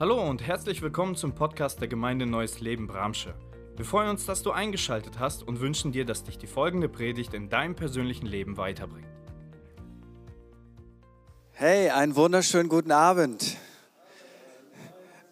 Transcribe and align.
Hallo 0.00 0.28
und 0.28 0.42
herzlich 0.42 0.82
willkommen 0.82 1.14
zum 1.14 1.36
Podcast 1.36 1.80
der 1.80 1.86
Gemeinde 1.86 2.26
Neues 2.26 2.58
Leben 2.58 2.88
Bramsche. 2.88 3.32
Wir 3.76 3.84
freuen 3.84 4.10
uns, 4.10 4.26
dass 4.26 4.42
du 4.42 4.50
eingeschaltet 4.50 5.20
hast 5.20 5.44
und 5.44 5.60
wünschen 5.60 5.92
dir, 5.92 6.04
dass 6.04 6.24
dich 6.24 6.36
die 6.36 6.48
folgende 6.48 6.88
Predigt 6.88 7.32
in 7.32 7.48
deinem 7.48 7.76
persönlichen 7.76 8.26
Leben 8.26 8.56
weiterbringt. 8.56 9.06
Hey, 11.52 11.90
einen 11.90 12.16
wunderschönen 12.16 12.68
guten 12.68 12.90
Abend. 12.90 13.56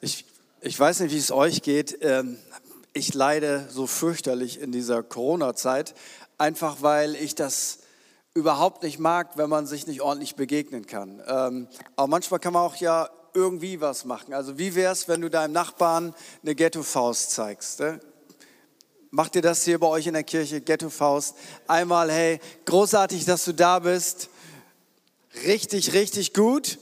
Ich, 0.01 0.27
ich 0.61 0.79
weiß 0.79 1.01
nicht, 1.01 1.13
wie 1.13 1.19
es 1.19 1.33
euch 1.33 1.63
geht. 1.63 1.99
Ähm, 2.01 2.39
ich 2.93 3.15
leide 3.15 3.67
so 3.69 3.89
fürchterlich 3.89 4.61
in 4.61 4.71
dieser 4.71 5.03
Corona-Zeit, 5.03 5.93
einfach 6.39 6.83
weil 6.83 7.17
ich 7.17 7.35
das 7.35 7.81
überhaupt 8.33 8.85
nicht 8.85 9.01
mag, 9.01 9.37
wenn 9.37 9.51
man 9.51 9.67
sich 9.67 9.89
nicht 9.89 10.03
ordentlich 10.03 10.37
begegnen 10.37 10.87
kann. 10.87 11.21
Ähm, 11.27 11.67
aber 11.97 12.07
manchmal 12.07 12.39
kann 12.39 12.53
man 12.53 12.63
auch 12.63 12.77
ja 12.77 13.11
irgendwie 13.35 13.81
was 13.81 14.05
machen. 14.05 14.35
Also 14.35 14.59
wie 14.59 14.75
wäre 14.75 14.93
es, 14.93 15.09
wenn 15.09 15.21
du 15.21 15.31
deinem 15.31 15.53
Nachbarn 15.53 16.15
eine 16.43 16.55
Ghetto-Faust 16.55 17.31
zeigst? 17.31 17.81
Ne? 17.81 18.01
Macht 19.11 19.37
ihr 19.37 19.43
das 19.43 19.65
hier 19.65 19.79
bei 19.79 19.87
euch 19.87 20.07
in 20.07 20.15
der 20.15 20.25
Kirche, 20.25 20.61
Ghetto-Faust? 20.61 21.37
Einmal, 21.67 22.11
hey, 22.11 22.41
großartig, 22.65 23.25
dass 23.25 23.45
du 23.45 23.53
da 23.53 23.79
bist. 23.79 24.29
Richtig, 25.45 25.93
richtig 25.93 26.35
gut. 26.35 26.79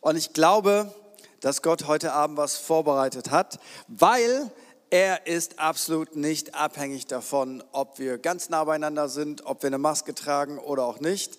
Und 0.00 0.16
ich 0.16 0.32
glaube, 0.32 0.94
dass 1.40 1.62
Gott 1.62 1.86
heute 1.86 2.12
Abend 2.12 2.36
was 2.36 2.56
vorbereitet 2.56 3.30
hat, 3.30 3.58
weil 3.88 4.50
er 4.90 5.26
ist 5.26 5.58
absolut 5.58 6.16
nicht 6.16 6.54
abhängig 6.54 7.06
davon, 7.06 7.62
ob 7.72 7.98
wir 7.98 8.18
ganz 8.18 8.48
nah 8.48 8.64
beieinander 8.64 9.08
sind, 9.08 9.46
ob 9.46 9.62
wir 9.62 9.68
eine 9.68 9.78
Maske 9.78 10.14
tragen 10.14 10.58
oder 10.58 10.84
auch 10.84 11.00
nicht. 11.00 11.38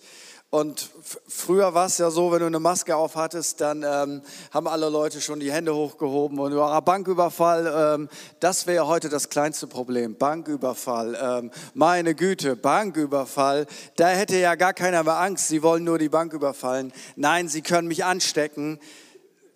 Und 0.52 0.90
früher 1.28 1.72
war 1.72 1.86
es 1.86 1.96
ja 1.96 2.10
so, 2.10 2.30
wenn 2.30 2.40
du 2.40 2.44
eine 2.44 2.60
Maske 2.60 2.94
auf 2.94 3.16
hattest, 3.16 3.62
dann 3.62 3.82
ähm, 3.82 4.20
haben 4.50 4.68
alle 4.68 4.90
Leute 4.90 5.22
schon 5.22 5.40
die 5.40 5.50
Hände 5.50 5.74
hochgehoben 5.74 6.38
und 6.38 6.52
über 6.52 6.78
Banküberfall, 6.82 7.94
ähm, 7.94 8.08
das 8.38 8.66
wäre 8.66 8.86
heute 8.86 9.08
das 9.08 9.30
kleinste 9.30 9.66
Problem. 9.66 10.14
Banküberfall, 10.14 11.18
ähm, 11.18 11.50
meine 11.72 12.14
Güte, 12.14 12.54
Banküberfall, 12.54 13.66
da 13.96 14.08
hätte 14.08 14.36
ja 14.36 14.54
gar 14.54 14.74
keiner 14.74 15.02
mehr 15.04 15.18
Angst, 15.20 15.48
sie 15.48 15.62
wollen 15.62 15.84
nur 15.84 15.98
die 15.98 16.10
Bank 16.10 16.34
überfallen. 16.34 16.92
Nein, 17.16 17.48
sie 17.48 17.62
können 17.62 17.88
mich 17.88 18.04
anstecken. 18.04 18.78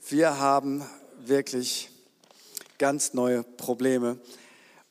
Wir 0.09 0.41
haben 0.41 0.83
wirklich 1.19 1.91
ganz 2.79 3.13
neue 3.13 3.43
Probleme. 3.43 4.17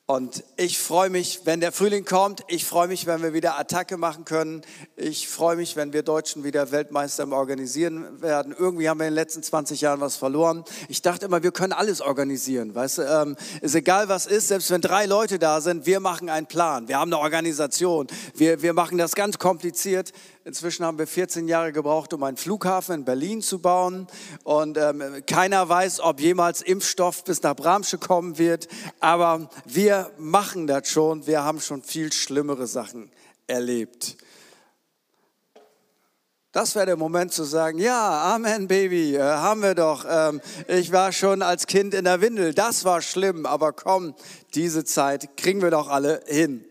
Und 0.07 0.43
ich 0.55 0.77
freue 0.77 1.09
mich, 1.09 1.41
wenn 1.45 1.61
der 1.61 1.71
Frühling 1.71 2.05
kommt. 2.05 2.43
Ich 2.47 2.63
freue 2.63 2.87
mich, 2.87 3.07
wenn 3.07 3.23
wir 3.23 3.33
wieder 3.33 3.57
Attacke 3.57 3.97
machen 3.97 4.23
können. 4.23 4.61
Ich 4.95 5.27
freue 5.27 5.55
mich, 5.55 5.75
wenn 5.75 5.93
wir 5.93 6.03
Deutschen 6.03 6.43
wieder 6.43 6.71
Weltmeister 6.71 7.23
im 7.23 7.33
Organisieren 7.33 8.21
werden. 8.21 8.53
Irgendwie 8.55 8.87
haben 8.87 8.99
wir 8.99 9.07
in 9.07 9.13
den 9.13 9.15
letzten 9.15 9.41
20 9.41 9.81
Jahren 9.81 10.01
was 10.01 10.15
verloren. 10.15 10.63
Ich 10.89 11.01
dachte 11.01 11.25
immer, 11.25 11.41
wir 11.41 11.51
können 11.51 11.73
alles 11.73 12.01
organisieren. 12.01 12.75
Weißt 12.75 12.99
du, 12.99 13.01
ähm, 13.01 13.35
ist 13.61 13.73
egal 13.73 14.07
was 14.07 14.27
ist, 14.27 14.49
selbst 14.49 14.69
wenn 14.69 14.81
drei 14.81 15.07
Leute 15.07 15.39
da 15.39 15.59
sind, 15.59 15.87
wir 15.87 15.99
machen 15.99 16.29
einen 16.29 16.45
Plan. 16.45 16.87
Wir 16.87 16.99
haben 16.99 17.11
eine 17.11 17.19
Organisation. 17.19 18.05
Wir, 18.35 18.61
wir 18.61 18.73
machen 18.73 18.99
das 18.99 19.15
ganz 19.15 19.39
kompliziert. 19.39 20.11
Inzwischen 20.43 20.85
haben 20.85 20.99
wir 20.99 21.07
14 21.07 21.47
Jahre 21.47 21.71
gebraucht, 21.71 22.13
um 22.13 22.21
einen 22.21 22.37
Flughafen 22.37 22.93
in 22.93 23.05
Berlin 23.05 23.41
zu 23.41 23.57
bauen. 23.57 24.05
Und 24.43 24.77
ähm, 24.77 25.23
keiner 25.25 25.67
weiß, 25.67 26.01
ob 26.01 26.19
jemals 26.19 26.61
Impfstoff 26.61 27.23
bis 27.23 27.41
nach 27.41 27.55
Bramsche 27.55 27.97
kommen 27.97 28.37
wird. 28.37 28.67
Aber 28.99 29.49
wir 29.65 29.94
machen 30.17 30.67
das 30.67 30.89
schon. 30.89 31.25
Wir 31.27 31.43
haben 31.43 31.59
schon 31.59 31.81
viel 31.81 32.11
schlimmere 32.11 32.67
Sachen 32.67 33.11
erlebt. 33.47 34.17
Das 36.55 36.73
wäre 36.73 36.85
der 36.85 36.95
Moment 36.95 37.33
zu 37.33 37.43
sagen, 37.43 37.79
ja, 37.79 38.33
Amen, 38.33 38.69
Baby, 38.69 39.17
äh, 39.17 39.19
haben 39.21 39.61
wir 39.61 39.75
doch. 39.75 40.05
Ähm, 40.09 40.39
ich 40.69 40.93
war 40.93 41.11
schon 41.11 41.41
als 41.41 41.67
Kind 41.67 41.93
in 41.93 42.05
der 42.05 42.21
Windel, 42.21 42.53
das 42.53 42.85
war 42.85 43.01
schlimm, 43.01 43.45
aber 43.45 43.73
komm, 43.73 44.15
diese 44.53 44.85
Zeit 44.85 45.35
kriegen 45.35 45.61
wir 45.61 45.69
doch 45.69 45.89
alle 45.89 46.23
hin. 46.27 46.63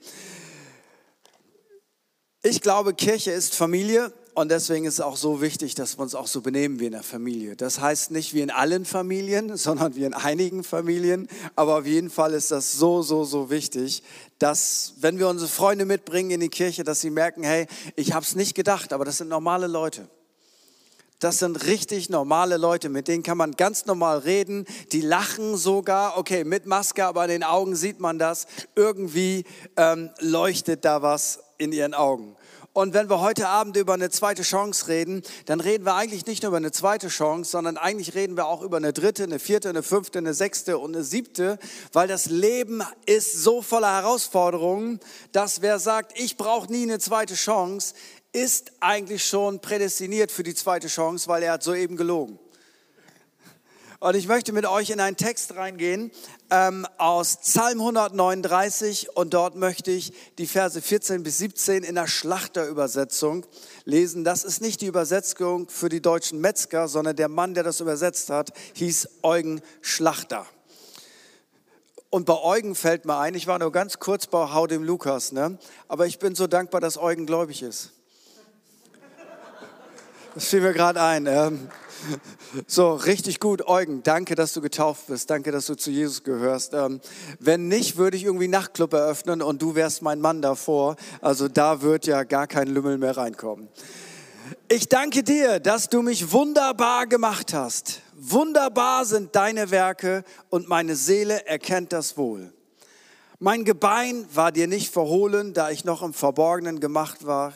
Ich 2.42 2.62
glaube, 2.62 2.94
Kirche 2.94 3.32
ist 3.32 3.54
Familie 3.54 4.10
und 4.34 4.50
deswegen 4.50 4.84
ist 4.84 4.94
es 4.94 5.00
auch 5.00 5.16
so 5.16 5.40
wichtig, 5.40 5.76
dass 5.76 5.96
wir 5.96 6.02
uns 6.02 6.16
auch 6.16 6.26
so 6.26 6.40
benehmen 6.40 6.80
wie 6.80 6.86
in 6.86 6.92
der 6.92 7.04
Familie. 7.04 7.54
Das 7.54 7.80
heißt 7.80 8.10
nicht 8.10 8.34
wie 8.34 8.40
in 8.40 8.50
allen 8.50 8.84
Familien, 8.84 9.56
sondern 9.56 9.94
wie 9.94 10.04
in 10.04 10.14
einigen 10.14 10.64
Familien. 10.64 11.28
Aber 11.54 11.78
auf 11.78 11.86
jeden 11.86 12.10
Fall 12.10 12.34
ist 12.34 12.50
das 12.50 12.72
so, 12.72 13.02
so, 13.02 13.24
so 13.24 13.50
wichtig, 13.50 14.02
dass 14.40 14.94
wenn 14.98 15.18
wir 15.18 15.28
unsere 15.28 15.48
Freunde 15.48 15.84
mitbringen 15.84 16.32
in 16.32 16.40
die 16.40 16.48
Kirche, 16.48 16.82
dass 16.82 17.00
sie 17.00 17.10
merken, 17.10 17.44
hey, 17.44 17.66
ich 17.94 18.12
habe 18.12 18.24
es 18.24 18.34
nicht 18.34 18.54
gedacht, 18.54 18.92
aber 18.92 19.04
das 19.04 19.18
sind 19.18 19.28
normale 19.28 19.68
Leute. 19.68 20.08
Das 21.20 21.38
sind 21.38 21.64
richtig 21.66 22.10
normale 22.10 22.56
Leute, 22.56 22.88
mit 22.88 23.06
denen 23.06 23.22
kann 23.22 23.38
man 23.38 23.52
ganz 23.52 23.86
normal 23.86 24.18
reden. 24.18 24.66
Die 24.90 25.00
lachen 25.00 25.56
sogar, 25.56 26.18
okay, 26.18 26.42
mit 26.42 26.66
Maske, 26.66 27.06
aber 27.06 27.24
in 27.24 27.30
den 27.30 27.44
Augen 27.44 27.76
sieht 27.76 28.00
man 28.00 28.18
das. 28.18 28.46
Irgendwie 28.74 29.44
ähm, 29.76 30.10
leuchtet 30.18 30.84
da 30.84 31.02
was 31.02 31.38
in 31.56 31.72
ihren 31.72 31.94
Augen. 31.94 32.36
Und 32.76 32.92
wenn 32.92 33.08
wir 33.08 33.20
heute 33.20 33.46
Abend 33.46 33.76
über 33.76 33.94
eine 33.94 34.10
zweite 34.10 34.42
Chance 34.42 34.88
reden, 34.88 35.22
dann 35.46 35.60
reden 35.60 35.86
wir 35.86 35.94
eigentlich 35.94 36.26
nicht 36.26 36.42
nur 36.42 36.48
über 36.48 36.56
eine 36.56 36.72
zweite 36.72 37.06
Chance, 37.06 37.52
sondern 37.52 37.76
eigentlich 37.76 38.16
reden 38.16 38.36
wir 38.36 38.48
auch 38.48 38.62
über 38.62 38.78
eine 38.78 38.92
dritte, 38.92 39.22
eine 39.22 39.38
vierte, 39.38 39.68
eine 39.68 39.84
fünfte, 39.84 40.18
eine 40.18 40.34
sechste 40.34 40.78
und 40.78 40.92
eine 40.92 41.04
siebte, 41.04 41.60
weil 41.92 42.08
das 42.08 42.26
Leben 42.26 42.82
ist 43.06 43.32
so 43.44 43.62
voller 43.62 43.94
Herausforderungen, 43.94 44.98
dass 45.30 45.62
wer 45.62 45.78
sagt, 45.78 46.18
ich 46.18 46.36
brauche 46.36 46.70
nie 46.72 46.82
eine 46.82 46.98
zweite 46.98 47.34
Chance, 47.34 47.94
ist 48.32 48.72
eigentlich 48.80 49.24
schon 49.24 49.60
prädestiniert 49.60 50.32
für 50.32 50.42
die 50.42 50.56
zweite 50.56 50.88
Chance, 50.88 51.28
weil 51.28 51.44
er 51.44 51.52
hat 51.52 51.62
soeben 51.62 51.96
gelogen. 51.96 52.40
Und 54.00 54.16
ich 54.16 54.26
möchte 54.26 54.52
mit 54.52 54.66
euch 54.66 54.90
in 54.90 55.00
einen 55.00 55.16
Text 55.16 55.54
reingehen 55.56 56.10
ähm, 56.50 56.86
aus 56.98 57.36
Psalm 57.38 57.80
139 57.80 59.16
und 59.16 59.34
dort 59.34 59.54
möchte 59.54 59.90
ich 59.90 60.12
die 60.38 60.46
Verse 60.46 60.80
14 60.80 61.22
bis 61.22 61.38
17 61.38 61.84
in 61.84 61.94
der 61.94 62.06
Schlachterübersetzung 62.06 63.46
lesen. 63.84 64.24
Das 64.24 64.44
ist 64.44 64.60
nicht 64.60 64.80
die 64.80 64.86
Übersetzung 64.86 65.68
für 65.68 65.88
die 65.88 66.02
deutschen 66.02 66.40
Metzger, 66.40 66.88
sondern 66.88 67.16
der 67.16 67.28
Mann, 67.28 67.54
der 67.54 67.62
das 67.62 67.80
übersetzt 67.80 68.30
hat, 68.30 68.50
hieß 68.74 69.08
Eugen 69.22 69.62
Schlachter. 69.80 70.46
Und 72.10 72.26
bei 72.26 72.40
Eugen 72.40 72.74
fällt 72.74 73.06
mir 73.06 73.18
ein, 73.18 73.34
ich 73.34 73.46
war 73.46 73.58
nur 73.58 73.72
ganz 73.72 73.98
kurz 73.98 74.26
bei 74.26 74.52
Hau 74.52 74.66
dem 74.66 74.82
Lukas, 74.84 75.32
ne? 75.32 75.58
aber 75.88 76.06
ich 76.06 76.18
bin 76.18 76.34
so 76.34 76.46
dankbar, 76.46 76.80
dass 76.80 76.96
Eugen 76.96 77.26
gläubig 77.26 77.62
ist. 77.62 77.90
Das 80.34 80.46
fiel 80.46 80.60
mir 80.60 80.72
gerade 80.72 81.00
ein. 81.00 81.26
Ähm, 81.26 81.68
so, 82.66 82.94
richtig 82.94 83.40
gut, 83.40 83.66
Eugen. 83.66 84.02
Danke, 84.02 84.34
dass 84.34 84.52
du 84.52 84.60
getauft 84.60 85.06
bist. 85.08 85.30
Danke, 85.30 85.52
dass 85.52 85.66
du 85.66 85.74
zu 85.74 85.90
Jesus 85.90 86.22
gehörst. 86.22 86.74
Ähm, 86.74 87.00
wenn 87.38 87.68
nicht, 87.68 87.96
würde 87.96 88.16
ich 88.16 88.24
irgendwie 88.24 88.48
Nachtclub 88.48 88.92
eröffnen 88.92 89.42
und 89.42 89.62
du 89.62 89.74
wärst 89.74 90.02
mein 90.02 90.20
Mann 90.20 90.42
davor. 90.42 90.96
Also 91.20 91.48
da 91.48 91.82
wird 91.82 92.06
ja 92.06 92.24
gar 92.24 92.46
kein 92.46 92.68
Lümmel 92.68 92.98
mehr 92.98 93.16
reinkommen. 93.16 93.68
Ich 94.68 94.88
danke 94.88 95.22
dir, 95.22 95.60
dass 95.60 95.88
du 95.88 96.02
mich 96.02 96.32
wunderbar 96.32 97.06
gemacht 97.06 97.54
hast. 97.54 98.02
Wunderbar 98.14 99.04
sind 99.04 99.34
deine 99.36 99.70
Werke 99.70 100.24
und 100.50 100.68
meine 100.68 100.96
Seele 100.96 101.46
erkennt 101.46 101.92
das 101.92 102.16
wohl. 102.16 102.52
Mein 103.38 103.64
Gebein 103.64 104.26
war 104.32 104.52
dir 104.52 104.66
nicht 104.66 104.92
verhohlen, 104.92 105.52
da 105.54 105.70
ich 105.70 105.84
noch 105.84 106.02
im 106.02 106.14
Verborgenen 106.14 106.80
gemacht 106.80 107.26
war 107.26 107.52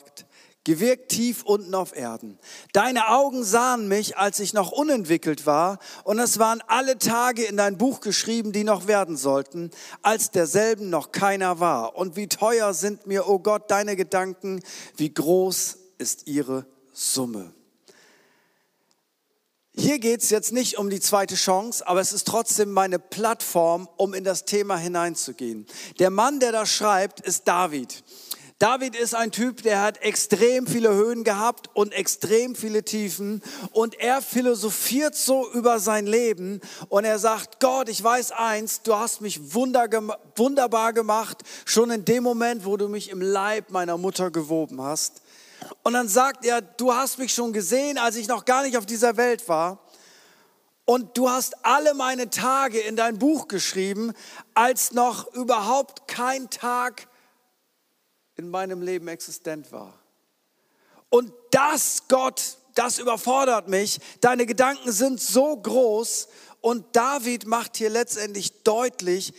gewirkt 0.69 1.09
tief 1.09 1.45
unten 1.45 1.75
auf 1.75 1.97
Erden. 1.97 2.39
Deine 2.75 3.09
Augen 3.09 3.43
sahen 3.43 3.89
mich, 3.89 4.19
als 4.19 4.39
ich 4.39 4.53
noch 4.53 4.71
unentwickelt 4.71 5.47
war, 5.47 5.79
und 6.05 6.19
es 6.19 6.39
waren 6.39 6.63
alle 6.67 6.99
Tage 6.99 7.45
in 7.45 7.57
dein 7.57 7.79
Buch 7.79 8.01
geschrieben, 8.01 8.53
die 8.53 8.65
noch 8.65 8.87
werden 8.87 9.17
sollten, 9.17 9.71
als 10.03 10.31
derselben 10.31 10.91
noch 10.91 11.11
keiner 11.11 11.59
war. 11.59 11.97
Und 11.97 12.17
wie 12.17 12.29
teuer 12.29 12.75
sind 12.75 13.07
mir, 13.07 13.27
o 13.27 13.37
oh 13.37 13.39
Gott, 13.39 13.71
deine 13.71 13.97
Gedanken, 13.97 14.61
wie 14.99 15.15
groß 15.15 15.79
ist 15.97 16.27
ihre 16.27 16.67
Summe. 16.93 17.55
Hier 19.75 19.99
geht 20.01 20.23
es 20.23 20.29
jetzt 20.29 20.53
nicht 20.53 20.77
um 20.77 20.91
die 20.91 21.01
zweite 21.01 21.37
Chance, 21.37 21.87
aber 21.87 22.01
es 22.01 22.13
ist 22.13 22.27
trotzdem 22.27 22.73
meine 22.73 22.99
Plattform, 22.99 23.89
um 23.97 24.13
in 24.13 24.25
das 24.25 24.45
Thema 24.45 24.77
hineinzugehen. 24.77 25.67
Der 25.99 26.11
Mann, 26.11 26.41
der 26.41 26.53
das 26.53 26.69
schreibt, 26.69 27.21
ist 27.21 27.49
David. 27.49 28.05
David 28.59 28.97
ist 28.97 29.15
ein 29.15 29.31
Typ, 29.31 29.63
der 29.63 29.81
hat 29.83 30.03
extrem 30.03 30.67
viele 30.67 30.93
Höhen 30.93 31.23
gehabt 31.23 31.71
und 31.75 31.93
extrem 31.93 32.57
viele 32.57 32.83
Tiefen 32.83 33.41
und 33.71 34.01
er 34.01 34.21
philosophiert 34.21 35.15
so 35.15 35.49
über 35.53 35.79
sein 35.79 36.09
Leben 36.09 36.61
und 36.89 37.05
er 37.05 37.21
sagt, 37.21 37.61
Gott, 37.61 37.89
ich 37.89 38.03
weiß 38.03 38.33
eins, 38.33 38.83
du 38.83 38.97
hast 38.97 39.21
mich 39.21 39.55
wunderbar 39.55 40.93
gemacht, 40.93 41.45
schon 41.67 41.93
in 41.93 42.05
dem 42.05 42.25
Moment, 42.25 42.65
wo 42.65 42.77
du 42.77 42.89
mich 42.89 43.11
im 43.11 43.21
Leib 43.21 43.71
meiner 43.71 43.97
Mutter 43.97 44.33
gewoben 44.33 44.83
hast. 44.83 45.23
Und 45.85 45.93
dann 45.93 46.09
sagt 46.09 46.45
er, 46.45 46.61
du 46.61 46.93
hast 46.93 47.21
mich 47.21 47.33
schon 47.33 47.53
gesehen, 47.53 47.97
als 47.97 48.17
ich 48.17 48.27
noch 48.27 48.45
gar 48.45 48.65
nicht 48.65 48.77
auf 48.77 48.87
dieser 48.87 49.17
Welt 49.17 49.49
war. 49.49 49.79
Und 50.85 51.17
du 51.17 51.31
hast 51.31 51.65
alle 51.65 51.95
meine 51.95 52.29
Tage 52.29 52.81
in 52.81 52.97
dein 52.97 53.21
Buch 53.21 53.47
geschrieben, 53.47 54.15
als 54.55 54.91
noch 54.91 55.33
überhaupt 55.33 56.09
kein 56.09 56.51
Tag 56.51 57.07
in 58.39 58.51
meinem 58.51 58.83
Leben 58.83 59.09
existent 59.09 59.73
war. 59.73 59.99
Und 61.11 61.33
das, 61.51 62.05
Gott, 62.07 62.57
das 62.77 63.01
überfordert 63.01 63.67
mich. 63.67 63.99
Deine 64.21 64.47
Gedanken 64.47 64.93
sind 64.93 65.21
so 65.21 65.57
groß 65.57 66.29
Und 66.61 66.85
David 66.95 67.47
macht 67.47 67.77
hier 67.77 67.91
letztendlich 67.91 68.63
deutlich, 68.63 69.33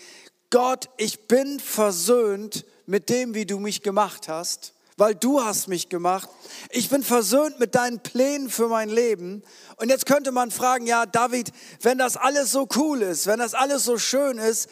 Gott, 0.50 0.90
ich 0.98 1.28
bin 1.28 1.60
versöhnt 1.60 2.66
mit 2.86 3.10
dem, 3.10 3.34
wie 3.34 3.46
du 3.46 3.60
mich 3.60 3.84
gemacht 3.84 4.28
hast, 4.28 4.74
weil 4.98 5.16
du 5.16 5.42
hast 5.42 5.68
mich 5.68 5.90
gemacht. 5.90 6.30
Ich 6.70 6.90
bin 6.90 7.04
versöhnt 7.04 7.60
mit 7.60 7.76
deinen 7.76 8.00
Plänen 8.00 8.50
für 8.50 8.68
mein 8.68 8.90
Leben. 8.90 9.44
Und 9.78 9.90
jetzt 9.90 10.06
könnte 10.06 10.32
man 10.32 10.50
fragen, 10.50 10.88
ja, 10.88 11.06
David, 11.06 11.52
wenn 11.82 11.98
das 11.98 12.18
alles 12.18 12.52
so 12.52 12.68
cool 12.76 13.02
ist, 13.02 13.28
wenn 13.28 13.40
das 13.40 13.54
alles 13.54 13.84
so 13.84 13.98
schön 13.98 14.38
ist, 14.38 14.70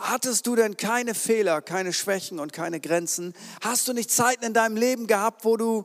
hattest 0.00 0.46
du 0.46 0.56
denn 0.56 0.76
keine 0.76 1.14
Fehler, 1.14 1.62
keine 1.62 1.92
Schwächen 1.92 2.38
und 2.38 2.52
keine 2.52 2.80
Grenzen? 2.80 3.34
Hast 3.60 3.88
du 3.88 3.92
nicht 3.92 4.10
Zeiten 4.10 4.44
in 4.44 4.54
deinem 4.54 4.76
Leben 4.76 5.06
gehabt, 5.06 5.44
wo 5.44 5.56
du 5.56 5.84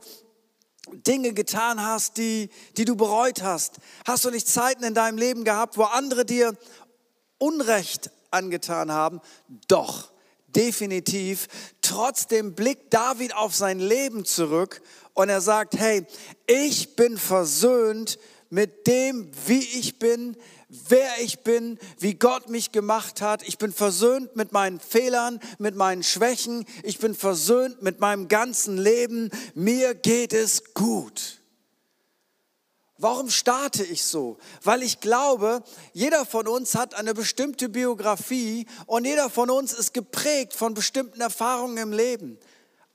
Dinge 0.92 1.32
getan 1.32 1.82
hast, 1.82 2.16
die, 2.16 2.50
die 2.76 2.84
du 2.84 2.96
bereut 2.96 3.42
hast? 3.42 3.76
Hast 4.06 4.24
du 4.24 4.30
nicht 4.30 4.48
Zeiten 4.48 4.84
in 4.84 4.94
deinem 4.94 5.18
Leben 5.18 5.44
gehabt, 5.44 5.76
wo 5.76 5.84
andere 5.84 6.24
dir 6.24 6.56
Unrecht 7.38 8.10
angetan 8.30 8.92
haben? 8.92 9.20
Doch, 9.68 10.12
definitiv. 10.48 11.48
Trotzdem 11.82 12.54
blickt 12.54 12.94
David 12.94 13.34
auf 13.34 13.54
sein 13.54 13.78
Leben 13.78 14.24
zurück 14.24 14.80
und 15.14 15.28
er 15.28 15.40
sagt, 15.40 15.76
hey, 15.76 16.06
ich 16.46 16.96
bin 16.96 17.18
versöhnt 17.18 18.18
mit 18.50 18.86
dem, 18.86 19.30
wie 19.46 19.60
ich 19.60 19.98
bin, 19.98 20.36
wer 20.88 21.20
ich 21.20 21.40
bin, 21.40 21.78
wie 21.98 22.14
Gott 22.14 22.48
mich 22.48 22.72
gemacht 22.72 23.20
hat. 23.20 23.42
Ich 23.46 23.58
bin 23.58 23.72
versöhnt 23.72 24.36
mit 24.36 24.52
meinen 24.52 24.80
Fehlern, 24.80 25.40
mit 25.58 25.76
meinen 25.76 26.02
Schwächen. 26.02 26.64
Ich 26.82 26.98
bin 26.98 27.14
versöhnt 27.14 27.82
mit 27.82 28.00
meinem 28.00 28.28
ganzen 28.28 28.78
Leben. 28.78 29.30
Mir 29.54 29.94
geht 29.94 30.32
es 30.32 30.74
gut. 30.74 31.40
Warum 32.98 33.28
starte 33.28 33.84
ich 33.84 34.04
so? 34.04 34.38
Weil 34.62 34.82
ich 34.82 35.00
glaube, 35.00 35.62
jeder 35.92 36.24
von 36.24 36.48
uns 36.48 36.74
hat 36.74 36.94
eine 36.94 37.12
bestimmte 37.12 37.68
Biografie 37.68 38.66
und 38.86 39.04
jeder 39.04 39.28
von 39.28 39.50
uns 39.50 39.74
ist 39.74 39.92
geprägt 39.92 40.54
von 40.54 40.72
bestimmten 40.72 41.20
Erfahrungen 41.20 41.76
im 41.76 41.92
Leben. 41.92 42.38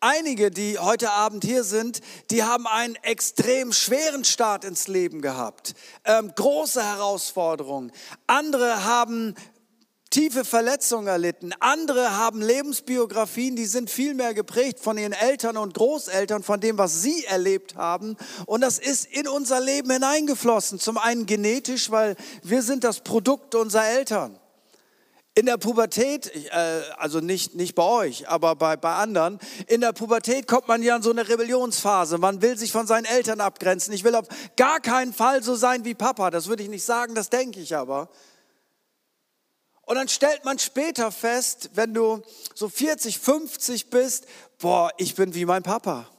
Einige, 0.03 0.49
die 0.49 0.79
heute 0.79 1.11
Abend 1.11 1.45
hier 1.45 1.63
sind, 1.63 2.01
die 2.31 2.41
haben 2.41 2.65
einen 2.65 2.95
extrem 3.03 3.71
schweren 3.71 4.25
Start 4.25 4.65
ins 4.65 4.87
Leben 4.87 5.21
gehabt, 5.21 5.75
ähm, 6.05 6.31
große 6.35 6.83
Herausforderungen. 6.83 7.91
Andere 8.25 8.83
haben 8.83 9.35
tiefe 10.09 10.43
Verletzungen 10.43 11.05
erlitten. 11.05 11.53
Andere 11.59 12.17
haben 12.17 12.41
Lebensbiografien, 12.41 13.55
die 13.55 13.67
sind 13.67 13.91
viel 13.91 14.15
mehr 14.15 14.33
geprägt 14.33 14.79
von 14.79 14.97
ihren 14.97 15.13
Eltern 15.13 15.55
und 15.55 15.75
Großeltern, 15.75 16.41
von 16.41 16.59
dem, 16.59 16.79
was 16.79 17.03
sie 17.03 17.23
erlebt 17.25 17.75
haben. 17.75 18.17
Und 18.47 18.61
das 18.61 18.79
ist 18.79 19.05
in 19.05 19.27
unser 19.27 19.61
Leben 19.61 19.91
hineingeflossen. 19.91 20.79
Zum 20.79 20.97
einen 20.97 21.27
genetisch, 21.27 21.91
weil 21.91 22.15
wir 22.41 22.63
sind 22.63 22.83
das 22.83 23.01
Produkt 23.01 23.53
unserer 23.53 23.87
Eltern. 23.87 24.40
In 25.33 25.45
der 25.45 25.57
Pubertät, 25.57 26.29
äh, 26.51 26.81
also 26.97 27.21
nicht, 27.21 27.55
nicht 27.55 27.73
bei 27.73 27.83
euch, 27.83 28.27
aber 28.27 28.55
bei, 28.55 28.75
bei 28.75 28.95
anderen, 28.95 29.39
in 29.67 29.79
der 29.79 29.93
Pubertät 29.93 30.45
kommt 30.45 30.67
man 30.67 30.83
ja 30.83 30.97
in 30.97 31.01
so 31.01 31.09
eine 31.09 31.29
Rebellionsphase. 31.29 32.17
Man 32.17 32.41
will 32.41 32.57
sich 32.57 32.73
von 32.73 32.85
seinen 32.85 33.05
Eltern 33.05 33.39
abgrenzen. 33.39 33.93
Ich 33.93 34.03
will 34.03 34.15
auf 34.15 34.27
gar 34.57 34.81
keinen 34.81 35.13
Fall 35.13 35.41
so 35.41 35.55
sein 35.55 35.85
wie 35.85 35.93
Papa. 35.93 36.31
Das 36.31 36.47
würde 36.47 36.63
ich 36.63 36.69
nicht 36.69 36.83
sagen, 36.83 37.15
das 37.15 37.29
denke 37.29 37.61
ich 37.61 37.75
aber. 37.77 38.09
Und 39.83 39.95
dann 39.95 40.09
stellt 40.09 40.43
man 40.43 40.59
später 40.59 41.11
fest, 41.11 41.69
wenn 41.75 41.93
du 41.93 42.21
so 42.53 42.67
40, 42.67 43.17
50 43.17 43.89
bist, 43.89 44.25
boah, 44.59 44.91
ich 44.97 45.15
bin 45.15 45.33
wie 45.33 45.45
mein 45.45 45.63
Papa. 45.63 46.09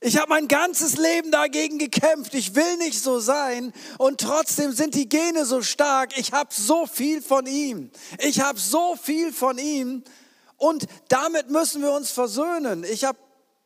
Ich 0.00 0.18
habe 0.18 0.28
mein 0.28 0.48
ganzes 0.48 0.96
Leben 0.96 1.30
dagegen 1.30 1.78
gekämpft. 1.78 2.34
Ich 2.34 2.54
will 2.54 2.76
nicht 2.78 3.00
so 3.02 3.20
sein. 3.20 3.72
Und 3.98 4.20
trotzdem 4.20 4.72
sind 4.72 4.94
die 4.94 5.08
Gene 5.08 5.46
so 5.46 5.62
stark. 5.62 6.18
Ich 6.18 6.32
habe 6.32 6.50
so 6.52 6.86
viel 6.86 7.22
von 7.22 7.46
ihm. 7.46 7.90
Ich 8.18 8.40
habe 8.40 8.58
so 8.58 8.96
viel 8.96 9.32
von 9.32 9.58
ihm. 9.58 10.04
Und 10.56 10.86
damit 11.08 11.50
müssen 11.50 11.82
wir 11.82 11.92
uns 11.92 12.10
versöhnen. 12.10 12.84
Ich 12.84 13.04
habe 13.04 13.18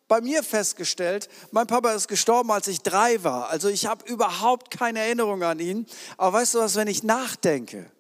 bei 0.09 0.21
mir 0.23 0.43
festgestellt, 0.43 1.29
mein 1.51 1.67
Papa 1.67 1.93
ist 1.93 2.09
gestorben, 2.09 2.51
als 2.51 2.67
ich 2.67 2.81
drei 2.81 3.23
war. 3.23 3.51
Also 3.51 3.69
ich 3.69 3.87
habe 3.87 4.11
überhaupt 4.11 4.71
keine 4.71 5.01
Erinnerung 5.01 5.43
an 5.43 5.61
ihn. 5.61 5.87
Aber 6.17 6.39
weißt 6.39 6.55
du 6.55 6.59
was, 6.61 6.77
wenn 6.77 6.89
ich 6.89 7.03
nachdenke, 7.03 7.91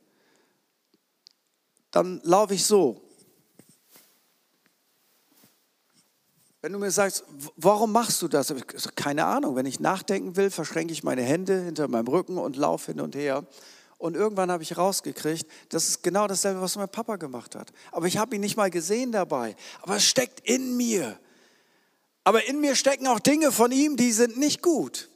dann 1.90 2.20
laufe 2.24 2.54
ich 2.54 2.64
so. 2.64 3.07
Wenn 6.60 6.72
du 6.72 6.78
mir 6.78 6.90
sagst, 6.90 7.24
warum 7.56 7.92
machst 7.92 8.20
du 8.20 8.26
das? 8.26 8.52
Keine 8.96 9.24
Ahnung. 9.26 9.54
Wenn 9.54 9.66
ich 9.66 9.78
nachdenken 9.78 10.36
will, 10.36 10.50
verschränke 10.50 10.92
ich 10.92 11.04
meine 11.04 11.22
Hände 11.22 11.62
hinter 11.62 11.86
meinem 11.86 12.08
Rücken 12.08 12.36
und 12.36 12.56
laufe 12.56 12.92
hin 12.92 13.00
und 13.00 13.14
her. 13.14 13.46
Und 13.96 14.16
irgendwann 14.16 14.50
habe 14.50 14.62
ich 14.62 14.76
rausgekriegt, 14.76 15.46
das 15.70 15.88
ist 15.88 16.02
genau 16.02 16.26
dasselbe, 16.26 16.60
was 16.60 16.76
mein 16.76 16.88
Papa 16.88 17.16
gemacht 17.16 17.54
hat. 17.54 17.72
Aber 17.92 18.06
ich 18.06 18.16
habe 18.16 18.34
ihn 18.34 18.40
nicht 18.40 18.56
mal 18.56 18.70
gesehen 18.70 19.12
dabei. 19.12 19.56
Aber 19.82 19.96
es 19.96 20.04
steckt 20.04 20.40
in 20.48 20.76
mir. 20.76 21.18
Aber 22.24 22.46
in 22.46 22.60
mir 22.60 22.74
stecken 22.74 23.06
auch 23.06 23.20
Dinge 23.20 23.52
von 23.52 23.72
ihm, 23.72 23.96
die 23.96 24.12
sind 24.12 24.36
nicht 24.36 24.62
gut. 24.62 25.08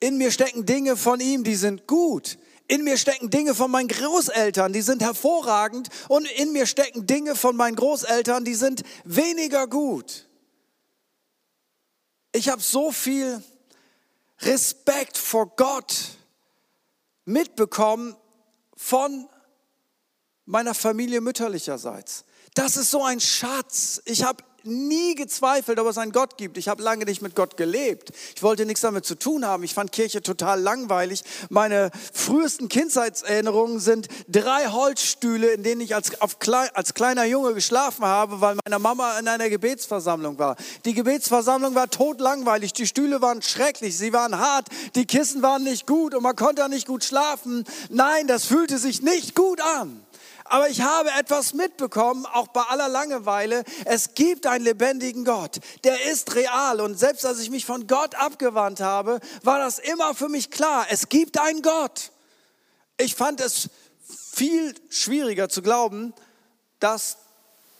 In 0.00 0.18
mir 0.18 0.30
stecken 0.30 0.66
Dinge 0.66 0.96
von 0.96 1.20
ihm, 1.20 1.42
die 1.42 1.56
sind 1.56 1.86
gut. 1.86 2.38
In 2.68 2.82
mir 2.82 2.96
stecken 2.96 3.30
Dinge 3.30 3.54
von 3.54 3.70
meinen 3.70 3.88
Großeltern, 3.88 4.72
die 4.72 4.82
sind 4.82 5.02
hervorragend. 5.02 5.88
Und 6.08 6.28
in 6.32 6.52
mir 6.52 6.66
stecken 6.66 7.06
Dinge 7.06 7.36
von 7.36 7.56
meinen 7.56 7.76
Großeltern, 7.76 8.44
die 8.44 8.54
sind 8.54 8.82
weniger 9.04 9.66
gut. 9.66 10.28
Ich 12.32 12.48
habe 12.48 12.60
so 12.60 12.90
viel 12.90 13.42
Respekt 14.40 15.16
vor 15.16 15.54
Gott 15.56 15.94
mitbekommen 17.24 18.16
von 18.76 19.28
meiner 20.44 20.74
Familie 20.74 21.20
mütterlicherseits. 21.20 22.24
Das 22.54 22.76
ist 22.76 22.90
so 22.90 23.04
ein 23.04 23.20
Schatz. 23.20 24.00
Ich 24.04 24.22
habe 24.22 24.42
nie 24.66 25.14
gezweifelt, 25.14 25.78
ob 25.78 25.86
es 25.86 25.98
einen 25.98 26.12
Gott 26.12 26.36
gibt. 26.36 26.58
Ich 26.58 26.68
habe 26.68 26.82
lange 26.82 27.04
nicht 27.04 27.22
mit 27.22 27.34
Gott 27.34 27.56
gelebt. 27.56 28.12
Ich 28.34 28.42
wollte 28.42 28.66
nichts 28.66 28.82
damit 28.82 29.06
zu 29.06 29.14
tun 29.14 29.46
haben. 29.46 29.64
Ich 29.64 29.74
fand 29.74 29.92
Kirche 29.92 30.22
total 30.22 30.60
langweilig. 30.60 31.22
Meine 31.48 31.90
frühesten 32.12 32.68
Kindheitserinnerungen 32.68 33.80
sind 33.80 34.08
drei 34.28 34.66
Holzstühle, 34.66 35.48
in 35.48 35.62
denen 35.62 35.80
ich 35.80 35.94
als, 35.94 36.10
klein, 36.38 36.68
als 36.74 36.94
kleiner 36.94 37.24
Junge 37.24 37.54
geschlafen 37.54 38.04
habe, 38.04 38.40
weil 38.40 38.56
meine 38.64 38.78
Mama 38.78 39.18
in 39.18 39.28
einer 39.28 39.48
Gebetsversammlung 39.48 40.38
war. 40.38 40.56
Die 40.84 40.94
Gebetsversammlung 40.94 41.74
war 41.74 41.88
totlangweilig. 41.88 42.72
Die 42.72 42.86
Stühle 42.86 43.22
waren 43.22 43.42
schrecklich. 43.42 43.96
Sie 43.96 44.12
waren 44.12 44.38
hart. 44.38 44.68
Die 44.94 45.06
Kissen 45.06 45.42
waren 45.42 45.64
nicht 45.64 45.86
gut 45.86 46.14
und 46.14 46.22
man 46.22 46.36
konnte 46.36 46.66
nicht 46.68 46.86
gut 46.86 47.04
schlafen. 47.04 47.64
Nein, 47.90 48.26
das 48.26 48.46
fühlte 48.46 48.78
sich 48.78 49.02
nicht 49.02 49.34
gut 49.34 49.60
an. 49.60 50.05
Aber 50.48 50.68
ich 50.68 50.82
habe 50.82 51.10
etwas 51.18 51.54
mitbekommen, 51.54 52.26
auch 52.26 52.48
bei 52.48 52.62
aller 52.62 52.88
Langeweile. 52.88 53.64
Es 53.84 54.14
gibt 54.14 54.46
einen 54.46 54.64
lebendigen 54.64 55.24
Gott, 55.24 55.60
der 55.84 56.10
ist 56.10 56.34
real. 56.34 56.80
Und 56.80 56.98
selbst 56.98 57.24
als 57.26 57.40
ich 57.40 57.50
mich 57.50 57.66
von 57.66 57.86
Gott 57.86 58.14
abgewandt 58.14 58.80
habe, 58.80 59.20
war 59.42 59.58
das 59.58 59.78
immer 59.78 60.14
für 60.14 60.28
mich 60.28 60.50
klar. 60.50 60.86
Es 60.90 61.08
gibt 61.08 61.38
einen 61.38 61.62
Gott. 61.62 62.12
Ich 62.98 63.14
fand 63.14 63.40
es 63.40 63.68
viel 64.32 64.74
schwieriger 64.90 65.48
zu 65.48 65.62
glauben, 65.62 66.14
dass 66.78 67.18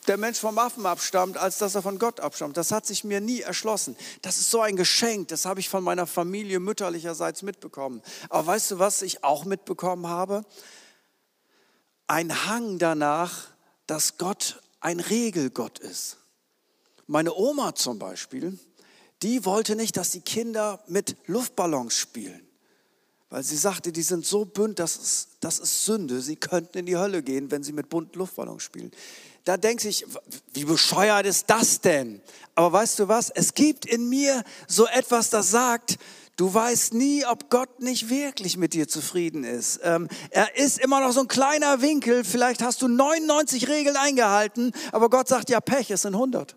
der 0.07 0.17
Mensch 0.17 0.39
vom 0.39 0.59
Affen 0.59 0.87
abstammt, 0.87 1.37
als 1.37 1.59
dass 1.59 1.75
er 1.75 1.83
von 1.83 1.99
Gott 1.99 2.21
abstammt. 2.21 2.57
Das 2.57 2.71
hat 2.71 2.87
sich 2.87 3.05
mir 3.05 3.21
nie 3.21 3.41
erschlossen. 3.41 3.97
Das 4.23 4.39
ist 4.39 4.51
so 4.51 4.61
ein 4.61 4.77
Geschenk, 4.77 5.29
das 5.29 5.45
habe 5.45 5.61
ich 5.61 5.69
von 5.69 5.83
meiner 5.83 6.07
Familie 6.07 6.61
mütterlicherseits 6.61 7.43
mitbekommen. 7.43 8.03
Aber 8.29 8.47
weißt 8.47 8.73
du, 8.73 8.79
was 8.79 9.03
ich 9.03 9.25
auch 9.25 9.45
mitbekommen 9.45 10.07
habe? 10.07 10.45
Ein 12.07 12.47
Hang 12.47 12.79
danach, 12.79 13.49
dass 13.87 14.19
Gott 14.19 14.63
ein 14.81 15.01
Regelgott 15.01 15.79
ist. 15.79 16.19
Meine 17.07 17.35
Oma 17.35 17.75
zum 17.75 17.99
Beispiel, 17.99 18.59
die 19.23 19.45
wollte 19.45 19.77
nicht, 19.77 19.97
dass 19.97 20.11
die 20.11 20.21
Kinder 20.21 20.83
mit 20.87 21.17
Luftballons 21.27 21.95
spielen, 21.95 22.47
weil 23.31 23.43
sie 23.43 23.57
sagte, 23.57 23.93
die 23.93 24.03
sind 24.03 24.27
so 24.27 24.45
bunt, 24.45 24.79
das 24.79 24.97
ist, 24.97 25.29
das 25.41 25.59
ist 25.59 25.85
Sünde. 25.85 26.21
Sie 26.21 26.37
könnten 26.37 26.79
in 26.79 26.87
die 26.87 26.97
Hölle 26.97 27.23
gehen, 27.23 27.51
wenn 27.51 27.63
sie 27.63 27.73
mit 27.73 27.89
bunten 27.89 28.19
Luftballons 28.19 28.63
spielen. 28.63 28.93
Da 29.45 29.57
denke 29.57 29.89
ich, 29.89 30.05
wie 30.55 30.65
bescheuert 30.65 31.27
ist 31.27 31.49
das 31.49 31.81
denn? 31.81 32.21
Aber 32.55 32.73
weißt 32.73 32.99
du 32.99 33.09
was? 33.09 33.31
Es 33.31 33.55
gibt 33.55 33.87
in 33.87 34.09
mir 34.09 34.43
so 34.67 34.87
etwas, 34.87 35.31
das 35.31 35.51
sagt, 35.51 35.99
Du 36.37 36.53
weißt 36.53 36.93
nie, 36.93 37.25
ob 37.25 37.49
Gott 37.49 37.81
nicht 37.81 38.11
wirklich 38.11 38.59
mit 38.59 38.75
dir 38.75 38.89
zufrieden 38.89 39.43
ist. 39.43 39.81
Ähm, 39.83 40.07
er 40.31 40.57
ist 40.59 40.79
immer 40.79 41.01
noch 41.01 41.13
so 41.13 41.21
ein 41.21 41.29
kleiner 41.29 41.81
Winkel. 41.81 42.25
Vielleicht 42.25 42.63
hast 42.63 42.83
du 42.83 42.89
99 42.89 43.69
Regeln 43.69 43.97
eingehalten, 43.97 44.73
aber 44.93 45.09
Gott 45.09 45.29
sagt 45.29 45.49
ja, 45.49 45.61
Pech, 45.61 45.91
es 45.91 46.03
sind 46.03 46.15
100. 46.15 46.55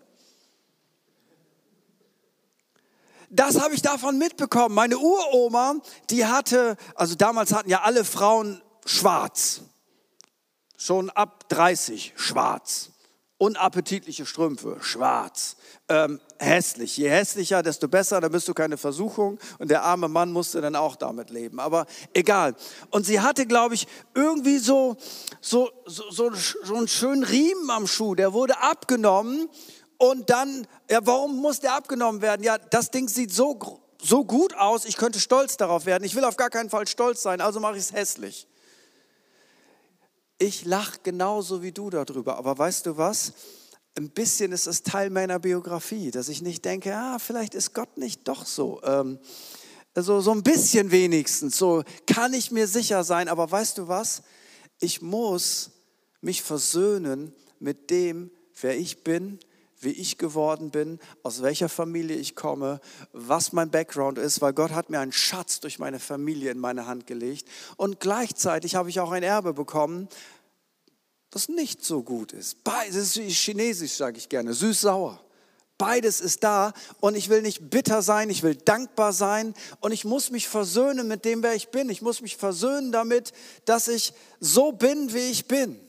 Das 3.30 3.58
habe 3.58 3.74
ich 3.74 3.80
davon 3.80 4.18
mitbekommen. 4.18 4.74
Meine 4.74 4.98
Uroma, 4.98 5.76
die 6.10 6.26
hatte, 6.26 6.76
also 6.94 7.14
damals 7.14 7.54
hatten 7.54 7.70
ja 7.70 7.80
alle 7.80 8.04
Frauen 8.04 8.60
schwarz. 8.84 9.62
Schon 10.76 11.08
ab 11.08 11.48
30 11.48 12.12
schwarz. 12.16 12.90
Unappetitliche 13.38 14.26
Strümpfe, 14.26 14.76
schwarz. 14.80 15.56
Ähm, 15.88 16.20
hässlich. 16.40 16.96
Je 16.96 17.08
hässlicher, 17.08 17.62
desto 17.62 17.88
besser, 17.88 18.20
dann 18.20 18.32
bist 18.32 18.48
du 18.48 18.54
keine 18.54 18.76
Versuchung. 18.76 19.38
Und 19.58 19.70
der 19.70 19.82
arme 19.82 20.08
Mann 20.08 20.32
musste 20.32 20.60
dann 20.60 20.74
auch 20.76 20.96
damit 20.96 21.30
leben. 21.30 21.60
Aber 21.60 21.86
egal. 22.12 22.54
Und 22.90 23.06
sie 23.06 23.20
hatte, 23.20 23.46
glaube 23.46 23.74
ich, 23.74 23.86
irgendwie 24.14 24.58
so, 24.58 24.96
so, 25.40 25.70
so, 25.86 26.10
so, 26.10 26.30
so 26.64 26.74
einen 26.74 26.88
schönen 26.88 27.24
Riemen 27.24 27.70
am 27.70 27.86
Schuh. 27.86 28.14
Der 28.14 28.32
wurde 28.32 28.58
abgenommen. 28.58 29.48
Und 29.98 30.30
dann, 30.30 30.66
ja, 30.90 31.00
warum 31.02 31.36
muss 31.36 31.60
der 31.60 31.74
abgenommen 31.74 32.22
werden? 32.22 32.42
Ja, 32.42 32.56
das 32.56 32.90
Ding 32.90 33.06
sieht 33.06 33.34
so, 33.34 33.80
so 34.02 34.24
gut 34.24 34.56
aus, 34.56 34.86
ich 34.86 34.96
könnte 34.96 35.20
stolz 35.20 35.58
darauf 35.58 35.84
werden. 35.84 36.04
Ich 36.04 36.14
will 36.14 36.24
auf 36.24 36.38
gar 36.38 36.48
keinen 36.48 36.70
Fall 36.70 36.86
stolz 36.86 37.22
sein, 37.22 37.42
also 37.42 37.60
mache 37.60 37.74
ich 37.74 37.80
es 37.80 37.92
hässlich. 37.92 38.48
Ich 40.38 40.64
lache 40.64 41.00
genauso 41.02 41.62
wie 41.62 41.70
du 41.70 41.90
darüber. 41.90 42.38
Aber 42.38 42.56
weißt 42.56 42.86
du 42.86 42.96
was? 42.96 43.34
Ein 43.96 44.10
bisschen 44.10 44.52
ist 44.52 44.66
es 44.66 44.82
Teil 44.82 45.10
meiner 45.10 45.38
Biografie, 45.38 46.10
dass 46.10 46.28
ich 46.28 46.42
nicht 46.42 46.64
denke, 46.64 46.94
ah, 46.94 47.18
vielleicht 47.18 47.54
ist 47.54 47.74
Gott 47.74 47.96
nicht 47.96 48.26
doch 48.28 48.46
so. 48.46 48.80
Ähm, 48.84 49.18
also 49.94 50.20
so 50.20 50.30
ein 50.30 50.42
bisschen 50.42 50.90
wenigstens, 50.90 51.56
so 51.56 51.82
kann 52.06 52.32
ich 52.32 52.50
mir 52.50 52.66
sicher 52.66 53.02
sein. 53.02 53.28
Aber 53.28 53.50
weißt 53.50 53.78
du 53.78 53.88
was? 53.88 54.22
Ich 54.78 55.02
muss 55.02 55.70
mich 56.20 56.42
versöhnen 56.42 57.34
mit 57.58 57.90
dem, 57.90 58.30
wer 58.60 58.78
ich 58.78 59.02
bin, 59.02 59.38
wie 59.80 59.90
ich 59.90 60.18
geworden 60.18 60.70
bin, 60.70 61.00
aus 61.22 61.42
welcher 61.42 61.68
Familie 61.68 62.16
ich 62.16 62.36
komme, 62.36 62.80
was 63.12 63.52
mein 63.52 63.70
Background 63.70 64.18
ist, 64.18 64.40
weil 64.40 64.52
Gott 64.52 64.72
hat 64.72 64.90
mir 64.90 65.00
einen 65.00 65.12
Schatz 65.12 65.60
durch 65.60 65.78
meine 65.78 65.98
Familie 65.98 66.50
in 66.50 66.58
meine 66.58 66.86
Hand 66.86 67.06
gelegt. 67.06 67.48
Und 67.76 67.98
gleichzeitig 67.98 68.74
habe 68.74 68.90
ich 68.90 69.00
auch 69.00 69.10
ein 69.10 69.22
Erbe 69.22 69.54
bekommen, 69.54 70.08
das 71.30 71.48
nicht 71.48 71.84
so 71.84 72.02
gut 72.02 72.32
ist. 72.32 72.64
Beides 72.64 73.16
ist 73.16 73.36
chinesisch, 73.36 73.92
sage 73.92 74.18
ich 74.18 74.28
gerne, 74.28 74.52
süß-sauer. 74.52 75.24
Beides 75.78 76.20
ist 76.20 76.44
da 76.44 76.74
und 77.00 77.14
ich 77.14 77.30
will 77.30 77.40
nicht 77.40 77.70
bitter 77.70 78.02
sein, 78.02 78.28
ich 78.28 78.42
will 78.42 78.54
dankbar 78.54 79.14
sein 79.14 79.54
und 79.80 79.92
ich 79.92 80.04
muss 80.04 80.30
mich 80.30 80.46
versöhnen 80.46 81.08
mit 81.08 81.24
dem, 81.24 81.42
wer 81.42 81.54
ich 81.54 81.70
bin. 81.70 81.88
Ich 81.88 82.02
muss 82.02 82.20
mich 82.20 82.36
versöhnen 82.36 82.92
damit, 82.92 83.32
dass 83.64 83.88
ich 83.88 84.12
so 84.40 84.72
bin, 84.72 85.14
wie 85.14 85.30
ich 85.30 85.48
bin. 85.48 85.80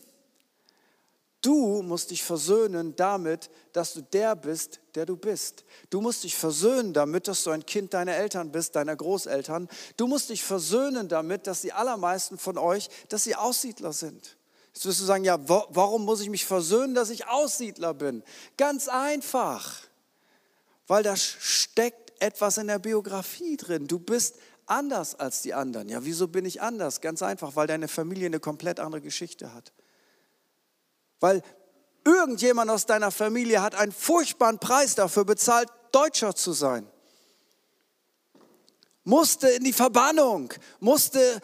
Du 1.42 1.82
musst 1.82 2.12
dich 2.12 2.24
versöhnen 2.24 2.96
damit, 2.96 3.50
dass 3.74 3.94
du 3.94 4.02
der 4.02 4.36
bist, 4.36 4.80
der 4.96 5.06
du 5.06 5.18
bist. 5.18 5.66
Du 5.90 6.00
musst 6.00 6.24
dich 6.24 6.38
versöhnen 6.38 6.94
damit, 6.94 7.28
dass 7.28 7.44
du 7.44 7.50
ein 7.50 7.66
Kind 7.66 7.94
deiner 7.94 8.16
Eltern 8.16 8.52
bist, 8.52 8.78
deiner 8.78 8.96
Großeltern. 8.96 9.68
Du 9.98 10.08
musst 10.08 10.30
dich 10.30 10.44
versöhnen 10.44 11.10
damit, 11.10 11.48
dass 11.48 11.62
die 11.62 11.74
allermeisten 11.74 12.38
von 12.38 12.58
euch, 12.58 12.90
dass 13.10 13.24
sie 13.24 13.36
Aussiedler 13.36 13.92
sind. 13.92 14.38
Jetzt 14.74 14.86
wirst 14.86 15.02
du 15.02 15.06
sagen, 15.06 15.24
ja, 15.24 15.38
warum 15.48 16.06
muss 16.06 16.22
ich 16.22 16.30
mich 16.30 16.46
versöhnen, 16.46 16.96
dass 16.96 17.10
ich 17.10 17.28
Aussiedler 17.28 17.94
bin? 17.94 18.24
Ganz 18.58 18.88
einfach, 18.88 19.80
weil 20.88 21.04
da 21.04 21.16
steckt 21.16 22.14
etwas 22.22 22.58
in 22.58 22.68
der 22.68 22.80
Biografie 22.80 23.58
drin. 23.58 23.88
Du 23.88 24.00
bist 24.00 24.36
anders 24.66 25.16
als 25.16 25.42
die 25.42 25.54
anderen. 25.54 25.90
Ja, 25.90 26.06
wieso 26.06 26.28
bin 26.28 26.46
ich 26.46 26.62
anders? 26.62 27.02
Ganz 27.02 27.22
einfach, 27.22 27.56
weil 27.56 27.68
deine 27.68 27.88
Familie 27.88 28.28
eine 28.28 28.40
komplett 28.40 28.80
andere 28.80 29.02
Geschichte 29.02 29.54
hat. 29.54 29.74
Weil 31.20 31.44
irgendjemand 32.06 32.72
aus 32.72 32.86
deiner 32.86 33.12
Familie 33.12 33.62
hat 33.62 33.76
einen 33.76 33.92
furchtbaren 33.92 34.60
Preis 34.60 34.96
dafür 34.96 35.26
bezahlt, 35.26 35.70
Deutscher 35.92 36.34
zu 36.36 36.54
sein. 36.54 36.88
Musste 39.04 39.50
in 39.50 39.64
die 39.64 39.74
Verbannung, 39.74 40.54
musste 40.80 41.42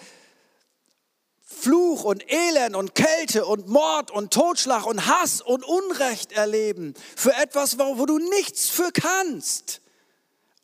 Fluch 1.49 2.03
und 2.03 2.29
Elend 2.29 2.75
und 2.75 2.93
Kälte 2.93 3.45
und 3.45 3.69
Mord 3.69 4.11
und 4.11 4.33
Totschlag 4.33 4.85
und 4.85 5.07
Hass 5.07 5.39
und 5.39 5.63
Unrecht 5.63 6.33
erleben 6.33 6.93
für 7.15 7.33
etwas, 7.33 7.79
wo, 7.79 8.05
du 8.05 8.19
nichts 8.19 8.67
für 8.67 8.91
kannst. 8.91 9.79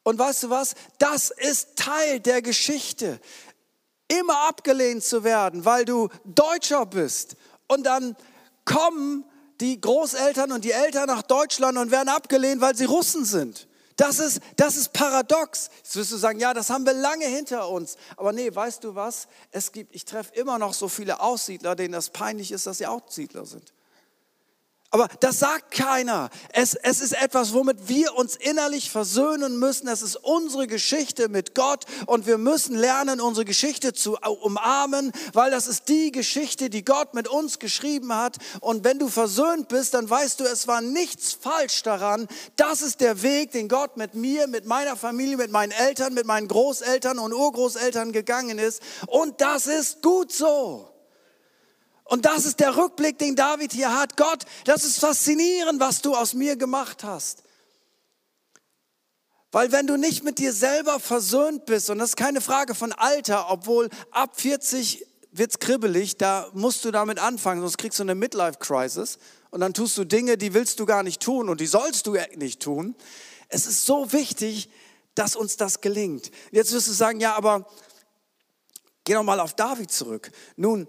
Und 0.04 0.20
weißt 0.20 0.44
du 0.44 0.50
was? 0.50 0.76
Das 1.00 1.32
ist 1.32 1.78
Teil 1.78 2.20
der 2.20 2.42
Geschichte. 2.42 3.22
Immer 4.10 4.50
abgelehnt 4.50 5.06
zu 5.06 5.24
werden, 5.24 5.64
weil 5.64 5.86
du 5.86 6.10
Deutscher 6.26 6.86
bist. 6.86 7.38
Und 7.68 7.84
dann 7.84 8.18
kommen 8.66 9.24
die 9.62 9.80
Großeltern 9.80 10.52
und 10.52 10.66
die 10.66 10.74
Eltern 10.74 11.08
nach 11.08 11.22
Deutschland 11.22 11.78
und 11.78 11.92
werden 11.92 12.10
abgelehnt, 12.10 12.60
weil 12.60 12.76
sie 12.76 12.86
Russen 12.86 13.24
sind. 13.24 13.70
Das 13.96 14.20
ist, 14.20 14.40
das 14.56 14.76
ist 14.76 14.94
paradox. 14.94 15.70
Jetzt 15.78 15.96
wirst 15.96 16.12
du 16.12 16.18
sagen, 16.18 16.40
ja, 16.40 16.54
das 16.54 16.70
haben 16.70 16.86
wir 16.86 16.94
lange 16.94 17.26
hinter 17.26 17.70
uns. 17.70 17.98
Aber 18.18 18.32
nee, 18.34 18.54
weißt 18.54 18.84
du 18.84 18.96
was? 18.96 19.28
Es 19.52 19.72
gibt, 19.72 19.96
ich 19.96 20.06
treffe 20.06 20.34
immer 20.36 20.58
noch 20.58 20.74
so 20.74 20.88
viele 20.88 21.20
Aussiedler, 21.20 21.76
denen 21.76 21.94
das 21.94 22.10
peinlich 22.10 22.52
ist, 22.52 22.66
dass 22.66 22.80
sie 22.80 22.88
Aussiedler 22.88 23.46
sind. 23.46 23.74
Aber 24.94 25.08
das 25.22 25.40
sagt 25.40 25.72
keiner. 25.72 26.30
Es, 26.50 26.76
es 26.76 27.02
ist 27.02 27.20
etwas, 27.20 27.52
womit 27.52 27.88
wir 27.88 28.14
uns 28.16 28.36
innerlich 28.36 28.92
versöhnen 28.92 29.58
müssen. 29.58 29.88
Es 29.88 30.04
ist 30.04 30.18
unsere 30.18 30.68
Geschichte 30.68 31.30
mit 31.30 31.56
Gott 31.56 31.86
und 32.06 32.28
wir 32.28 32.38
müssen 32.38 32.76
lernen, 32.76 33.20
unsere 33.20 33.44
Geschichte 33.44 33.94
zu 33.94 34.18
umarmen, 34.18 35.12
weil 35.34 35.50
das 35.50 35.66
ist 35.66 35.90
die 35.90 36.12
Geschichte, 36.12 36.70
die 36.70 36.86
Gott 36.86 37.16
mit 37.16 37.28
uns 37.28 37.58
geschrieben 37.58 38.14
hat. 38.14 38.38
Und 38.60 38.84
wenn 38.84 39.00
du 39.00 39.08
versöhnt 39.08 39.68
bist, 39.68 39.96
dann 39.96 40.08
weißt 40.08 40.40
du, 40.40 40.44
es 40.44 40.68
war 40.68 40.82
nichts 40.82 41.34
falsch 41.34 41.82
daran. 41.82 42.28
Das 42.56 42.84
ist 42.84 43.02
der 43.02 43.24
Weg, 43.24 43.50
den 43.50 43.70
Gott 43.70 43.98
mit 43.98 44.14
mir, 44.14 44.46
mit 44.46 44.66
meiner 44.66 44.96
Familie, 44.96 45.38
mit 45.38 45.50
meinen 45.50 45.72
Eltern, 45.72 46.14
mit 46.14 46.28
meinen 46.28 46.48
Großeltern 46.48 47.18
und 47.18 47.34
Urgroßeltern 47.34 48.12
gegangen 48.12 48.60
ist. 48.60 48.84
Und 49.08 49.42
das 49.42 49.66
ist 49.66 50.04
gut 50.04 50.32
so. 50.32 50.93
Und 52.14 52.26
das 52.26 52.46
ist 52.46 52.60
der 52.60 52.78
Rückblick, 52.78 53.18
den 53.18 53.36
David 53.36 53.74
hier 53.74 53.92
hat. 53.92 54.18
Gott, 54.18 54.44
das 54.66 54.84
ist 54.84 55.00
faszinierend, 55.00 55.80
was 55.80 56.04
du 56.04 56.14
aus 56.14 56.36
mir 56.36 56.56
gemacht 56.56 57.04
hast. 57.04 57.42
Weil 59.52 59.72
wenn 59.72 59.88
du 59.88 59.98
nicht 59.98 60.24
mit 60.24 60.38
dir 60.38 60.54
selber 60.54 61.00
versöhnt 61.00 61.66
bist, 61.66 61.90
und 61.90 61.98
das 61.98 62.10
ist 62.10 62.16
keine 62.16 62.40
Frage 62.40 62.76
von 62.76 62.92
Alter, 62.92 63.50
obwohl 63.50 63.90
ab 64.12 64.40
40 64.40 65.08
wird's 65.32 65.58
kribbelig, 65.58 66.18
da 66.18 66.48
musst 66.54 66.86
du 66.86 66.92
damit 66.92 67.18
anfangen, 67.18 67.62
sonst 67.62 67.80
kriegst 67.80 67.98
du 67.98 68.04
eine 68.04 68.14
Midlife-Crisis 68.14 69.18
und 69.50 69.62
dann 69.62 69.74
tust 69.74 69.98
du 69.98 70.04
Dinge, 70.04 70.38
die 70.38 70.54
willst 70.54 70.80
du 70.80 70.86
gar 70.86 71.02
nicht 71.02 71.20
tun 71.20 71.50
und 71.50 71.62
die 71.62 71.66
sollst 71.66 72.06
du 72.06 72.16
nicht 72.36 72.62
tun. 72.62 72.94
Es 73.50 73.66
ist 73.66 73.88
so 73.88 74.14
wichtig, 74.14 74.70
dass 75.16 75.36
uns 75.36 75.58
das 75.58 75.82
gelingt. 75.82 76.30
Jetzt 76.52 76.74
wirst 76.74 76.88
du 76.90 76.94
sagen, 76.94 77.20
ja, 77.20 77.34
aber 77.34 77.68
geh 79.04 79.16
noch 79.16 79.24
mal 79.24 79.40
auf 79.40 79.56
David 79.56 79.92
zurück. 79.92 80.32
Nun, 80.58 80.88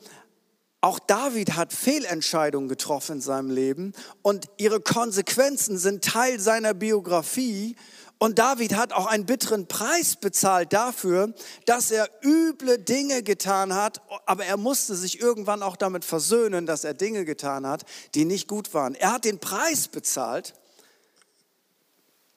auch 0.84 0.98
David 0.98 1.56
hat 1.56 1.72
Fehlentscheidungen 1.72 2.68
getroffen 2.68 3.12
in 3.12 3.20
seinem 3.22 3.48
Leben 3.50 3.94
und 4.20 4.50
ihre 4.58 4.80
Konsequenzen 4.80 5.78
sind 5.78 6.04
Teil 6.04 6.38
seiner 6.38 6.74
Biografie. 6.74 7.74
Und 8.18 8.38
David 8.38 8.76
hat 8.76 8.92
auch 8.92 9.06
einen 9.06 9.24
bitteren 9.24 9.66
Preis 9.66 10.16
bezahlt 10.16 10.74
dafür, 10.74 11.32
dass 11.64 11.90
er 11.90 12.10
üble 12.22 12.78
Dinge 12.78 13.22
getan 13.22 13.74
hat, 13.74 14.02
aber 14.26 14.44
er 14.44 14.58
musste 14.58 14.94
sich 14.94 15.20
irgendwann 15.20 15.62
auch 15.62 15.76
damit 15.76 16.04
versöhnen, 16.04 16.66
dass 16.66 16.84
er 16.84 16.92
Dinge 16.92 17.24
getan 17.24 17.66
hat, 17.66 17.84
die 18.14 18.26
nicht 18.26 18.46
gut 18.46 18.74
waren. 18.74 18.94
Er 18.94 19.12
hat 19.12 19.24
den 19.24 19.38
Preis 19.38 19.88
bezahlt 19.88 20.52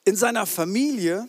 in 0.04 0.16
seiner 0.16 0.46
Familie, 0.46 1.28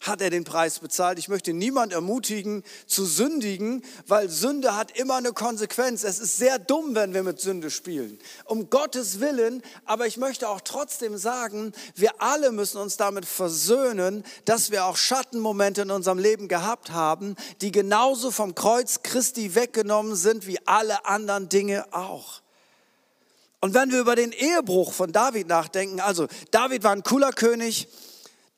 hat 0.00 0.22
er 0.22 0.30
den 0.30 0.44
Preis 0.44 0.78
bezahlt. 0.78 1.18
Ich 1.18 1.28
möchte 1.28 1.52
niemand 1.52 1.92
ermutigen 1.92 2.64
zu 2.86 3.04
sündigen, 3.04 3.84
weil 4.06 4.30
Sünde 4.30 4.74
hat 4.74 4.96
immer 4.98 5.16
eine 5.16 5.32
Konsequenz. 5.32 6.04
Es 6.04 6.18
ist 6.18 6.38
sehr 6.38 6.58
dumm, 6.58 6.94
wenn 6.94 7.12
wir 7.12 7.22
mit 7.22 7.40
Sünde 7.40 7.70
spielen. 7.70 8.18
Um 8.46 8.70
Gottes 8.70 9.20
Willen, 9.20 9.62
aber 9.84 10.06
ich 10.06 10.16
möchte 10.16 10.48
auch 10.48 10.62
trotzdem 10.62 11.18
sagen, 11.18 11.72
wir 11.94 12.22
alle 12.22 12.50
müssen 12.50 12.78
uns 12.78 12.96
damit 12.96 13.26
versöhnen, 13.26 14.24
dass 14.46 14.70
wir 14.70 14.86
auch 14.86 14.96
Schattenmomente 14.96 15.82
in 15.82 15.90
unserem 15.90 16.18
Leben 16.18 16.48
gehabt 16.48 16.90
haben, 16.90 17.36
die 17.60 17.70
genauso 17.70 18.30
vom 18.30 18.54
Kreuz 18.54 19.02
Christi 19.02 19.54
weggenommen 19.54 20.16
sind 20.16 20.46
wie 20.46 20.58
alle 20.66 21.04
anderen 21.04 21.50
Dinge 21.50 21.84
auch. 21.92 22.40
Und 23.60 23.74
wenn 23.74 23.90
wir 23.90 24.00
über 24.00 24.16
den 24.16 24.32
Ehebruch 24.32 24.94
von 24.94 25.12
David 25.12 25.46
nachdenken, 25.46 26.00
also 26.00 26.26
David 26.50 26.82
war 26.82 26.92
ein 26.92 27.02
cooler 27.02 27.32
König, 27.32 27.88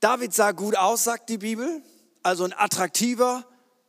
David 0.02 0.34
sah 0.34 0.50
gut 0.50 0.76
aus, 0.76 1.04
sagt 1.04 1.28
die 1.28 1.38
Bibel, 1.38 1.80
also 2.24 2.42
ein 2.42 2.52
attraktiver 2.52 3.44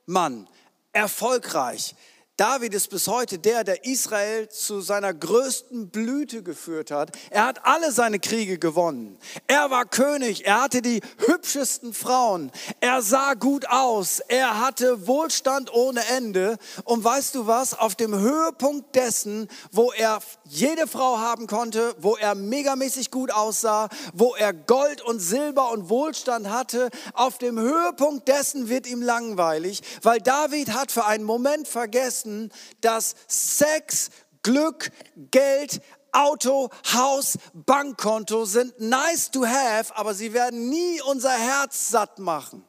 Mann, 0.06 0.48
erfolgreich, 0.92 1.96
David 2.38 2.74
ist 2.74 2.90
bis 2.90 3.08
heute 3.08 3.38
der, 3.38 3.64
der 3.64 3.86
Israel 3.86 4.50
zu 4.50 4.82
seiner 4.82 5.14
größten 5.14 5.92
Blüte 5.92 6.42
geführt 6.42 6.90
hat. 6.90 7.12
Er 7.30 7.46
hat 7.46 7.64
alle 7.64 7.92
seine 7.92 8.18
Kriege 8.18 8.58
gewonnen. 8.58 9.20
Er 9.46 9.70
war 9.70 9.86
König, 9.86 10.44
er 10.44 10.64
hatte 10.64 10.82
die 10.82 11.02
hübschesten 11.28 11.94
Frauen, 11.94 12.52
er 12.80 13.04
sah 13.04 13.36
gut 13.36 13.70
aus, 13.70 14.20
er 14.20 14.60
hatte 14.60 15.06
Wohlstand 15.06 15.72
ohne 15.72 16.04
Ende. 16.08 16.58
Und 16.86 17.04
weißt 17.04 17.36
du 17.36 17.46
was, 17.46 17.78
auf 17.78 17.94
dem 17.94 18.18
Höhepunkt 18.18 18.96
dessen, 18.96 19.48
wo 19.72 19.92
er 19.92 20.18
jede 20.46 20.88
Frau 20.88 21.20
haben 21.20 21.46
konnte, 21.46 21.96
wo 22.00 22.16
er 22.16 22.34
megamäßig 22.34 23.12
gut 23.12 23.32
aussah, 23.32 23.90
wo 24.12 24.34
er 24.34 24.54
Gold 24.54 25.04
und 25.04 25.20
Silber 25.20 25.70
und 25.70 25.88
Wohlstand 25.88 26.50
hatte, 26.50 26.90
auf 27.14 27.38
dem 27.38 27.60
Höhepunkt 27.60 28.28
dessen 28.28 28.70
wird 28.70 28.88
ihm 28.88 29.04
langweilig, 29.04 29.84
weil 30.02 30.20
David 30.20 30.74
hat 30.74 30.92
für 30.92 31.06
einen 31.06 31.26
Moment 31.26 31.68
vergessen, 31.68 32.23
wissen, 32.24 32.52
dass 32.82 33.16
Sex, 33.28 34.10
Glück, 34.42 34.92
Geld 35.32 35.82
Auto, 36.12 36.70
Haus, 36.94 37.40
Bankkonto 37.54 38.46
sind 38.46 38.80
nice 38.80 39.32
to 39.32 39.46
have, 39.46 39.96
aber 39.96 40.14
sie 40.14 40.32
werden 40.34 40.70
nie 40.70 41.02
unser 41.02 41.32
Herz 41.32 41.90
satt 41.90 42.20
machen. 42.20 42.64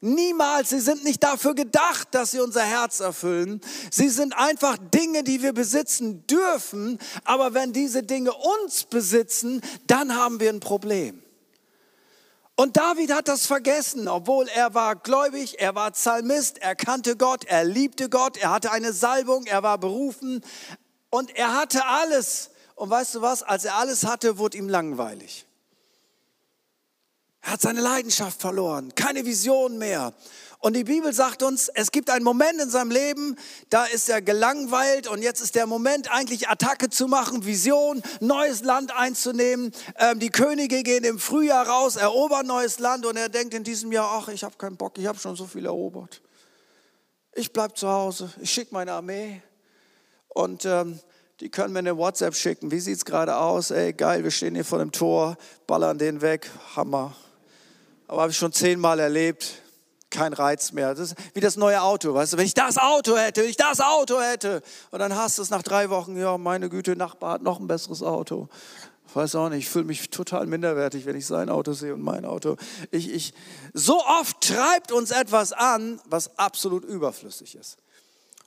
Niemals, 0.00 0.70
sie 0.70 0.80
sind 0.80 1.04
nicht 1.04 1.22
dafür 1.22 1.54
gedacht, 1.54 2.08
dass 2.10 2.32
sie 2.32 2.40
unser 2.40 2.64
Herz 2.64 3.00
erfüllen. 3.00 3.60
Sie 3.90 4.08
sind 4.08 4.36
einfach 4.36 4.76
Dinge, 4.78 5.22
die 5.22 5.42
wir 5.42 5.52
besitzen 5.52 6.26
dürfen, 6.26 6.98
aber 7.24 7.54
wenn 7.54 7.72
diese 7.72 8.02
Dinge 8.02 8.32
uns 8.32 8.84
besitzen, 8.84 9.62
dann 9.86 10.14
haben 10.16 10.40
wir 10.40 10.50
ein 10.50 10.60
Problem. 10.60 11.23
Und 12.56 12.76
David 12.76 13.12
hat 13.12 13.26
das 13.26 13.46
vergessen, 13.46 14.06
obwohl 14.06 14.46
er 14.48 14.74
war 14.74 14.94
gläubig, 14.94 15.58
er 15.58 15.74
war 15.74 15.90
Psalmist, 15.90 16.58
er 16.58 16.76
kannte 16.76 17.16
Gott, 17.16 17.44
er 17.44 17.64
liebte 17.64 18.08
Gott, 18.08 18.36
er 18.36 18.50
hatte 18.50 18.70
eine 18.70 18.92
Salbung, 18.92 19.46
er 19.46 19.64
war 19.64 19.76
berufen 19.78 20.44
und 21.10 21.34
er 21.36 21.54
hatte 21.54 21.84
alles. 21.84 22.50
Und 22.76 22.90
weißt 22.90 23.16
du 23.16 23.22
was, 23.22 23.42
als 23.42 23.64
er 23.64 23.74
alles 23.76 24.04
hatte, 24.04 24.38
wurde 24.38 24.58
ihm 24.58 24.68
langweilig. 24.68 25.46
Er 27.40 27.52
hat 27.52 27.60
seine 27.60 27.80
Leidenschaft 27.80 28.40
verloren, 28.40 28.94
keine 28.94 29.26
Vision 29.26 29.76
mehr. 29.76 30.14
Und 30.64 30.74
die 30.74 30.84
Bibel 30.84 31.12
sagt 31.12 31.42
uns, 31.42 31.68
es 31.68 31.92
gibt 31.92 32.08
einen 32.08 32.24
Moment 32.24 32.58
in 32.58 32.70
seinem 32.70 32.90
Leben, 32.90 33.36
da 33.68 33.84
ist 33.84 34.08
er 34.08 34.22
gelangweilt 34.22 35.06
und 35.06 35.20
jetzt 35.20 35.42
ist 35.42 35.56
der 35.56 35.66
Moment, 35.66 36.10
eigentlich 36.10 36.48
Attacke 36.48 36.88
zu 36.88 37.06
machen, 37.06 37.44
Vision, 37.44 38.00
neues 38.20 38.64
Land 38.64 38.90
einzunehmen. 38.96 39.72
Ähm, 39.98 40.20
die 40.20 40.30
Könige 40.30 40.82
gehen 40.82 41.04
im 41.04 41.18
Frühjahr 41.18 41.68
raus, 41.68 41.96
erobern 41.96 42.46
neues 42.46 42.78
Land 42.78 43.04
und 43.04 43.18
er 43.18 43.28
denkt 43.28 43.52
in 43.52 43.62
diesem 43.62 43.92
Jahr, 43.92 44.08
ach, 44.10 44.28
ich 44.28 44.42
habe 44.42 44.56
keinen 44.56 44.78
Bock, 44.78 44.96
ich 44.96 45.04
habe 45.04 45.18
schon 45.18 45.36
so 45.36 45.44
viel 45.44 45.66
erobert. 45.66 46.22
Ich 47.34 47.52
bleibe 47.52 47.74
zu 47.74 47.86
Hause, 47.86 48.32
ich 48.40 48.50
schicke 48.50 48.72
meine 48.72 48.92
Armee 48.92 49.42
und 50.28 50.64
ähm, 50.64 50.98
die 51.40 51.50
können 51.50 51.74
mir 51.74 51.80
eine 51.80 51.98
WhatsApp 51.98 52.34
schicken. 52.34 52.70
Wie 52.70 52.80
sieht 52.80 52.96
es 52.96 53.04
gerade 53.04 53.36
aus? 53.36 53.70
Ey, 53.70 53.92
geil, 53.92 54.24
wir 54.24 54.30
stehen 54.30 54.54
hier 54.54 54.64
vor 54.64 54.78
dem 54.78 54.92
Tor, 54.92 55.36
ballern 55.66 55.98
den 55.98 56.22
weg, 56.22 56.48
Hammer. 56.74 57.14
Aber 58.08 58.22
habe 58.22 58.30
ich 58.30 58.38
schon 58.38 58.54
zehnmal 58.54 58.98
erlebt 58.98 59.60
kein 60.14 60.32
Reiz 60.32 60.72
mehr. 60.72 60.94
Das 60.94 61.12
ist 61.12 61.14
wie 61.34 61.40
das 61.40 61.56
neue 61.56 61.82
Auto, 61.82 62.14
weißt 62.14 62.32
du, 62.32 62.36
wenn 62.38 62.46
ich 62.46 62.54
das 62.54 62.78
Auto 62.78 63.16
hätte, 63.16 63.42
wenn 63.42 63.50
ich 63.50 63.56
das 63.56 63.80
Auto 63.80 64.20
hätte. 64.20 64.62
Und 64.90 65.00
dann 65.00 65.14
hast 65.14 65.38
du 65.38 65.42
es 65.42 65.50
nach 65.50 65.62
drei 65.62 65.90
Wochen, 65.90 66.16
ja, 66.16 66.38
meine 66.38 66.68
Güte, 66.68 66.96
Nachbar 66.96 67.34
hat 67.34 67.42
noch 67.42 67.60
ein 67.60 67.66
besseres 67.66 68.02
Auto. 68.02 68.48
Weiß 69.12 69.36
auch 69.36 69.48
nicht, 69.48 69.60
ich 69.60 69.68
fühle 69.68 69.84
mich 69.84 70.10
total 70.10 70.46
minderwertig, 70.46 71.06
wenn 71.06 71.16
ich 71.16 71.26
sein 71.26 71.48
Auto 71.48 71.72
sehe 71.72 71.94
und 71.94 72.02
mein 72.02 72.24
Auto. 72.24 72.56
Ich, 72.90 73.12
ich, 73.12 73.34
so 73.72 74.04
oft 74.04 74.40
treibt 74.40 74.90
uns 74.90 75.12
etwas 75.12 75.52
an, 75.52 76.00
was 76.06 76.36
absolut 76.36 76.84
überflüssig 76.84 77.54
ist. 77.54 77.76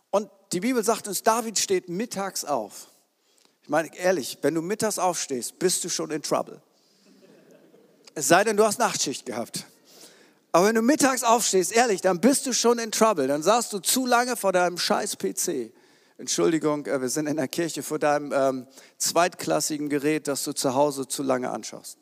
Und 0.09 0.29
die 0.51 0.59
Bibel 0.59 0.83
sagt 0.83 1.07
uns, 1.07 1.24
David 1.24 1.57
steht 1.57 1.88
mittags 1.88 2.43
auf. 2.43 2.88
Ich 3.63 3.69
meine, 3.69 3.95
ehrlich, 3.97 4.39
wenn 4.41 4.55
du 4.55 4.62
mittags 4.62 5.00
aufstehst, 5.00 5.57
bist 5.59 5.83
du 5.83 5.89
schon 5.89 6.12
in 6.12 6.21
Trouble. 6.21 6.62
Es 8.15 8.27
sei 8.27 8.43
denn, 8.43 8.57
du 8.57 8.65
hast 8.65 8.79
Nachtschicht 8.79 9.25
gehabt. 9.25 9.65
Aber 10.58 10.66
wenn 10.66 10.74
du 10.74 10.82
mittags 10.82 11.22
aufstehst, 11.22 11.72
ehrlich, 11.72 12.02
dann 12.02 12.20
bist 12.20 12.48
du 12.48 12.52
schon 12.52 12.80
in 12.80 12.92
Trouble. 12.92 13.28
Dann 13.28 13.44
saßt 13.44 13.72
du 13.74 13.78
zu 13.78 14.08
lange 14.08 14.36
vor 14.36 14.54
deinem 14.54 14.80
scheiß 14.80 15.18
PC. 15.18 15.72
Entschuldigung, 16.18 16.88
äh, 16.88 17.00
wir 17.00 17.10
sind 17.10 17.28
in 17.28 17.38
der 17.38 17.48
Kirche 17.48 17.84
vor 17.84 18.00
deinem 18.00 18.34
ähm, 18.34 18.68
zweitklassigen 18.98 19.88
Gerät, 19.88 20.28
das 20.28 20.44
du 20.44 20.54
zu 20.54 20.74
Hause 20.74 21.08
zu 21.08 21.22
lange 21.22 21.52
anschaust. 21.52 22.00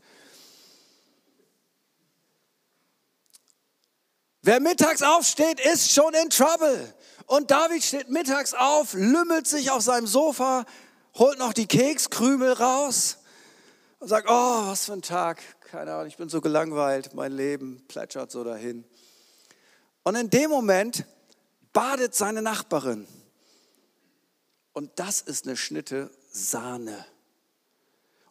Wer 4.41 4.61
mittags 4.61 5.01
aufsteht, 5.01 5.59
ist 5.59 5.91
schon 5.91 6.13
in 6.13 6.29
Trouble. 6.29 6.93
Und 7.25 7.51
David 7.51 7.83
steht 7.83 8.09
mittags 8.09 8.53
auf, 8.53 8.93
lümmelt 8.93 9.47
sich 9.47 9.69
auf 9.69 9.81
seinem 9.81 10.07
Sofa, 10.07 10.63
holt 11.15 11.39
noch 11.39 11.51
die 11.51 11.67
Kekskrümel 11.67 12.53
raus 12.53 13.17
und 14.05 14.09
sagt, 14.09 14.27
oh, 14.29 14.67
was 14.67 14.85
für 14.85 14.93
ein 14.93 15.01
Tag, 15.01 15.41
keine 15.61 15.91
Ahnung, 15.91 16.05
ich 16.05 16.15
bin 16.15 16.29
so 16.29 16.39
gelangweilt, 16.39 17.15
mein 17.15 17.31
Leben 17.31 17.83
plätschert 17.87 18.29
so 18.29 18.43
dahin. 18.43 18.85
Und 20.03 20.13
in 20.13 20.29
dem 20.29 20.51
Moment 20.51 21.05
badet 21.73 22.13
seine 22.13 22.43
Nachbarin. 22.43 23.07
Und 24.73 24.91
das 24.97 25.21
ist 25.21 25.47
eine 25.47 25.57
Schnitte 25.57 26.11
Sahne. 26.31 27.03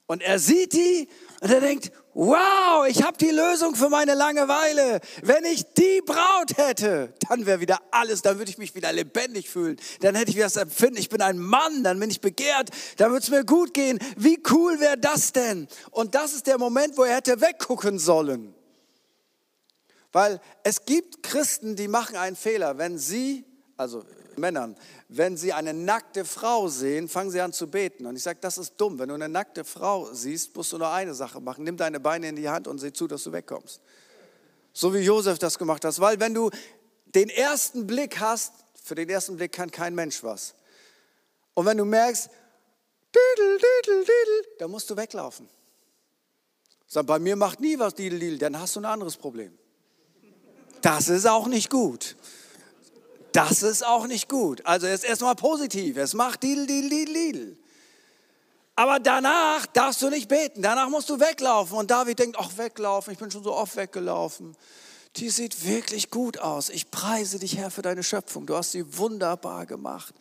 Und 0.06 0.22
er 0.22 0.38
sieht 0.38 0.74
die 0.74 1.08
und 1.40 1.50
er 1.50 1.60
denkt, 1.60 1.90
wow, 2.14 2.86
ich 2.88 3.02
habe 3.02 3.16
die 3.18 3.30
Lösung 3.30 3.74
für 3.74 3.88
meine 3.88 4.14
Langeweile. 4.14 5.00
Wenn 5.22 5.44
ich 5.44 5.64
die 5.74 6.00
Braut 6.06 6.56
hätte, 6.56 7.12
dann 7.28 7.44
wäre 7.44 7.60
wieder 7.60 7.80
alles, 7.90 8.22
dann 8.22 8.38
würde 8.38 8.50
ich 8.50 8.58
mich 8.58 8.74
wieder 8.74 8.92
lebendig 8.92 9.50
fühlen. 9.50 9.76
Dann 10.00 10.14
hätte 10.14 10.30
ich 10.30 10.36
wieder 10.36 10.46
das 10.46 10.56
Empfinden, 10.56 10.98
ich 10.98 11.08
bin 11.08 11.20
ein 11.20 11.38
Mann, 11.38 11.82
dann 11.82 11.98
bin 11.98 12.10
ich 12.10 12.20
begehrt, 12.20 12.70
dann 12.96 13.10
würde 13.10 13.22
es 13.22 13.30
mir 13.30 13.44
gut 13.44 13.74
gehen. 13.74 13.98
Wie 14.16 14.40
cool 14.50 14.80
wäre 14.80 14.96
das 14.96 15.32
denn? 15.32 15.68
Und 15.90 16.14
das 16.14 16.32
ist 16.34 16.46
der 16.46 16.58
Moment, 16.58 16.96
wo 16.96 17.04
er 17.04 17.16
hätte 17.16 17.40
weggucken 17.40 17.98
sollen. 17.98 18.54
Weil 20.12 20.40
es 20.62 20.84
gibt 20.84 21.24
Christen, 21.24 21.74
die 21.74 21.88
machen 21.88 22.16
einen 22.16 22.36
Fehler, 22.36 22.78
wenn 22.78 22.98
sie, 22.98 23.44
also 23.76 24.04
Männern, 24.36 24.76
wenn 25.16 25.36
sie 25.36 25.52
eine 25.52 25.72
nackte 25.72 26.24
Frau 26.24 26.68
sehen, 26.68 27.08
fangen 27.08 27.30
sie 27.30 27.40
an 27.40 27.52
zu 27.52 27.68
beten. 27.68 28.06
Und 28.06 28.16
ich 28.16 28.22
sage, 28.22 28.38
das 28.40 28.58
ist 28.58 28.74
dumm. 28.76 28.98
Wenn 28.98 29.08
du 29.08 29.14
eine 29.14 29.28
nackte 29.28 29.64
Frau 29.64 30.12
siehst, 30.12 30.56
musst 30.56 30.72
du 30.72 30.78
nur 30.78 30.90
eine 30.90 31.14
Sache 31.14 31.40
machen. 31.40 31.64
Nimm 31.64 31.76
deine 31.76 32.00
Beine 32.00 32.28
in 32.28 32.36
die 32.36 32.48
Hand 32.48 32.66
und 32.66 32.78
sieh 32.78 32.92
zu, 32.92 33.06
dass 33.06 33.22
du 33.22 33.32
wegkommst. 33.32 33.80
So 34.72 34.92
wie 34.92 34.98
Josef 34.98 35.38
das 35.38 35.58
gemacht 35.58 35.84
hat. 35.84 35.98
Weil 36.00 36.18
wenn 36.18 36.34
du 36.34 36.50
den 37.14 37.28
ersten 37.28 37.86
Blick 37.86 38.18
hast, 38.18 38.52
für 38.82 38.94
den 38.94 39.08
ersten 39.08 39.36
Blick 39.36 39.52
kann 39.52 39.70
kein 39.70 39.94
Mensch 39.94 40.22
was. 40.24 40.54
Und 41.54 41.66
wenn 41.66 41.76
du 41.76 41.84
merkst, 41.84 42.28
didel, 43.14 43.58
didel, 43.58 44.00
didel, 44.00 44.56
dann 44.58 44.70
musst 44.70 44.90
du 44.90 44.96
weglaufen. 44.96 45.48
Sag, 46.88 47.06
bei 47.06 47.18
mir 47.18 47.36
macht 47.36 47.60
nie 47.60 47.78
was 47.78 47.94
didel, 47.94 48.18
didel, 48.18 48.38
dann 48.38 48.58
hast 48.58 48.74
du 48.74 48.80
ein 48.80 48.84
anderes 48.84 49.16
Problem. 49.16 49.56
Das 50.82 51.08
ist 51.08 51.26
auch 51.26 51.46
nicht 51.46 51.70
gut. 51.70 52.16
Das 53.34 53.64
ist 53.64 53.84
auch 53.84 54.06
nicht 54.06 54.28
gut. 54.28 54.64
Also 54.64 54.86
jetzt 54.86 55.04
erstmal 55.04 55.34
positiv. 55.34 55.96
Es 55.96 56.14
macht 56.14 56.44
Didel, 56.44 56.68
Didel, 56.68 56.88
Didel, 56.88 57.14
Didel. 57.14 57.58
Aber 58.76 59.00
danach 59.00 59.66
darfst 59.66 60.02
du 60.02 60.08
nicht 60.08 60.28
beten. 60.28 60.62
Danach 60.62 60.88
musst 60.88 61.10
du 61.10 61.18
weglaufen. 61.18 61.76
Und 61.76 61.90
David 61.90 62.20
denkt, 62.20 62.36
ach, 62.38 62.56
weglaufen. 62.56 63.12
Ich 63.12 63.18
bin 63.18 63.32
schon 63.32 63.42
so 63.42 63.52
oft 63.52 63.74
weggelaufen. 63.74 64.56
Die 65.16 65.30
sieht 65.30 65.66
wirklich 65.66 66.10
gut 66.10 66.38
aus. 66.38 66.68
Ich 66.68 66.92
preise 66.92 67.40
dich, 67.40 67.56
Herr, 67.56 67.72
für 67.72 67.82
deine 67.82 68.04
Schöpfung. 68.04 68.46
Du 68.46 68.54
hast 68.54 68.70
sie 68.70 68.96
wunderbar 68.98 69.66
gemacht. 69.66 70.14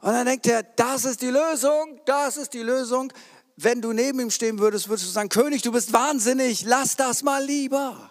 Und 0.00 0.10
dann 0.10 0.26
denkt 0.26 0.48
er, 0.48 0.64
das 0.64 1.04
ist 1.04 1.22
die 1.22 1.30
Lösung. 1.30 2.00
Das 2.04 2.36
ist 2.36 2.52
die 2.52 2.62
Lösung. 2.62 3.12
Wenn 3.54 3.80
du 3.80 3.92
neben 3.92 4.18
ihm 4.18 4.32
stehen 4.32 4.58
würdest, 4.58 4.88
würdest 4.88 5.06
du 5.06 5.12
sagen, 5.12 5.28
König, 5.28 5.62
du 5.62 5.70
bist 5.70 5.92
wahnsinnig. 5.92 6.64
Lass 6.64 6.96
das 6.96 7.22
mal 7.22 7.44
lieber 7.44 8.10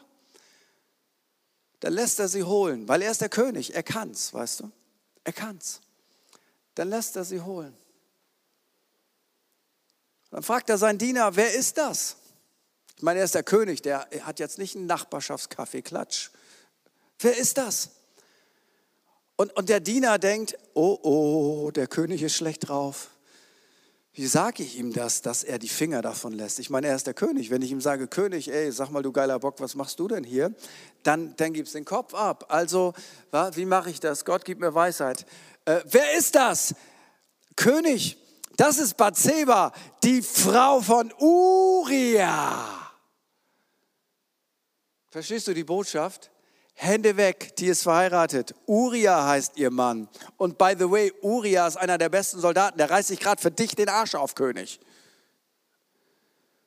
dann 1.80 1.94
lässt 1.94 2.20
er 2.20 2.28
sie 2.28 2.44
holen, 2.44 2.88
weil 2.88 3.02
er 3.02 3.12
ist 3.12 3.22
der 3.22 3.30
König, 3.30 3.76
er 3.76 3.84
kann's, 3.84 4.34
weißt 4.34 4.62
du? 4.62 4.72
Er 5.24 5.34
kann's. 5.34 5.82
Dann 6.76 6.90
lässt 6.90 7.16
er 7.16 7.24
sie 7.24 7.42
holen. 7.42 7.76
Dann 10.32 10.44
fragt 10.44 10.70
er 10.70 10.78
seinen 10.78 10.98
Diener, 10.98 11.36
wer 11.36 11.54
ist 11.54 11.78
das? 11.78 12.18
Ich 12.96 13.04
meine, 13.04 13.20
er 13.20 13.26
ist 13.26 13.36
der 13.36 13.44
König, 13.44 13.82
der 13.82 14.08
hat 14.22 14.40
jetzt 14.40 14.58
nicht 14.58 14.76
einen 14.76 14.88
Nachbarschaftskaffee, 14.88 15.82
Klatsch. 15.82 16.32
Wer 17.20 17.38
ist 17.38 17.58
das? 17.58 17.90
Und, 19.36 19.56
und 19.56 19.70
der 19.70 19.80
Diener 19.80 20.18
denkt, 20.18 20.58
oh, 20.74 20.98
oh, 21.04 21.72
der 21.72 21.88
König 21.88 22.24
ist 22.24 22.36
schlecht 22.36 22.68
drauf. 22.68 23.12
Wie 24.18 24.26
sage 24.26 24.64
ich 24.64 24.80
ihm 24.80 24.94
das, 24.94 25.22
dass 25.22 25.44
er 25.44 25.60
die 25.60 25.70
Finger 25.70 26.02
davon 26.02 26.34
lässt? 26.34 26.58
Ich 26.58 26.72
meine, 26.72 26.88
er 26.88 26.96
ist 26.96 27.06
der 27.06 27.14
König. 27.14 27.52
Wenn 27.52 27.62
ich 27.62 27.70
ihm 27.70 27.82
sage, 27.82 28.08
König, 28.08 28.52
ey, 28.52 28.72
sag 28.72 28.90
mal, 28.90 29.04
du 29.04 29.12
geiler 29.12 29.38
Bock, 29.38 29.60
was 29.60 29.76
machst 29.76 30.00
du 30.00 30.08
denn 30.08 30.24
hier? 30.24 30.56
Dann, 31.04 31.36
dann 31.38 31.54
gibst 31.54 31.76
den 31.76 31.86
Kopf 31.86 32.16
ab. 32.16 32.46
Also, 32.50 32.96
wie 33.54 33.66
mache 33.66 33.92
ich 33.92 34.00
das? 34.00 34.26
Gott 34.26 34.44
gibt 34.44 34.60
mir 34.60 34.74
Weisheit. 34.74 35.28
Äh, 35.66 35.82
wer 35.86 36.18
ist 36.18 36.34
das? 36.34 36.74
König, 37.56 38.18
das 38.56 38.80
ist 38.80 38.98
Bathseba, 38.98 39.72
die 40.04 40.24
Frau 40.24 40.82
von 40.82 41.14
Uria. 41.20 42.66
Verstehst 45.12 45.48
du 45.48 45.54
die 45.54 45.64
Botschaft? 45.64 46.32
Hände 46.80 47.18
weg, 47.18 47.56
die 47.56 47.66
ist 47.66 47.82
verheiratet. 47.82 48.54
Uria 48.68 49.28
heißt 49.28 49.58
ihr 49.58 49.72
Mann. 49.72 50.08
Und 50.38 50.60
by 50.60 50.76
the 50.78 50.92
way, 50.92 51.12
Uria 51.24 51.66
ist 51.66 51.76
einer 51.76 51.98
der 51.98 52.10
besten 52.10 52.40
Soldaten. 52.40 52.78
Der 52.78 52.92
reißt 52.92 53.08
sich 53.08 53.20
gerade 53.20 53.42
für 53.42 53.50
dich 53.50 53.76
den 53.76 53.90
Arsch 53.90 54.14
auf, 54.14 54.36
König. 54.36 54.80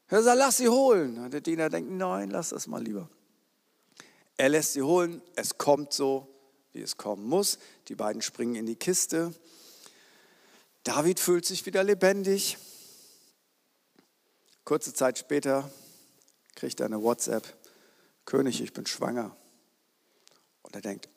Er 0.08 0.20
sagt, 0.24 0.36
lass 0.36 0.56
sie 0.56 0.68
holen. 0.68 1.16
Und 1.16 1.32
der 1.32 1.40
Diener 1.40 1.70
denkt, 1.70 1.92
nein, 1.92 2.28
lass 2.30 2.48
das 2.48 2.66
mal 2.66 2.82
lieber. 2.82 3.08
Er 4.36 4.48
lässt 4.48 4.72
sie 4.72 4.82
holen. 4.82 5.22
Es 5.36 5.58
kommt 5.58 5.92
so, 5.92 6.26
wie 6.72 6.82
es 6.82 6.96
kommen 6.96 7.24
muss. 7.24 7.60
Die 7.86 7.94
beiden 7.94 8.20
springen 8.20 8.56
in 8.56 8.66
die 8.66 8.74
Kiste. 8.74 9.32
David 10.82 11.20
fühlt 11.20 11.46
sich 11.46 11.66
wieder 11.66 11.84
lebendig. 11.84 12.58
Kurze 14.64 14.92
Zeit 14.92 15.18
später 15.18 15.70
kriegt 16.56 16.80
er 16.80 16.86
eine 16.86 17.00
WhatsApp. 17.00 17.46
König, 18.24 18.60
ich 18.60 18.72
bin 18.72 18.86
schwanger. 18.86 19.36
Und 20.70 20.76
er 20.76 20.82
denkt, 20.82 21.08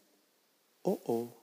oh 0.82 1.00
oh, 1.06 1.34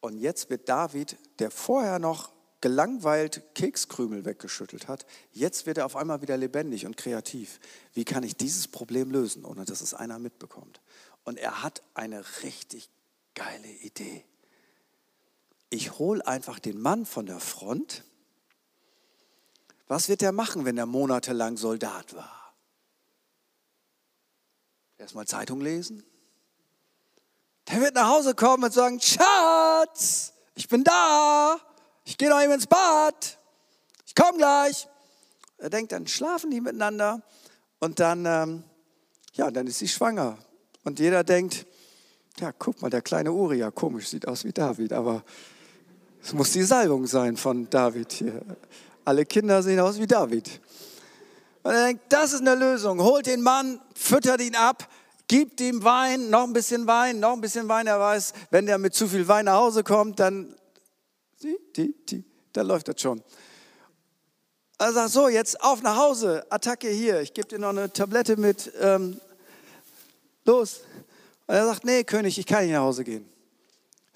Und 0.00 0.18
jetzt 0.18 0.50
wird 0.50 0.68
David, 0.68 1.16
der 1.38 1.50
vorher 1.50 1.98
noch 1.98 2.30
gelangweilt 2.60 3.42
Kekskrümel 3.54 4.24
weggeschüttelt 4.26 4.88
hat, 4.88 5.04
jetzt 5.32 5.64
wird 5.64 5.78
er 5.78 5.86
auf 5.86 5.96
einmal 5.96 6.22
wieder 6.22 6.36
lebendig 6.36 6.86
und 6.86 6.96
kreativ. 6.96 7.60
Wie 7.92 8.04
kann 8.04 8.22
ich 8.22 8.36
dieses 8.36 8.68
Problem 8.68 9.10
lösen, 9.10 9.46
ohne 9.46 9.64
dass 9.64 9.80
es 9.80 9.94
einer 9.94 10.18
mitbekommt? 10.18 10.82
Und 11.24 11.38
er 11.38 11.62
hat 11.62 11.82
eine 11.94 12.22
richtig 12.42 12.90
geile 13.34 13.68
Idee. 13.68 14.24
Ich 15.68 15.98
hole 15.98 16.26
einfach 16.26 16.58
den 16.58 16.80
Mann 16.80 17.06
von 17.06 17.24
der 17.24 17.40
Front. 17.40 18.04
Was 19.88 20.10
wird 20.10 20.22
er 20.22 20.32
machen, 20.32 20.66
wenn 20.66 20.76
er 20.76 20.86
monatelang 20.86 21.56
Soldat 21.56 22.14
war? 22.14 22.43
Erstmal 25.04 25.26
Zeitung 25.26 25.60
lesen, 25.60 26.02
der 27.68 27.78
wird 27.82 27.94
nach 27.94 28.08
Hause 28.08 28.34
kommen 28.34 28.64
und 28.64 28.72
sagen, 28.72 28.98
Schatz, 28.98 30.32
ich 30.54 30.66
bin 30.66 30.82
da, 30.82 31.60
ich 32.06 32.16
gehe 32.16 32.30
noch 32.30 32.40
eben 32.40 32.54
ins 32.54 32.66
Bad, 32.66 33.38
ich 34.06 34.14
komme 34.14 34.38
gleich. 34.38 34.88
Er 35.58 35.68
denkt, 35.68 35.92
dann 35.92 36.06
schlafen 36.06 36.50
die 36.50 36.62
miteinander 36.62 37.20
und 37.80 38.00
dann, 38.00 38.24
ähm, 38.24 38.64
ja, 39.34 39.50
dann 39.50 39.66
ist 39.66 39.80
sie 39.80 39.88
schwanger. 39.88 40.38
Und 40.84 40.98
jeder 41.00 41.22
denkt, 41.22 41.66
ja, 42.40 42.50
guck 42.52 42.80
mal, 42.80 42.88
der 42.88 43.02
kleine 43.02 43.30
Uriah, 43.30 43.70
komisch, 43.70 44.08
sieht 44.08 44.26
aus 44.26 44.42
wie 44.44 44.52
David, 44.52 44.94
aber 44.94 45.22
es 46.22 46.32
muss 46.32 46.52
die 46.52 46.62
Salbung 46.62 47.06
sein 47.06 47.36
von 47.36 47.68
David 47.68 48.10
hier. 48.10 48.40
Alle 49.04 49.26
Kinder 49.26 49.62
sehen 49.62 49.80
aus 49.80 49.98
wie 49.98 50.06
David. 50.06 50.62
Und 51.64 51.72
er 51.72 51.86
denkt, 51.86 52.04
das 52.10 52.34
ist 52.34 52.42
eine 52.42 52.54
Lösung. 52.54 53.00
Holt 53.00 53.26
den 53.26 53.40
Mann, 53.40 53.80
füttert 53.94 54.42
ihn 54.42 54.54
ab, 54.54 54.86
gibt 55.26 55.62
ihm 55.62 55.82
Wein, 55.82 56.28
noch 56.28 56.44
ein 56.44 56.52
bisschen 56.52 56.86
Wein, 56.86 57.20
noch 57.20 57.32
ein 57.32 57.40
bisschen 57.40 57.68
Wein. 57.68 57.86
Er 57.86 57.98
weiß, 57.98 58.34
wenn 58.50 58.66
der 58.66 58.76
mit 58.76 58.94
zu 58.94 59.08
viel 59.08 59.26
Wein 59.26 59.46
nach 59.46 59.56
Hause 59.56 59.82
kommt, 59.82 60.20
dann, 60.20 60.54
dann 62.52 62.66
läuft 62.66 62.88
das 62.88 63.00
schon. 63.00 63.22
Er 64.78 64.92
sagt 64.92 65.10
so, 65.10 65.28
jetzt 65.28 65.58
auf 65.62 65.80
nach 65.80 65.96
Hause, 65.96 66.44
Attacke 66.50 66.88
hier, 66.88 67.22
ich 67.22 67.32
gebe 67.32 67.48
dir 67.48 67.58
noch 67.58 67.70
eine 67.70 67.90
Tablette 67.90 68.36
mit, 68.36 68.70
ähm, 68.80 69.18
los. 70.44 70.82
Und 71.46 71.54
er 71.54 71.64
sagt, 71.64 71.86
nee, 71.86 72.04
König, 72.04 72.38
ich 72.38 72.44
kann 72.44 72.64
nicht 72.64 72.72
nach 72.72 72.82
Hause 72.82 73.04
gehen. 73.04 73.26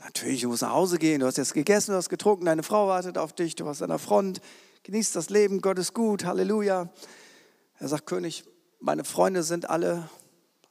Natürlich, 0.04 0.42
du 0.42 0.48
musst 0.48 0.62
nach 0.62 0.72
Hause 0.72 0.98
gehen, 0.98 1.20
du 1.20 1.26
hast 1.26 1.38
jetzt 1.38 1.54
gegessen, 1.54 1.92
du 1.92 1.96
hast 1.96 2.10
getrunken, 2.10 2.44
deine 2.44 2.62
Frau 2.62 2.88
wartet 2.88 3.16
auf 3.16 3.32
dich, 3.32 3.56
du 3.56 3.64
warst 3.64 3.82
an 3.82 3.88
der 3.88 3.98
Front, 3.98 4.42
genießt 4.82 5.16
das 5.16 5.30
Leben, 5.30 5.62
Gott 5.62 5.78
ist 5.78 5.94
gut, 5.94 6.26
Halleluja. 6.26 6.90
Er 7.78 7.88
sagt, 7.88 8.06
König, 8.06 8.44
meine 8.80 9.04
Freunde 9.04 9.42
sind 9.42 9.68
alle 9.68 10.08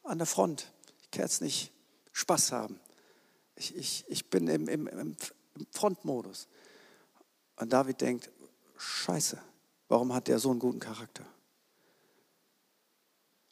an 0.03 0.17
der 0.17 0.27
Front. 0.27 0.71
Ich 1.01 1.11
kann 1.11 1.23
jetzt 1.23 1.41
nicht 1.41 1.71
Spaß 2.11 2.51
haben. 2.51 2.79
Ich, 3.55 3.75
ich, 3.75 4.05
ich 4.07 4.29
bin 4.29 4.47
im, 4.47 4.67
im, 4.67 4.87
im 4.87 5.15
Frontmodus. 5.71 6.47
Und 7.55 7.73
David 7.73 8.01
denkt, 8.01 8.29
scheiße, 8.77 9.41
warum 9.87 10.13
hat 10.13 10.27
der 10.27 10.39
so 10.39 10.51
einen 10.51 10.59
guten 10.59 10.79
Charakter? 10.79 11.25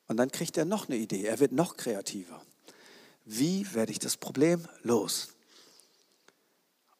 Und 0.08 0.18
dann 0.18 0.32
kriegt 0.32 0.58
er 0.58 0.66
noch 0.66 0.88
eine 0.88 0.98
Idee, 0.98 1.24
er 1.24 1.40
wird 1.40 1.52
noch 1.52 1.78
kreativer. 1.78 2.46
Wie 3.24 3.74
werde 3.74 3.92
ich 3.92 4.00
das 4.00 4.18
Problem 4.18 4.68
los? 4.84 5.30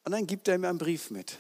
Und 0.04 0.12
dann 0.12 0.26
gibt 0.26 0.48
er 0.48 0.58
mir 0.58 0.70
einen 0.70 0.80
Brief 0.80 1.12
mit 1.12 1.38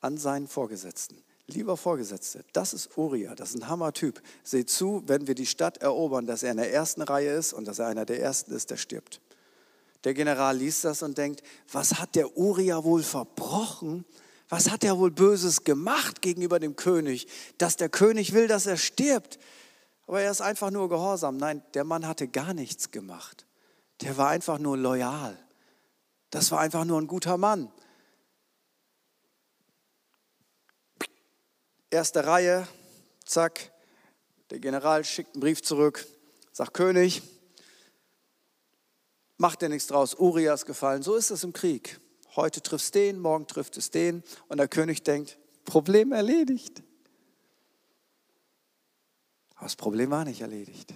an 0.00 0.16
seinen 0.16 0.46
Vorgesetzten. 0.46 1.22
Lieber 1.50 1.78
Vorgesetzte, 1.78 2.44
das 2.52 2.74
ist 2.74 2.98
Uriah, 2.98 3.34
das 3.34 3.50
ist 3.50 3.62
ein 3.62 3.68
Hammertyp. 3.68 4.20
Seht 4.44 4.68
zu, 4.68 5.02
wenn 5.06 5.26
wir 5.26 5.34
die 5.34 5.46
Stadt 5.46 5.78
erobern, 5.78 6.26
dass 6.26 6.42
er 6.42 6.50
in 6.50 6.58
der 6.58 6.72
ersten 6.72 7.00
Reihe 7.00 7.32
ist 7.32 7.54
und 7.54 7.66
dass 7.66 7.78
er 7.78 7.86
einer 7.86 8.04
der 8.04 8.20
Ersten 8.20 8.52
ist, 8.52 8.70
der 8.70 8.76
stirbt. 8.76 9.22
Der 10.04 10.12
General 10.12 10.54
liest 10.54 10.84
das 10.84 11.02
und 11.02 11.16
denkt, 11.16 11.42
was 11.72 11.98
hat 11.98 12.14
der 12.14 12.36
Uriah 12.36 12.84
wohl 12.84 13.02
verbrochen? 13.02 14.04
Was 14.50 14.70
hat 14.70 14.84
er 14.84 14.98
wohl 14.98 15.10
Böses 15.10 15.64
gemacht 15.64 16.20
gegenüber 16.20 16.60
dem 16.60 16.76
König, 16.76 17.26
dass 17.56 17.76
der 17.76 17.88
König 17.88 18.34
will, 18.34 18.46
dass 18.46 18.66
er 18.66 18.76
stirbt? 18.76 19.38
Aber 20.06 20.20
er 20.20 20.30
ist 20.30 20.42
einfach 20.42 20.70
nur 20.70 20.90
gehorsam. 20.90 21.38
Nein, 21.38 21.62
der 21.72 21.84
Mann 21.84 22.06
hatte 22.06 22.28
gar 22.28 22.52
nichts 22.52 22.90
gemacht. 22.90 23.46
Der 24.02 24.18
war 24.18 24.28
einfach 24.28 24.58
nur 24.58 24.76
loyal. 24.76 25.38
Das 26.30 26.50
war 26.50 26.60
einfach 26.60 26.84
nur 26.84 27.00
ein 27.00 27.06
guter 27.06 27.38
Mann. 27.38 27.70
Erste 31.90 32.26
Reihe, 32.26 32.66
zack, 33.24 33.72
der 34.50 34.60
General 34.60 35.04
schickt 35.04 35.34
einen 35.34 35.40
Brief 35.40 35.62
zurück, 35.62 36.06
sagt 36.52 36.74
König, 36.74 37.22
macht 39.36 39.62
dir 39.62 39.68
nichts 39.68 39.86
draus, 39.88 40.14
Urias 40.14 40.66
gefallen. 40.66 41.02
So 41.02 41.14
ist 41.14 41.30
es 41.30 41.44
im 41.44 41.52
Krieg. 41.52 42.00
Heute 42.36 42.62
trifft 42.62 42.84
es 42.84 42.90
den, 42.90 43.18
morgen 43.20 43.46
trifft 43.46 43.76
es 43.76 43.90
den 43.90 44.22
und 44.48 44.58
der 44.58 44.68
König 44.68 45.02
denkt, 45.02 45.38
Problem 45.64 46.12
erledigt. 46.12 46.82
Aber 49.54 49.64
das 49.64 49.76
Problem 49.76 50.10
war 50.10 50.24
nicht 50.24 50.40
erledigt. 50.40 50.94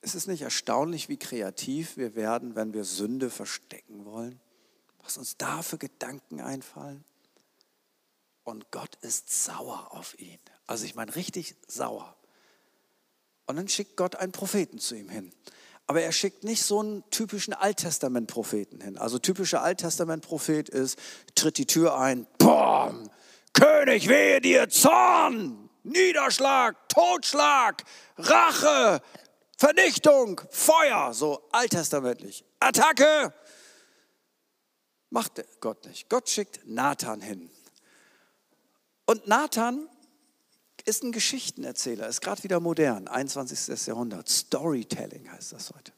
Ist 0.00 0.14
es 0.14 0.26
nicht 0.26 0.42
erstaunlich, 0.42 1.08
wie 1.08 1.16
kreativ 1.16 1.96
wir 1.96 2.14
werden, 2.14 2.54
wenn 2.54 2.74
wir 2.74 2.84
Sünde 2.84 3.30
verstecken 3.30 4.04
wollen? 4.04 4.40
Was 5.02 5.16
uns 5.16 5.36
da 5.36 5.62
für 5.62 5.78
Gedanken 5.78 6.40
einfallen? 6.40 7.04
Und 8.44 8.70
Gott 8.70 8.96
ist 9.02 9.30
sauer 9.30 9.88
auf 9.92 10.18
ihn. 10.18 10.38
Also 10.66 10.84
ich 10.84 10.94
meine 10.94 11.14
richtig 11.14 11.56
sauer. 11.66 12.16
Und 13.46 13.56
dann 13.56 13.68
schickt 13.68 13.96
Gott 13.96 14.16
einen 14.16 14.32
Propheten 14.32 14.78
zu 14.78 14.94
ihm 14.94 15.08
hin. 15.08 15.32
Aber 15.86 16.00
er 16.00 16.12
schickt 16.12 16.44
nicht 16.44 16.62
so 16.62 16.80
einen 16.80 17.08
typischen 17.10 17.54
Alttestament-Propheten 17.54 18.80
hin. 18.80 18.98
Also 18.98 19.18
typischer 19.18 19.62
Alttestament-Prophet 19.62 20.68
ist, 20.68 20.98
tritt 21.34 21.58
die 21.58 21.66
Tür 21.66 21.98
ein, 21.98 22.26
boom, 22.38 23.10
König, 23.52 24.08
wehe 24.08 24.40
dir, 24.40 24.68
Zorn, 24.68 25.68
Niederschlag, 25.82 26.88
Totschlag, 26.88 27.82
Rache, 28.16 29.02
Vernichtung, 29.58 30.40
Feuer, 30.50 31.12
so 31.12 31.48
alttestamentlich. 31.52 32.44
Attacke! 32.60 33.34
Macht 35.10 35.44
Gott 35.60 35.84
nicht. 35.84 36.08
Gott 36.08 36.28
schickt 36.28 36.60
Nathan 36.64 37.20
hin. 37.20 37.50
Und 39.06 39.26
Nathan 39.26 39.88
ist 40.84 41.02
ein 41.02 41.12
Geschichtenerzähler, 41.12 42.08
ist 42.08 42.20
gerade 42.20 42.42
wieder 42.42 42.60
modern, 42.60 43.08
21. 43.08 43.86
Jahrhundert. 43.86 44.28
Storytelling 44.28 45.30
heißt 45.30 45.52
das 45.52 45.70
heute. 45.70 45.92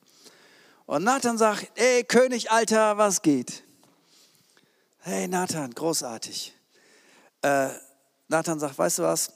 Und 0.87 1.05
Nathan 1.05 1.38
sagt, 1.38 1.71
ey 1.77 2.05
König 2.05 2.51
Alter, 2.51 2.99
was 2.99 3.23
geht? 3.23 3.62
Hey 5.01 5.29
Nathan, 5.29 5.73
großartig. 5.73 6.55
Äh, 7.43 7.71
Nathan 8.29 8.59
sagt, 8.59 8.79
weißt 8.79 8.99
du 8.99 9.03
was? 9.03 9.33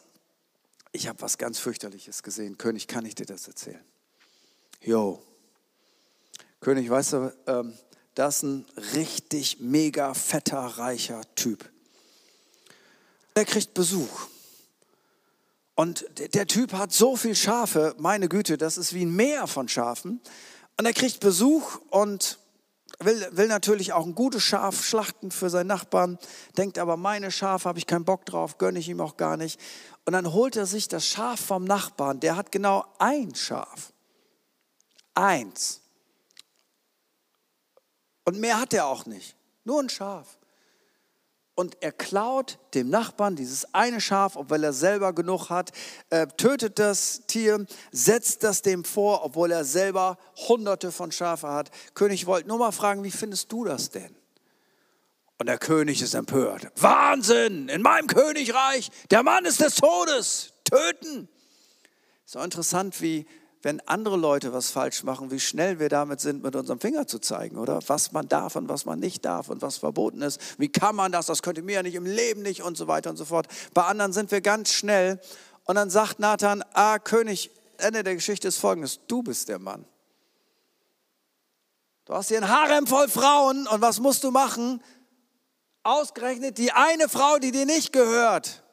Ich 0.93 1.09
habe 1.09 1.21
was 1.21 1.39
ganz 1.39 1.59
fürchterliches 1.59 2.23
gesehen. 2.23 2.57
König, 2.59 2.89
kann 2.89 3.05
ich 3.05 3.15
dir 3.15 3.27
das 3.27 3.47
erzählen? 3.47 3.85
Jo. 4.81 5.23
König, 6.61 6.89
weißt 6.89 7.13
du, 7.13 7.37
ähm, 7.47 7.79
das 8.15 8.37
ist 8.37 8.43
ein 8.43 8.67
richtig 8.95 9.61
mega 9.61 10.13
fetter, 10.15 10.59
reicher 10.59 11.23
Typ 11.35 11.71
der 13.39 13.45
kriegt 13.45 13.73
Besuch. 13.73 14.27
Und 15.77 16.05
der 16.35 16.49
Typ 16.49 16.73
hat 16.73 16.93
so 16.93 17.15
viel 17.15 17.37
Schafe, 17.37 17.95
meine 17.97 18.29
Güte, 18.29 18.59
das 18.59 18.77
ist 18.77 18.95
wie 18.95 19.05
ein 19.05 19.15
Meer 19.15 19.47
von 19.47 19.69
Schafen. 19.69 20.21
Und 20.77 20.87
er 20.87 20.93
kriegt 20.93 21.21
Besuch 21.21 21.77
und 21.91 22.41
will, 22.99 23.29
will 23.31 23.47
natürlich 23.47 23.93
auch 23.93 24.05
ein 24.05 24.17
gutes 24.17 24.43
Schaf 24.43 24.85
schlachten 24.85 25.31
für 25.31 25.51
seinen 25.51 25.69
Nachbarn, 25.69 26.19
denkt 26.57 26.81
aber, 26.81 26.97
meine 26.97 27.31
Schafe 27.31 27.69
habe 27.69 27.79
ich 27.79 27.87
keinen 27.87 28.05
Bock 28.05 28.27
drauf, 28.27 28.59
gönne 28.59 28.81
ich 28.81 28.89
ihm 28.89 29.01
auch 29.01 29.17
gar 29.17 29.37
nicht. 29.37 29.61
Und 30.05 30.15
dann 30.15 30.33
holt 30.33 30.57
er 30.57 30.67
sich 30.67 30.89
das 30.89 31.07
Schaf 31.07 31.39
vom 31.39 31.63
Nachbarn, 31.63 32.19
der 32.19 32.35
hat 32.35 32.51
genau 32.51 32.87
ein 32.99 33.37
Schaf. 33.37 33.93
Eins. 35.15 35.81
Und 38.25 38.41
mehr 38.41 38.59
hat 38.59 38.75
er 38.75 38.87
auch 38.87 39.07
nicht, 39.07 39.37
nur 39.63 39.81
ein 39.81 39.91
Schaf 39.91 40.38
und 41.59 41.77
er 41.81 41.91
klaut 41.91 42.61
dem 42.75 42.89
Nachbarn 42.89 43.35
dieses 43.35 43.75
eine 43.75 44.01
Schaf, 44.01 44.37
obwohl 44.37 44.63
er 44.63 44.73
selber 44.73 45.13
genug 45.13 45.51
hat, 45.51 45.73
äh, 46.09 46.29
tötet 46.29 46.79
das 46.79 47.23
Tier, 47.27 47.67
setzt 47.91 48.45
das 48.45 48.63
dem 48.63 48.85
vor, 48.85 49.25
obwohl 49.25 49.51
er 49.51 49.65
selber 49.65 50.19
hunderte 50.47 50.93
von 50.93 51.11
Schafe 51.11 51.49
hat. 51.49 51.73
König 51.95 52.27
wollte 52.27 52.47
nur 52.47 52.59
mal 52.59 52.71
fragen, 52.71 53.03
wie 53.03 53.11
findest 53.11 53.51
du 53.51 53.65
das 53.65 53.91
denn? 53.91 54.15
Und 55.39 55.47
der 55.47 55.59
König 55.59 56.01
ist 56.01 56.15
empört. 56.15 56.71
Wahnsinn! 56.77 57.69
In 57.69 57.83
meinem 57.83 58.07
Königreich, 58.07 58.93
der 59.11 59.25
Mann 59.25 59.45
ist 59.45 59.61
des 59.61 59.75
Todes. 59.75 60.53
Töten! 60.63 61.29
So 62.25 62.39
interessant, 62.39 63.03
wie 63.03 63.27
wenn 63.69 63.87
andere 63.87 64.17
Leute 64.17 64.55
was 64.55 64.71
falsch 64.71 65.03
machen, 65.03 65.31
wie 65.31 65.39
schnell 65.39 65.79
wir 65.79 65.91
damit 65.91 66.23
sind, 66.23 66.43
mit 66.43 66.57
unserem 66.57 66.81
Finger 66.81 67.07
zu 67.07 67.19
zeigen, 67.19 67.59
oder? 67.59 67.81
Was 67.87 68.13
man 68.13 68.27
darf 68.27 68.57
und 68.57 68.67
was 68.71 68.87
man 68.87 68.99
nicht 68.99 69.27
darf 69.27 69.51
und 69.51 69.61
was 69.61 69.77
verboten 69.77 70.23
ist. 70.23 70.41
Wie 70.59 70.73
kann 70.73 70.97
man 70.97 71.13
das? 71.13 71.27
Das 71.27 71.43
könnte 71.43 71.61
mir 71.61 71.75
ja 71.75 71.83
nicht 71.83 71.95
im 71.95 72.07
Leben 72.07 72.41
nicht 72.41 72.63
und 72.63 72.79
so 72.79 72.89
weiter 72.89 73.11
und 73.11 73.19
so 73.19 73.27
fort. 73.27 73.47
Bei 73.75 73.83
anderen 73.83 74.15
sind 74.15 74.31
wir 74.31 74.41
ganz 74.41 74.73
schnell. 74.73 75.21
Und 75.67 75.75
dann 75.75 75.91
sagt 75.91 76.19
Nathan, 76.19 76.65
ah, 76.73 76.99
König, 76.99 77.51
Ende 77.77 78.03
der 78.03 78.15
Geschichte 78.15 78.49
ist 78.49 78.57
folgendes, 78.57 79.01
du 79.07 79.23
bist 79.23 79.51
der 79.51 79.59
Mann. 79.59 79.85
Du 82.07 82.15
hast 82.15 82.29
hier 82.29 82.39
ein 82.39 82.49
Harem 82.49 82.87
voll 82.87 83.09
Frauen 83.09 83.67
und 83.67 83.83
was 83.83 84.01
musst 84.01 84.25
du 84.25 84.31
machen? 84.31 84.83
Ausgerechnet 85.83 86.57
die 86.57 86.73
eine 86.73 87.11
Frau, 87.11 87.37
die 87.37 87.53
dir 87.53 87.67
nicht 87.67 87.93
gehört, 87.93 88.65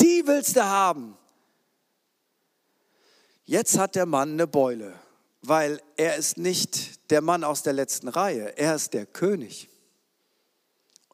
die 0.00 0.22
willst 0.28 0.54
du 0.54 0.64
haben. 0.64 1.17
Jetzt 3.48 3.78
hat 3.78 3.94
der 3.94 4.04
Mann 4.04 4.32
eine 4.32 4.46
Beule, 4.46 4.92
weil 5.40 5.80
er 5.96 6.16
ist 6.16 6.36
nicht 6.36 7.10
der 7.10 7.22
Mann 7.22 7.44
aus 7.44 7.62
der 7.62 7.72
letzten 7.72 8.08
Reihe, 8.08 8.58
er 8.58 8.74
ist 8.74 8.92
der 8.92 9.06
König. 9.06 9.70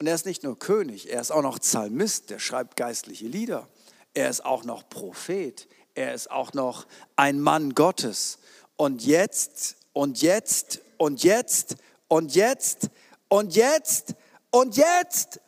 Und 0.01 0.09
er 0.09 0.17
ist 0.17 0.27
nicht 0.27 0.43
nur 0.43 0.59
König, 0.59 1.13
er 1.13 1.21
ist 1.21 1.31
auch 1.31 1.43
noch 1.43 1.61
Psalmist, 1.61 2.31
der 2.31 2.41
schreibt 2.41 2.77
geistliche 2.77 3.29
Lieder. 3.29 3.69
Er 4.15 4.29
ist 4.29 4.45
auch 4.45 4.65
noch 4.65 4.89
Prophet, 4.89 5.69
er 5.95 6.13
ist 6.13 6.29
auch 6.29 6.55
noch 6.55 6.89
ein 7.15 7.41
Mann 7.41 7.73
Gottes. 7.73 8.41
Und 8.75 9.07
jetzt, 9.07 9.77
und 9.93 10.21
jetzt, 10.21 10.81
und 10.99 11.23
jetzt, 11.23 11.77
und 12.09 12.35
jetzt, 12.35 12.89
und 13.29 13.55
jetzt, 13.55 14.15
und 14.51 14.77
jetzt, 14.77 15.41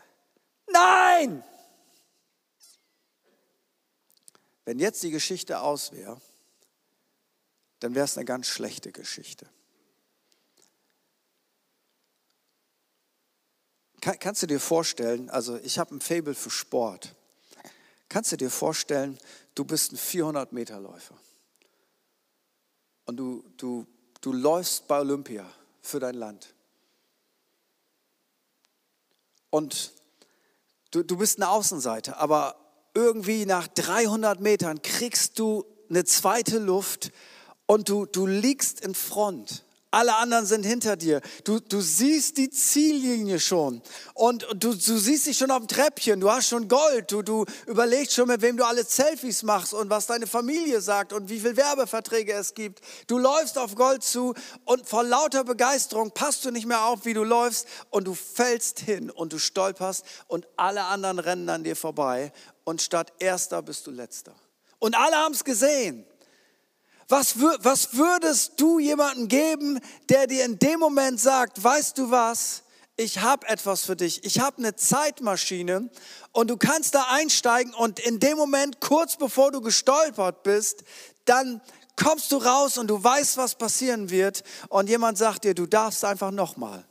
nein! 0.72 1.42
Wenn 4.64 4.79
jetzt 4.79 5.03
die 5.03 5.11
Geschichte 5.11 5.61
aus 5.61 5.90
wäre, 5.90 6.20
dann 7.81 7.95
wäre 7.95 8.05
es 8.05 8.17
eine 8.17 8.25
ganz 8.25 8.47
schlechte 8.47 8.93
Geschichte. 8.93 9.49
Kann, 14.01 14.19
kannst 14.19 14.43
du 14.43 14.47
dir 14.47 14.61
vorstellen, 14.61 15.31
also 15.31 15.57
ich 15.57 15.79
habe 15.79 15.95
ein 15.95 16.01
Fable 16.01 16.35
für 16.35 16.51
Sport. 16.51 17.15
Kannst 18.09 18.33
du 18.33 18.37
dir 18.37 18.51
vorstellen, 18.51 19.19
du 19.55 19.65
bist 19.65 19.93
ein 19.93 19.97
400 19.97 20.53
Meter 20.53 20.81
Läufer 20.81 21.19
und 23.07 23.17
du, 23.17 23.45
du, 23.57 23.87
du 24.21 24.33
läufst 24.33 24.87
bei 24.87 25.01
Olympia 25.01 25.51
für 25.81 26.01
dein 26.01 26.15
Land. 26.15 26.55
Und 29.51 29.93
du, 30.91 31.03
du 31.03 31.17
bist 31.17 31.39
eine 31.39 31.49
Außenseite, 31.49 32.17
aber 32.19 32.57
irgendwie 32.95 33.47
nach 33.47 33.69
300 33.69 34.41
Metern 34.41 34.83
kriegst 34.83 35.39
du 35.39 35.65
eine 35.89 36.05
zweite 36.05 36.59
Luft 36.59 37.12
und 37.66 37.88
du, 37.88 38.07
du 38.07 38.26
liegst 38.26 38.81
in 38.81 38.94
Front. 38.94 39.62
Alle 39.92 40.16
anderen 40.16 40.44
sind 40.44 40.64
hinter 40.64 40.96
dir. 40.96 41.22
Du, 41.44 41.59
du 41.59 41.81
siehst 41.81 42.37
die 42.37 42.50
Ziellinie 42.50 43.40
schon. 43.40 43.81
Und 44.12 44.46
du, 44.50 44.74
du 44.74 44.98
siehst 44.98 45.26
dich 45.26 45.38
schon 45.38 45.50
auf 45.50 45.61
dem 45.61 45.68
Treppchen. 45.68 46.20
Du 46.20 46.31
hast 46.31 46.48
schon 46.48 46.68
Gold. 46.68 47.11
Du, 47.11 47.22
du 47.22 47.46
überlegst 47.66 48.12
schon, 48.12 48.29
mit 48.29 48.42
wem 48.42 48.59
du 48.59 48.66
alle 48.66 48.85
Selfies 48.85 49.42
machst 49.42 49.72
und 49.72 49.88
was 49.88 50.07
deine 50.07 50.26
Familie 50.26 50.83
sagt 50.83 51.14
und 51.14 51.31
wie 51.31 51.40
viele 51.40 51.57
Werbeverträge 51.57 52.35
es 52.35 52.52
gibt. 52.52 52.81
Du 53.07 53.16
läufst 53.16 53.57
auf 53.57 53.74
Gold 53.74 54.02
zu 54.02 54.35
und 54.66 54.87
vor 54.87 55.02
lauter 55.02 55.44
Begeisterung 55.44 56.11
passt 56.11 56.44
du 56.44 56.50
nicht 56.50 56.66
mehr 56.66 56.85
auf, 56.85 57.07
wie 57.07 57.14
du 57.14 57.24
läufst 57.24 57.66
und 57.88 58.07
du 58.07 58.14
fällst 58.14 58.81
hin 58.81 59.11
und 59.11 59.33
du 59.33 59.38
stolperst 59.38 60.05
und 60.26 60.46
alle 60.57 60.85
anderen 60.85 61.20
rennen 61.20 61.48
an 61.48 61.64
dir 61.64 61.76
vorbei. 61.76 62.33
Und 62.64 62.83
statt 62.83 63.14
Erster 63.18 63.62
bist 63.62 63.87
du 63.87 63.92
Letzter. 63.92 64.35
Und 64.79 64.94
alle 64.94 65.16
haben 65.16 65.33
es 65.33 65.42
gesehen. 65.42 66.05
Was, 67.09 67.40
was 67.40 67.95
würdest 67.97 68.55
du 68.61 68.81
jemandem 68.81 69.29
geben, 69.29 69.81
der 70.09 70.27
dir 70.27 70.45
in 70.45 70.59
dem 70.59 70.81
Moment 70.81 71.21
sagt, 71.21 71.62
weißt 71.62 71.99
du 71.99 72.11
was, 72.11 72.64
ich 72.97 73.21
habe 73.21 73.47
etwas 73.47 73.85
für 73.85 73.95
dich, 73.95 74.25
ich 74.25 74.40
habe 74.40 74.59
eine 74.59 74.75
Zeitmaschine 74.75 75.90
und 76.33 76.49
du 76.49 76.57
kannst 76.57 76.95
da 76.95 77.07
einsteigen 77.11 77.75
und 77.75 78.01
in 78.01 78.19
dem 78.19 78.37
Moment, 78.37 78.81
kurz 78.81 79.16
bevor 79.16 79.53
du 79.53 79.61
gestolpert 79.61 80.42
bist, 80.42 80.83
dann 81.27 81.61
kommst 81.95 82.33
du 82.33 82.38
raus 82.38 82.77
und 82.77 82.88
du 82.88 83.03
weißt, 83.03 83.37
was 83.37 83.55
passieren 83.55 84.11
wird 84.11 84.42
und 84.69 84.88
jemand 84.88 85.19
sagt 85.19 85.45
dir, 85.45 85.55
du 85.55 85.66
darfst 85.66 86.05
einfach 86.05 86.31
nochmal. 86.31 86.85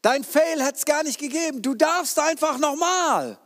Dein 0.00 0.24
Fail 0.24 0.60
hätte 0.62 0.78
es 0.78 0.84
gar 0.84 1.04
nicht 1.04 1.18
gegeben, 1.18 1.62
du 1.62 1.74
darfst 1.74 2.18
einfach 2.18 2.58
nochmal. 2.58 3.38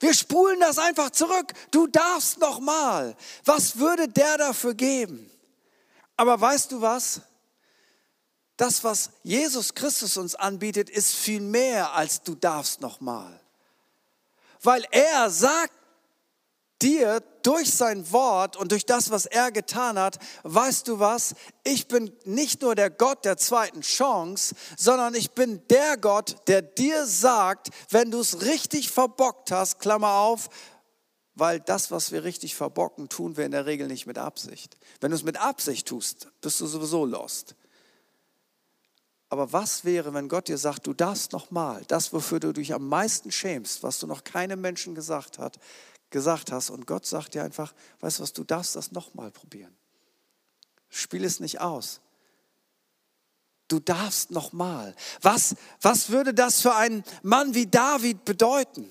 Wir 0.00 0.14
spulen 0.14 0.60
das 0.60 0.78
einfach 0.78 1.10
zurück. 1.10 1.52
Du 1.70 1.86
darfst 1.86 2.38
noch 2.38 2.60
mal. 2.60 3.16
Was 3.44 3.78
würde 3.78 4.08
der 4.08 4.38
dafür 4.38 4.74
geben? 4.74 5.30
Aber 6.16 6.40
weißt 6.40 6.72
du 6.72 6.80
was? 6.80 7.20
Das, 8.56 8.84
was 8.84 9.10
Jesus 9.22 9.74
Christus 9.74 10.16
uns 10.16 10.34
anbietet, 10.34 10.88
ist 10.88 11.14
viel 11.14 11.40
mehr 11.40 11.92
als 11.94 12.22
du 12.22 12.34
darfst 12.34 12.80
noch 12.80 13.00
mal. 13.00 13.40
Weil 14.62 14.86
er 14.90 15.30
sagt 15.30 15.72
dir 16.82 17.20
durch 17.42 17.72
sein 17.72 18.10
Wort 18.12 18.56
und 18.56 18.72
durch 18.72 18.86
das, 18.86 19.10
was 19.10 19.26
er 19.26 19.52
getan 19.52 19.98
hat, 19.98 20.18
weißt 20.42 20.88
du 20.88 20.98
was? 20.98 21.34
Ich 21.62 21.88
bin 21.88 22.12
nicht 22.24 22.62
nur 22.62 22.74
der 22.74 22.90
Gott 22.90 23.24
der 23.24 23.36
zweiten 23.36 23.82
Chance, 23.82 24.54
sondern 24.76 25.14
ich 25.14 25.32
bin 25.32 25.62
der 25.68 25.96
Gott, 25.96 26.36
der 26.46 26.62
dir 26.62 27.06
sagt, 27.06 27.70
wenn 27.90 28.10
du 28.10 28.20
es 28.20 28.42
richtig 28.42 28.90
verbockt 28.90 29.50
hast, 29.50 29.78
Klammer 29.78 30.14
auf, 30.14 30.48
weil 31.34 31.60
das, 31.60 31.90
was 31.90 32.12
wir 32.12 32.24
richtig 32.24 32.54
verbocken, 32.54 33.08
tun 33.08 33.36
wir 33.36 33.44
in 33.44 33.52
der 33.52 33.66
Regel 33.66 33.88
nicht 33.88 34.06
mit 34.06 34.18
Absicht. 34.18 34.76
Wenn 35.00 35.10
du 35.10 35.16
es 35.16 35.24
mit 35.24 35.40
Absicht 35.40 35.88
tust, 35.88 36.28
bist 36.40 36.60
du 36.60 36.66
sowieso 36.66 37.04
lost. 37.04 37.56
Aber 39.28 39.52
was 39.52 39.84
wäre, 39.84 40.14
wenn 40.14 40.28
Gott 40.28 40.46
dir 40.46 40.58
sagt, 40.58 40.86
du 40.86 40.94
darfst 40.94 41.32
noch 41.32 41.50
mal, 41.50 41.82
das, 41.88 42.12
wofür 42.12 42.38
du 42.38 42.52
dich 42.52 42.72
am 42.72 42.88
meisten 42.88 43.32
schämst, 43.32 43.82
was 43.82 43.98
du 43.98 44.06
noch 44.06 44.22
keinem 44.22 44.60
Menschen 44.60 44.94
gesagt 44.94 45.40
hast, 45.40 45.58
gesagt 46.14 46.52
hast. 46.52 46.70
Und 46.70 46.86
Gott 46.86 47.04
sagt 47.04 47.34
dir 47.34 47.42
einfach, 47.42 47.74
weißt 47.98 48.20
du 48.20 48.22
was, 48.22 48.32
du 48.32 48.44
darfst 48.44 48.76
das 48.76 48.92
nochmal 48.92 49.32
probieren. 49.32 49.76
Spiel 50.88 51.24
es 51.24 51.40
nicht 51.40 51.60
aus. 51.60 52.00
Du 53.66 53.80
darfst 53.80 54.30
nochmal. 54.30 54.94
Was, 55.22 55.56
was 55.82 56.10
würde 56.10 56.32
das 56.32 56.60
für 56.60 56.72
einen 56.76 57.02
Mann 57.24 57.54
wie 57.54 57.66
David 57.66 58.24
bedeuten? 58.24 58.88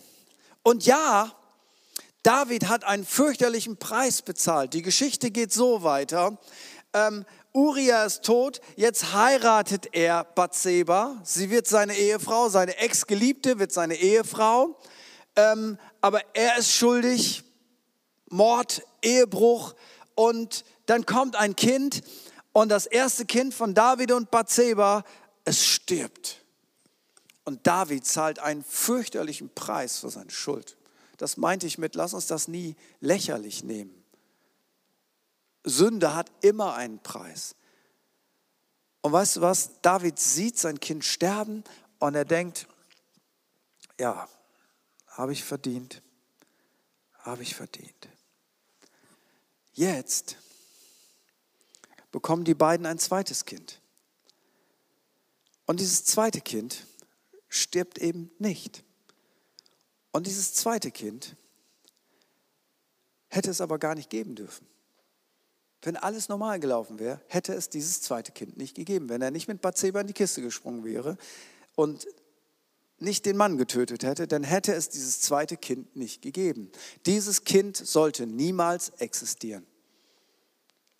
Und 0.63 0.85
ja, 0.85 1.33
David 2.23 2.67
hat 2.67 2.83
einen 2.83 3.05
fürchterlichen 3.05 3.77
Preis 3.77 4.21
bezahlt. 4.21 4.73
Die 4.73 4.81
Geschichte 4.81 5.31
geht 5.31 5.53
so 5.53 5.83
weiter. 5.83 6.37
Ähm, 6.91 7.25
Uriah 7.53 8.03
ist 8.03 8.23
tot, 8.23 8.59
jetzt 8.75 9.13
heiratet 9.13 9.87
er 9.93 10.25
Bathseba. 10.25 11.21
Sie 11.23 11.49
wird 11.49 11.67
seine 11.67 11.95
Ehefrau, 11.95 12.49
seine 12.49 12.75
Ex-Geliebte 12.75 13.59
wird 13.59 13.71
seine 13.71 13.95
Ehefrau 13.95 14.77
ähm, 15.35 15.77
aber 16.03 16.35
er 16.35 16.57
ist 16.57 16.73
schuldig, 16.73 17.45
Mord, 18.29 18.85
Ehebruch 19.01 19.73
und 20.15 20.65
dann 20.85 21.05
kommt 21.05 21.37
ein 21.37 21.55
Kind 21.55 22.01
und 22.51 22.67
das 22.67 22.85
erste 22.87 23.25
Kind 23.25 23.53
von 23.53 23.73
David 23.73 24.11
und 24.11 24.29
Bathseba, 24.29 25.05
es 25.45 25.65
stirbt. 25.65 26.43
Und 27.45 27.65
David 27.65 28.05
zahlt 28.05 28.39
einen 28.39 28.65
fürchterlichen 28.65 29.49
Preis 29.55 29.99
für 29.99 30.09
seine 30.09 30.29
Schuld. 30.29 30.75
Das 31.15 31.37
meinte 31.37 31.67
ich 31.67 31.77
mit, 31.77 31.95
lass 31.95 32.13
uns 32.13 32.27
das 32.27 32.49
nie 32.49 32.75
lächerlich 32.99 33.63
nehmen. 33.63 34.03
Sünde 35.63 36.15
hat 36.15 36.29
immer 36.41 36.73
einen 36.73 36.99
Preis. 36.99 37.55
Und 38.99 39.13
weißt 39.13 39.37
du 39.37 39.41
was? 39.41 39.79
David 39.81 40.19
sieht 40.19 40.59
sein 40.59 40.81
Kind 40.81 41.05
sterben 41.05 41.63
und 41.99 42.13
er 42.13 42.25
denkt, 42.25 42.67
ja, 43.97 44.27
habe 45.13 45.31
ich 45.33 45.43
verdient. 45.43 46.01
Habe 47.19 47.43
ich 47.43 47.55
verdient. 47.55 48.09
Jetzt 49.73 50.37
bekommen 52.11 52.43
die 52.43 52.53
beiden 52.53 52.85
ein 52.85 52.99
zweites 52.99 53.45
Kind. 53.45 53.79
Und 55.65 55.79
dieses 55.79 56.03
zweite 56.03 56.41
Kind 56.41 56.85
stirbt 57.47 57.97
eben 57.97 58.29
nicht. 58.37 58.83
Und 60.11 60.27
dieses 60.27 60.53
zweite 60.53 60.91
Kind 60.91 61.35
hätte 63.29 63.49
es 63.49 63.61
aber 63.61 63.79
gar 63.79 63.95
nicht 63.95 64.09
geben 64.09 64.35
dürfen. 64.35 64.67
Wenn 65.81 65.97
alles 65.97 66.29
normal 66.29 66.59
gelaufen 66.59 66.99
wäre, 66.99 67.19
hätte 67.27 67.53
es 67.53 67.69
dieses 67.69 68.01
zweite 68.01 68.31
Kind 68.31 68.57
nicht 68.57 68.75
gegeben. 68.75 69.09
Wenn 69.09 69.21
er 69.21 69.31
nicht 69.31 69.47
mit 69.47 69.61
Bathseba 69.61 70.01
in 70.01 70.07
die 70.07 70.13
Kiste 70.13 70.41
gesprungen 70.41 70.83
wäre 70.83 71.17
und 71.75 72.07
nicht 72.99 73.25
den 73.25 73.37
Mann 73.37 73.57
getötet 73.57 74.03
hätte, 74.03 74.27
dann 74.27 74.43
hätte 74.43 74.73
es 74.73 74.89
dieses 74.89 75.21
zweite 75.21 75.57
Kind 75.57 75.95
nicht 75.95 76.21
gegeben. 76.21 76.71
Dieses 77.05 77.43
Kind 77.43 77.75
sollte 77.77 78.25
niemals 78.25 78.89
existieren. 78.97 79.65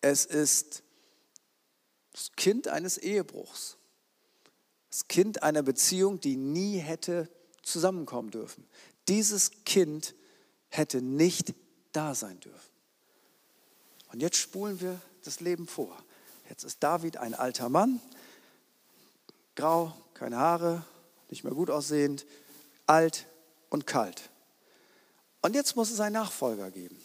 Es 0.01 0.25
ist 0.25 0.84
das 2.12 2.32
Kind 2.36 2.67
eines 2.67 2.97
Ehebruchs. 2.97 3.77
Das 4.89 5.08
Kind 5.08 5.43
einer 5.43 5.63
Beziehung, 5.63 6.19
die 6.19 6.36
nie 6.36 6.77
hätte 6.77 7.29
zusammenkommen 7.63 8.32
dürfen. 8.32 8.67
Dieses 9.08 9.51
Kind 9.65 10.13
hätte 10.69 11.01
nicht 11.01 11.53
da 11.91 12.13
sein 12.15 12.39
dürfen. 12.39 12.71
Und 14.12 14.21
jetzt 14.21 14.38
spulen 14.38 14.79
wir 14.82 15.01
das 15.23 15.39
Leben 15.39 15.67
vor. 15.67 15.97
Jetzt 16.49 16.63
ist 16.63 16.84
David 16.84 17.17
ein 17.17 17.34
alter 17.34 17.69
Mann, 17.69 17.99
grau, 19.56 19.93
keine 20.13 20.38
Haare, 20.38 20.86
nicht 21.34 21.43
mehr 21.43 21.54
gut 21.54 21.72
aussehend, 21.72 22.28
alt 22.86 23.26
und 23.69 23.88
kalt. 23.88 24.30
Und 25.41 25.56
jetzt 25.56 25.76
muss 25.76 25.89
es 25.89 26.00
einen 26.00 26.13
Nachfolger 26.13 26.69
geben. 26.69 26.96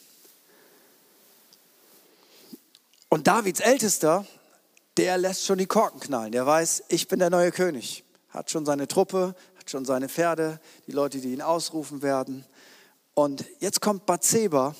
Und 3.09 3.27
Davids 3.27 3.61
Ältester, 3.61 4.27
der 4.99 5.17
lässt 5.17 5.47
schon 5.47 5.57
die 5.57 5.67
Korken 5.67 5.99
knallen. 5.99 6.33
Der 6.33 6.45
weiß, 6.45 6.85
ich 6.89 7.09
bin 7.09 7.21
der 7.21 7.31
neue 7.31 7.53
König. 7.53 8.05
Hat 8.29 8.51
schon 8.51 8.67
seine 8.67 8.87
Truppe, 8.87 9.35
hat 9.59 9.71
schon 9.71 9.87
seine 9.87 10.11
Pferde, 10.11 10.61
die 10.87 10.93
Leute, 10.93 11.21
die 11.21 11.33
ihn 11.33 11.41
ausrufen 11.41 12.03
werden. 12.03 12.45
Und 13.15 13.47
jetzt 13.61 13.81
kommt 13.81 14.05
Bathseba, 14.05 14.77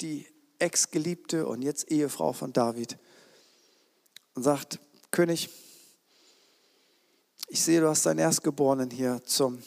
die 0.00 0.26
Ex-Geliebte 0.58 1.46
und 1.46 1.62
jetzt 1.62 1.88
Ehefrau 1.88 2.32
von 2.32 2.52
David, 2.52 2.98
und 4.34 4.42
sagt, 4.42 4.80
König, 5.12 5.50
ich 7.46 7.62
sehe, 7.62 7.80
du 7.80 7.88
hast 7.88 8.06
deinen 8.06 8.18
Erstgeborenen 8.18 8.90
hier 8.90 9.22
zum 9.24 9.62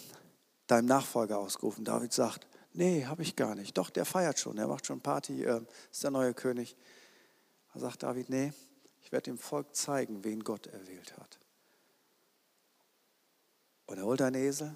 deinem 0.68 0.86
Nachfolger 0.86 1.40
ausgerufen. 1.40 1.84
David 1.84 2.14
sagt, 2.14 2.48
nee, 2.74 3.06
habe 3.06 3.24
ich 3.24 3.36
gar 3.36 3.56
nicht. 3.56 3.78
Doch, 3.78 3.90
der 3.90 4.06
feiert 4.06 4.40
schon, 4.40 4.58
er 4.58 4.68
macht 4.68 4.86
schon 4.86 5.02
Party, 5.02 5.44
äh, 5.44 5.62
ist 5.92 6.04
der 6.04 6.12
neue 6.12 6.34
König. 6.34 6.76
Da 7.74 7.80
sagt 7.80 8.04
David, 8.04 8.30
nee, 8.30 8.54
ich 9.02 9.12
werde 9.12 9.32
dem 9.32 9.38
Volk 9.38 9.76
zeigen, 9.76 10.24
wen 10.24 10.44
Gott 10.44 10.68
erwählt 10.68 11.18
hat. 11.18 11.40
Und 13.86 13.98
er 13.98 14.06
holt 14.06 14.22
einen 14.22 14.36
Esel 14.36 14.76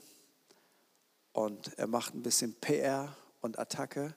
und 1.33 1.77
er 1.77 1.87
macht 1.87 2.15
ein 2.15 2.23
bisschen 2.23 2.55
PR 2.55 3.15
und 3.41 3.59
Attacke, 3.59 4.15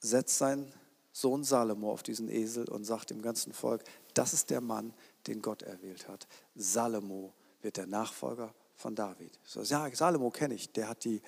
setzt 0.00 0.36
seinen 0.36 0.72
Sohn 1.12 1.44
Salomo 1.44 1.90
auf 1.90 2.02
diesen 2.02 2.28
Esel 2.28 2.68
und 2.68 2.84
sagt 2.84 3.08
dem 3.08 3.22
ganzen 3.22 3.54
Volk, 3.54 3.82
das 4.12 4.34
ist 4.34 4.50
der 4.50 4.60
Mann, 4.60 4.92
den 5.26 5.40
Gott 5.40 5.62
erwählt 5.62 6.08
hat. 6.08 6.28
Salomo 6.54 7.32
wird 7.66 7.78
der 7.78 7.88
Nachfolger 7.88 8.54
von 8.76 8.94
David. 8.94 9.36
So, 9.42 9.60
ja, 9.62 9.92
Salomo 9.92 10.30
kenne 10.30 10.54
ich, 10.54 10.70
der 10.70 10.88
hat 10.88 11.02
die 11.02 11.20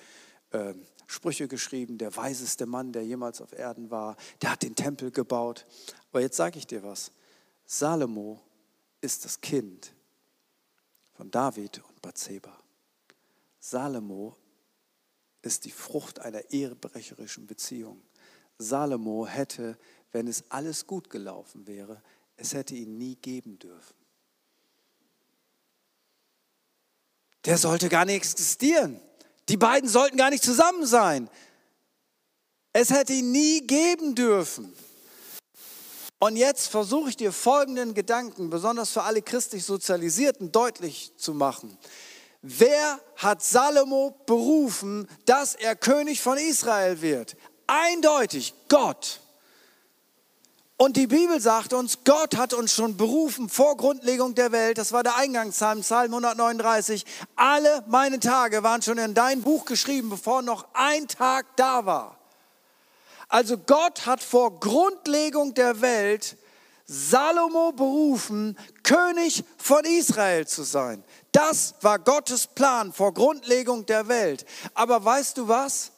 äh, 0.51 0.73
Sprüche 1.05 1.49
geschrieben, 1.49 1.97
der 1.97 2.15
weiseste 2.15 2.65
Mann, 2.65 2.93
der 2.93 3.03
jemals 3.03 3.41
auf 3.41 3.51
Erden 3.51 3.91
war, 3.91 4.15
der 4.41 4.51
hat 4.51 4.63
den 4.63 4.73
Tempel 4.73 5.11
gebaut. 5.11 5.65
Aber 6.11 6.21
jetzt 6.21 6.37
sage 6.37 6.57
ich 6.57 6.65
dir 6.65 6.81
was, 6.81 7.11
Salomo 7.65 8.39
ist 9.01 9.25
das 9.25 9.41
Kind 9.41 9.93
von 11.11 11.29
David 11.29 11.83
und 11.89 12.01
Bathseba. 12.01 12.57
Salomo 13.59 14.37
ist 15.41 15.65
die 15.65 15.71
Frucht 15.71 16.19
einer 16.19 16.49
ehebrecherischen 16.51 17.47
Beziehung. 17.47 18.01
Salomo 18.57 19.27
hätte, 19.27 19.77
wenn 20.13 20.27
es 20.27 20.45
alles 20.49 20.87
gut 20.87 21.09
gelaufen 21.09 21.67
wäre, 21.67 22.01
es 22.37 22.53
hätte 22.53 22.75
ihn 22.75 22.97
nie 22.97 23.17
geben 23.17 23.59
dürfen. 23.59 23.98
Der 27.45 27.57
sollte 27.57 27.89
gar 27.89 28.05
nicht 28.05 28.15
existieren. 28.15 28.99
Die 29.47 29.57
beiden 29.57 29.89
sollten 29.89 30.17
gar 30.17 30.29
nicht 30.29 30.43
zusammen 30.43 30.85
sein. 30.85 31.29
Es 32.73 32.91
hätte 32.91 33.13
ihn 33.13 33.31
nie 33.31 33.61
geben 33.61 34.15
dürfen. 34.15 34.73
Und 36.19 36.35
jetzt 36.35 36.67
versuche 36.67 37.09
ich 37.09 37.17
dir 37.17 37.31
folgenden 37.31 37.93
Gedanken, 37.93 38.49
besonders 38.49 38.91
für 38.91 39.03
alle 39.03 39.21
christlich 39.21 39.63
Sozialisierten, 39.63 40.51
deutlich 40.51 41.13
zu 41.17 41.33
machen. 41.33 41.77
Wer 42.41 42.99
hat 43.15 43.41
Salomo 43.41 44.15
berufen, 44.25 45.07
dass 45.25 45.55
er 45.55 45.75
König 45.75 46.21
von 46.21 46.37
Israel 46.37 47.01
wird? 47.01 47.37
Eindeutig 47.67 48.53
Gott. 48.67 49.21
Und 50.81 50.95
die 50.95 51.07
Bibel 51.07 51.41
sagt 51.41 51.73
uns, 51.73 52.05
Gott 52.05 52.37
hat 52.37 52.53
uns 52.53 52.73
schon 52.73 52.95
berufen 52.95 53.49
vor 53.49 53.75
Grundlegung 53.75 54.33
der 54.33 54.53
Welt. 54.53 54.77
Das 54.77 54.93
war 54.93 55.03
der 55.03 55.17
Eingangssalm, 55.17 55.81
Psalm 55.81 56.13
139. 56.13 57.05
Alle 57.35 57.83
meine 57.87 58.21
Tage 58.21 58.63
waren 58.63 58.81
schon 58.81 58.97
in 58.97 59.13
dein 59.13 59.41
Buch 59.41 59.65
geschrieben, 59.65 60.09
bevor 60.09 60.41
noch 60.41 60.67
ein 60.71 61.09
Tag 61.09 61.47
da 61.57 61.85
war. 61.85 62.17
Also 63.27 63.57
Gott 63.57 64.05
hat 64.05 64.23
vor 64.23 64.57
Grundlegung 64.61 65.53
der 65.53 65.81
Welt 65.81 66.37
Salomo 66.85 67.73
berufen, 67.73 68.57
König 68.81 69.43
von 69.57 69.83
Israel 69.83 70.47
zu 70.47 70.63
sein. 70.63 71.03
Das 71.33 71.75
war 71.81 71.99
Gottes 71.99 72.47
Plan 72.47 72.93
vor 72.93 73.13
Grundlegung 73.13 73.85
der 73.85 74.07
Welt. 74.07 74.45
Aber 74.75 75.03
weißt 75.03 75.39
du 75.39 75.49
was? 75.49 75.91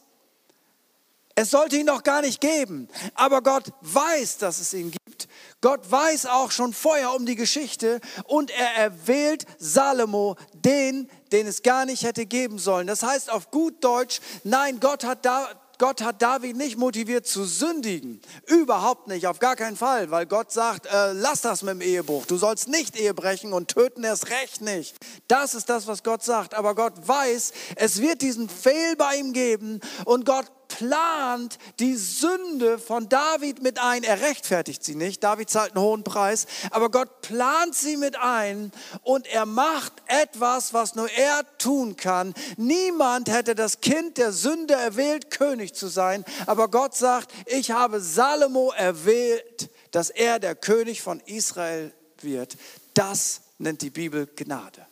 Es 1.35 1.51
sollte 1.51 1.77
ihn 1.77 1.85
noch 1.85 2.03
gar 2.03 2.21
nicht 2.21 2.41
geben, 2.41 2.87
aber 3.13 3.41
Gott 3.41 3.71
weiß, 3.81 4.37
dass 4.37 4.59
es 4.59 4.73
ihn 4.73 4.91
gibt. 4.91 5.27
Gott 5.61 5.91
weiß 5.91 6.25
auch 6.25 6.51
schon 6.51 6.73
vorher 6.73 7.13
um 7.13 7.25
die 7.25 7.35
Geschichte 7.35 8.01
und 8.25 8.51
er 8.51 8.75
erwählt 8.75 9.45
Salomo, 9.59 10.35
den, 10.53 11.09
den 11.31 11.47
es 11.47 11.61
gar 11.61 11.85
nicht 11.85 12.03
hätte 12.03 12.25
geben 12.25 12.57
sollen. 12.57 12.87
Das 12.87 13.03
heißt 13.03 13.29
auf 13.29 13.51
gut 13.51 13.83
Deutsch, 13.83 14.19
nein, 14.43 14.79
Gott 14.79 15.03
hat 15.03 15.23
da, 15.23 15.47
Gott 15.77 16.01
hat 16.01 16.21
David 16.21 16.57
nicht 16.57 16.77
motiviert 16.77 17.25
zu 17.25 17.43
sündigen. 17.43 18.21
Überhaupt 18.47 19.07
nicht, 19.07 19.25
auf 19.27 19.39
gar 19.39 19.55
keinen 19.55 19.77
Fall, 19.77 20.11
weil 20.11 20.25
Gott 20.25 20.51
sagt, 20.51 20.85
äh, 20.85 21.13
lass 21.13 21.41
das 21.41 21.63
mit 21.63 21.73
dem 21.73 21.81
Ehebruch. 21.81 22.25
Du 22.25 22.37
sollst 22.37 22.67
nicht 22.67 22.95
Ehe 22.99 23.13
brechen 23.13 23.53
und 23.53 23.69
töten 23.69 24.03
erst 24.03 24.29
recht 24.29 24.61
nicht. 24.61 24.95
Das 25.27 25.55
ist 25.55 25.69
das, 25.69 25.87
was 25.87 26.03
Gott 26.03 26.23
sagt. 26.23 26.53
Aber 26.53 26.75
Gott 26.75 26.93
weiß, 27.07 27.51
es 27.75 28.01
wird 28.01 28.21
diesen 28.21 28.47
Fehl 28.47 28.95
bei 28.95 29.15
ihm 29.15 29.33
geben 29.33 29.79
und 30.05 30.25
Gott 30.25 30.45
plant 30.77 31.57
die 31.79 31.95
Sünde 31.95 32.79
von 32.79 33.09
David 33.09 33.61
mit 33.61 33.79
ein. 33.79 34.03
Er 34.03 34.21
rechtfertigt 34.21 34.83
sie 34.83 34.95
nicht. 34.95 35.23
David 35.23 35.49
zahlt 35.49 35.75
einen 35.75 35.83
hohen 35.83 36.03
Preis. 36.03 36.47
Aber 36.71 36.89
Gott 36.89 37.21
plant 37.21 37.75
sie 37.75 37.97
mit 37.97 38.17
ein 38.17 38.71
und 39.03 39.27
er 39.27 39.45
macht 39.45 39.93
etwas, 40.07 40.73
was 40.73 40.95
nur 40.95 41.11
er 41.11 41.45
tun 41.57 41.97
kann. 41.97 42.33
Niemand 42.57 43.29
hätte 43.29 43.53
das 43.53 43.81
Kind 43.81 44.17
der 44.17 44.31
Sünde 44.31 44.73
erwählt, 44.73 45.29
König 45.29 45.75
zu 45.75 45.87
sein. 45.87 46.23
Aber 46.45 46.69
Gott 46.69 46.95
sagt, 46.95 47.31
ich 47.45 47.71
habe 47.71 47.99
Salomo 47.99 48.71
erwählt, 48.71 49.69
dass 49.91 50.09
er 50.09 50.39
der 50.39 50.55
König 50.55 51.01
von 51.01 51.19
Israel 51.25 51.93
wird. 52.21 52.57
Das 52.93 53.41
nennt 53.57 53.81
die 53.81 53.89
Bibel 53.89 54.27
Gnade. 54.35 54.85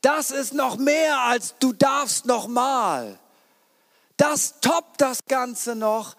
Das 0.00 0.30
ist 0.30 0.52
noch 0.52 0.76
mehr 0.76 1.18
als 1.20 1.54
du 1.58 1.72
darfst 1.72 2.26
noch 2.26 2.46
mal. 2.46 3.18
Das 4.16 4.60
toppt 4.60 5.00
das 5.00 5.18
Ganze 5.26 5.74
noch. 5.74 6.16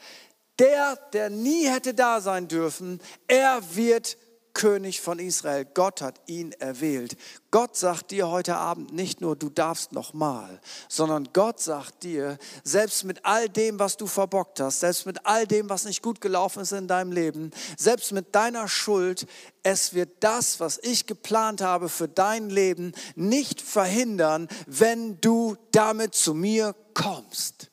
Der, 0.60 0.96
der 1.14 1.30
nie 1.30 1.68
hätte 1.68 1.94
da 1.94 2.22
sein 2.22 2.48
dürfen, 2.48 3.02
er 3.28 3.62
wird 3.76 4.18
König 4.56 5.02
von 5.02 5.20
Israel. 5.20 5.66
Gott 5.66 6.02
hat 6.02 6.20
ihn 6.26 6.54
erwählt. 6.54 7.16
Gott 7.52 7.76
sagt 7.76 8.10
dir 8.10 8.30
heute 8.30 8.56
Abend 8.56 8.94
nicht 8.94 9.22
nur, 9.22 9.36
du 9.36 9.50
darfst 9.50 9.92
noch 9.92 10.14
mal, 10.14 10.60
sondern 10.90 11.30
Gott 11.34 11.60
sagt 11.60 12.04
dir, 12.04 12.40
selbst 12.64 13.04
mit 13.04 13.24
all 13.26 13.48
dem, 13.50 13.78
was 13.78 13.98
du 13.98 14.08
verbockt 14.08 14.60
hast, 14.60 14.80
selbst 14.80 15.06
mit 15.06 15.26
all 15.26 15.46
dem, 15.46 15.70
was 15.70 15.86
nicht 15.86 16.02
gut 16.02 16.22
gelaufen 16.22 16.62
ist 16.64 16.72
in 16.72 16.88
deinem 16.88 17.12
Leben, 17.12 17.52
selbst 17.78 18.14
mit 18.14 18.34
deiner 18.34 18.68
Schuld, 18.68 19.28
es 19.62 19.94
wird 19.94 20.24
das, 20.24 20.60
was 20.60 20.80
ich 20.82 21.06
geplant 21.06 21.62
habe 21.62 21.90
für 21.90 22.08
dein 22.08 22.50
Leben, 22.50 22.94
nicht 23.16 23.62
verhindern, 23.62 24.48
wenn 24.66 25.20
du 25.22 25.58
damit 25.72 26.16
zu 26.16 26.34
mir 26.34 26.76
kommst. 26.94 27.72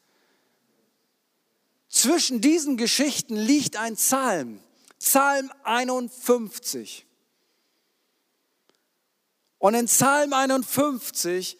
Zwischen 1.92 2.40
diesen 2.40 2.78
Geschichten 2.78 3.36
liegt 3.36 3.76
ein 3.76 3.96
Psalm, 3.96 4.60
Psalm 4.98 5.52
51. 5.62 7.06
Und 9.58 9.74
in 9.74 9.84
Psalm 9.84 10.32
51 10.32 11.58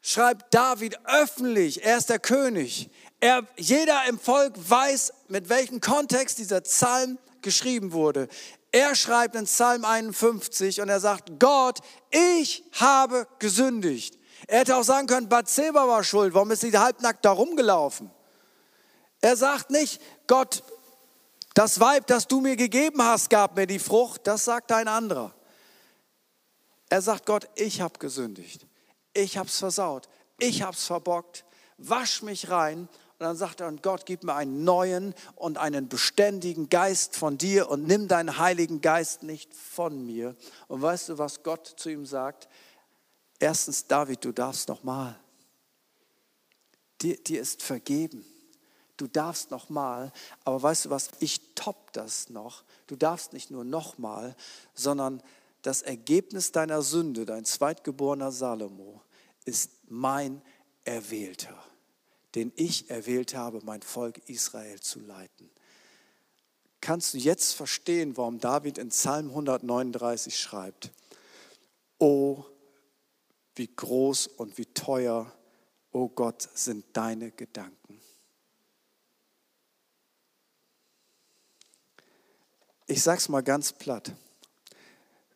schreibt 0.00 0.52
David 0.52 0.98
öffentlich, 1.04 1.84
er 1.84 1.98
ist 1.98 2.10
der 2.10 2.18
König. 2.18 2.90
Er, 3.20 3.46
jeder 3.56 4.04
im 4.08 4.18
Volk 4.18 4.54
weiß, 4.68 5.12
mit 5.28 5.48
welchem 5.48 5.80
Kontext 5.80 6.38
dieser 6.38 6.62
Psalm 6.62 7.16
geschrieben 7.40 7.92
wurde. 7.92 8.26
Er 8.72 8.96
schreibt 8.96 9.36
in 9.36 9.44
Psalm 9.44 9.84
51 9.84 10.80
und 10.80 10.88
er 10.88 10.98
sagt, 10.98 11.38
Gott, 11.38 11.78
ich 12.10 12.64
habe 12.72 13.28
gesündigt. 13.38 14.18
Er 14.48 14.60
hätte 14.60 14.76
auch 14.76 14.82
sagen 14.82 15.06
können, 15.06 15.28
Bathseba 15.28 15.86
war 15.86 16.02
schuld, 16.02 16.34
warum 16.34 16.50
ist 16.50 16.62
sie 16.62 16.76
halbnackt 16.76 17.24
da 17.24 17.30
rumgelaufen? 17.30 18.10
Er 19.20 19.36
sagt 19.36 19.70
nicht, 19.70 20.00
Gott, 20.26 20.62
das 21.54 21.80
Weib, 21.80 22.06
das 22.06 22.26
du 22.26 22.40
mir 22.40 22.56
gegeben 22.56 23.02
hast, 23.02 23.28
gab 23.28 23.56
mir 23.56 23.66
die 23.66 23.78
Frucht, 23.78 24.26
das 24.26 24.44
sagt 24.44 24.72
ein 24.72 24.88
anderer. 24.88 25.34
Er 26.88 27.02
sagt 27.02 27.26
Gott, 27.26 27.48
ich 27.54 27.80
habe 27.80 27.98
gesündigt, 27.98 28.66
ich 29.12 29.36
habe 29.36 29.48
es 29.48 29.58
versaut, 29.58 30.08
ich 30.38 30.62
habe 30.62 30.74
es 30.74 30.86
verbockt, 30.86 31.44
wasch 31.76 32.22
mich 32.22 32.50
rein. 32.50 32.88
Und 33.18 33.26
dann 33.26 33.36
sagt 33.36 33.60
er, 33.60 33.68
und 33.68 33.82
Gott, 33.82 34.06
gib 34.06 34.24
mir 34.24 34.34
einen 34.34 34.64
neuen 34.64 35.14
und 35.36 35.58
einen 35.58 35.88
beständigen 35.88 36.70
Geist 36.70 37.16
von 37.16 37.36
dir 37.36 37.68
und 37.68 37.86
nimm 37.86 38.08
deinen 38.08 38.38
Heiligen 38.38 38.80
Geist 38.80 39.22
nicht 39.22 39.52
von 39.52 40.06
mir. 40.06 40.34
Und 40.68 40.80
weißt 40.80 41.10
du, 41.10 41.18
was 41.18 41.42
Gott 41.42 41.66
zu 41.76 41.90
ihm 41.90 42.06
sagt? 42.06 42.48
Erstens, 43.38 43.86
David, 43.86 44.24
du 44.24 44.32
darfst 44.32 44.68
nochmal. 44.68 45.20
Dir, 47.02 47.22
dir 47.22 47.42
ist 47.42 47.62
vergeben 47.62 48.24
du 49.00 49.06
darfst 49.06 49.50
noch 49.50 49.68
mal, 49.68 50.12
aber 50.44 50.62
weißt 50.62 50.86
du 50.86 50.90
was, 50.90 51.10
ich 51.20 51.54
top 51.54 51.92
das 51.92 52.30
noch. 52.30 52.64
Du 52.86 52.96
darfst 52.96 53.32
nicht 53.32 53.50
nur 53.50 53.64
noch 53.64 53.98
mal, 53.98 54.36
sondern 54.74 55.22
das 55.62 55.82
Ergebnis 55.82 56.52
deiner 56.52 56.82
Sünde, 56.82 57.26
dein 57.26 57.44
zweitgeborener 57.44 58.32
Salomo, 58.32 59.00
ist 59.44 59.70
mein 59.88 60.42
Erwählter, 60.84 61.56
den 62.34 62.52
ich 62.56 62.90
erwählt 62.90 63.34
habe, 63.34 63.60
mein 63.64 63.82
Volk 63.82 64.18
Israel 64.28 64.80
zu 64.80 65.00
leiten. 65.00 65.50
kannst 66.80 67.12
du 67.12 67.18
jetzt 67.18 67.52
verstehen, 67.52 68.16
warum 68.16 68.40
David 68.40 68.78
in 68.78 68.88
Psalm 68.88 69.28
139 69.28 70.38
schreibt, 70.38 70.90
Oh, 71.98 72.44
wie 73.54 73.68
groß 73.68 74.26
und 74.26 74.56
wie 74.56 74.64
teuer, 74.64 75.30
oh 75.92 76.08
Gott, 76.08 76.48
sind 76.54 76.86
deine 76.94 77.30
Gedanken. 77.30 77.79
Ich 82.90 83.04
sage 83.04 83.18
es 83.18 83.28
mal 83.28 83.40
ganz 83.40 83.72
platt. 83.72 84.12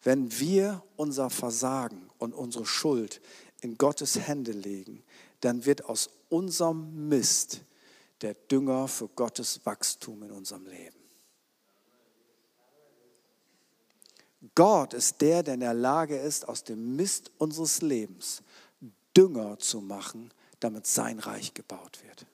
Wenn 0.03 0.41
wir 0.41 0.83
unser 0.97 1.31
Versagen 1.31 2.11
und 2.19 2.35
unsere 2.35 2.67
Schuld 2.67 3.21
in 3.61 3.79
Gottes 3.79 4.19
Hände 4.19 4.51
legen, 4.51 5.05
dann 5.41 5.65
wird 5.65 5.85
aus 5.85 6.11
unserem 6.31 7.09
Mist 7.09 7.61
der 8.23 8.35
Dünger 8.35 8.89
für 8.89 9.07
Gottes 9.07 9.65
Wachstum 9.65 10.25
in 10.25 10.33
unserem 10.33 10.67
Leben. 10.67 10.99
Gott 14.57 14.93
ist 14.93 15.21
der, 15.21 15.45
der 15.45 15.55
in 15.55 15.61
der 15.61 15.75
Lage 15.75 16.19
ist, 16.19 16.49
aus 16.49 16.65
dem 16.65 16.97
Mist 16.97 17.31
unseres 17.39 17.83
Lebens 17.83 18.43
Dünger 19.17 19.61
zu 19.61 19.81
machen, 19.81 20.35
damit 20.59 20.89
sein 20.89 21.21
Reich 21.21 21.55
gebaut 21.55 22.03
wird. 22.05 22.27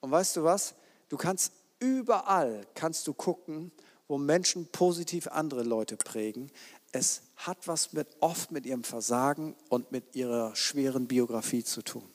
Und 0.00 0.10
weißt 0.10 0.34
du 0.34 0.42
was? 0.42 0.74
Du 1.08 1.16
kannst 1.16 1.52
überall 1.82 2.66
kannst 2.74 3.06
du 3.06 3.12
gucken, 3.12 3.72
wo 4.08 4.16
Menschen 4.16 4.66
positiv 4.66 5.26
andere 5.26 5.64
Leute 5.64 5.96
prägen. 5.96 6.50
Es 6.92 7.22
hat 7.36 7.66
was 7.66 7.92
mit 7.92 8.06
oft 8.20 8.52
mit 8.52 8.66
ihrem 8.66 8.84
Versagen 8.84 9.56
und 9.68 9.90
mit 9.90 10.14
ihrer 10.14 10.54
schweren 10.54 11.08
Biografie 11.08 11.64
zu 11.64 11.82
tun. 11.82 12.08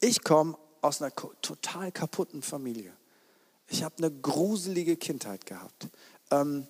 Ich 0.00 0.22
komme 0.22 0.56
aus 0.82 1.02
einer 1.02 1.12
total 1.42 1.90
kaputten 1.90 2.42
Familie. 2.42 2.92
Ich 3.68 3.82
habe 3.82 3.96
eine 3.98 4.10
gruselige 4.10 4.96
Kindheit 4.96 5.46
gehabt. 5.46 5.88
Ähm, 6.30 6.66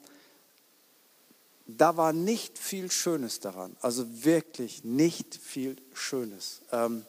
da 1.66 1.96
war 1.96 2.12
nicht 2.12 2.58
viel 2.58 2.90
Schönes 2.90 3.40
daran, 3.40 3.76
also 3.80 4.24
wirklich 4.24 4.84
nicht 4.84 5.36
viel 5.36 5.76
Schönes. 5.92 6.62
Ähm, 6.72 7.04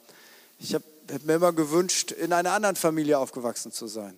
ich 0.59 0.75
habe 0.75 0.85
hab 1.11 1.23
mir 1.23 1.35
immer 1.35 1.53
gewünscht, 1.53 2.11
in 2.11 2.33
einer 2.33 2.51
anderen 2.51 2.75
Familie 2.75 3.17
aufgewachsen 3.17 3.71
zu 3.71 3.87
sein. 3.87 4.17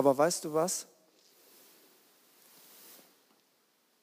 Aber 0.00 0.16
weißt 0.16 0.46
du 0.46 0.54
was? 0.54 0.86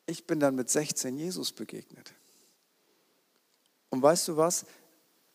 Ich 0.06 0.28
bin 0.28 0.39
dann 0.39 0.54
mit 0.54 0.70
16 0.70 1.18
Jesus 1.18 1.52
begegnet. 1.52 2.14
Und 3.89 4.04
weißt 4.04 4.28
du 4.28 4.38
was? 4.38 4.68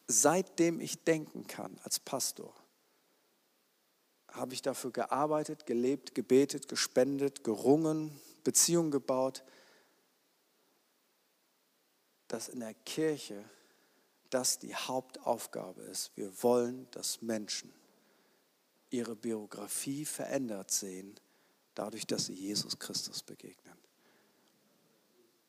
Seitdem 0.06 0.78
ich 0.78 1.02
denken 1.02 1.48
kann 1.48 1.80
als 1.82 1.98
Pastor, 1.98 2.54
habe 4.28 4.54
ich 4.54 4.62
dafür 4.62 4.92
gearbeitet, 4.92 5.66
gelebt, 5.66 6.14
gebetet, 6.14 6.68
gespendet, 6.68 7.42
gerungen, 7.42 8.20
Beziehungen 8.44 8.92
gebaut, 8.92 9.42
dass 12.28 12.48
in 12.48 12.60
der 12.60 12.74
Kirche 12.74 13.44
das 14.30 14.60
die 14.60 14.76
Hauptaufgabe 14.76 15.82
ist. 15.82 16.16
Wir 16.16 16.40
wollen, 16.44 16.88
dass 16.92 17.20
Menschen 17.20 17.81
ihre 18.92 19.16
Biografie 19.16 20.04
verändert 20.04 20.70
sehen, 20.70 21.18
dadurch, 21.74 22.06
dass 22.06 22.26
sie 22.26 22.34
Jesus 22.34 22.78
Christus 22.78 23.22
begegnen. 23.22 23.76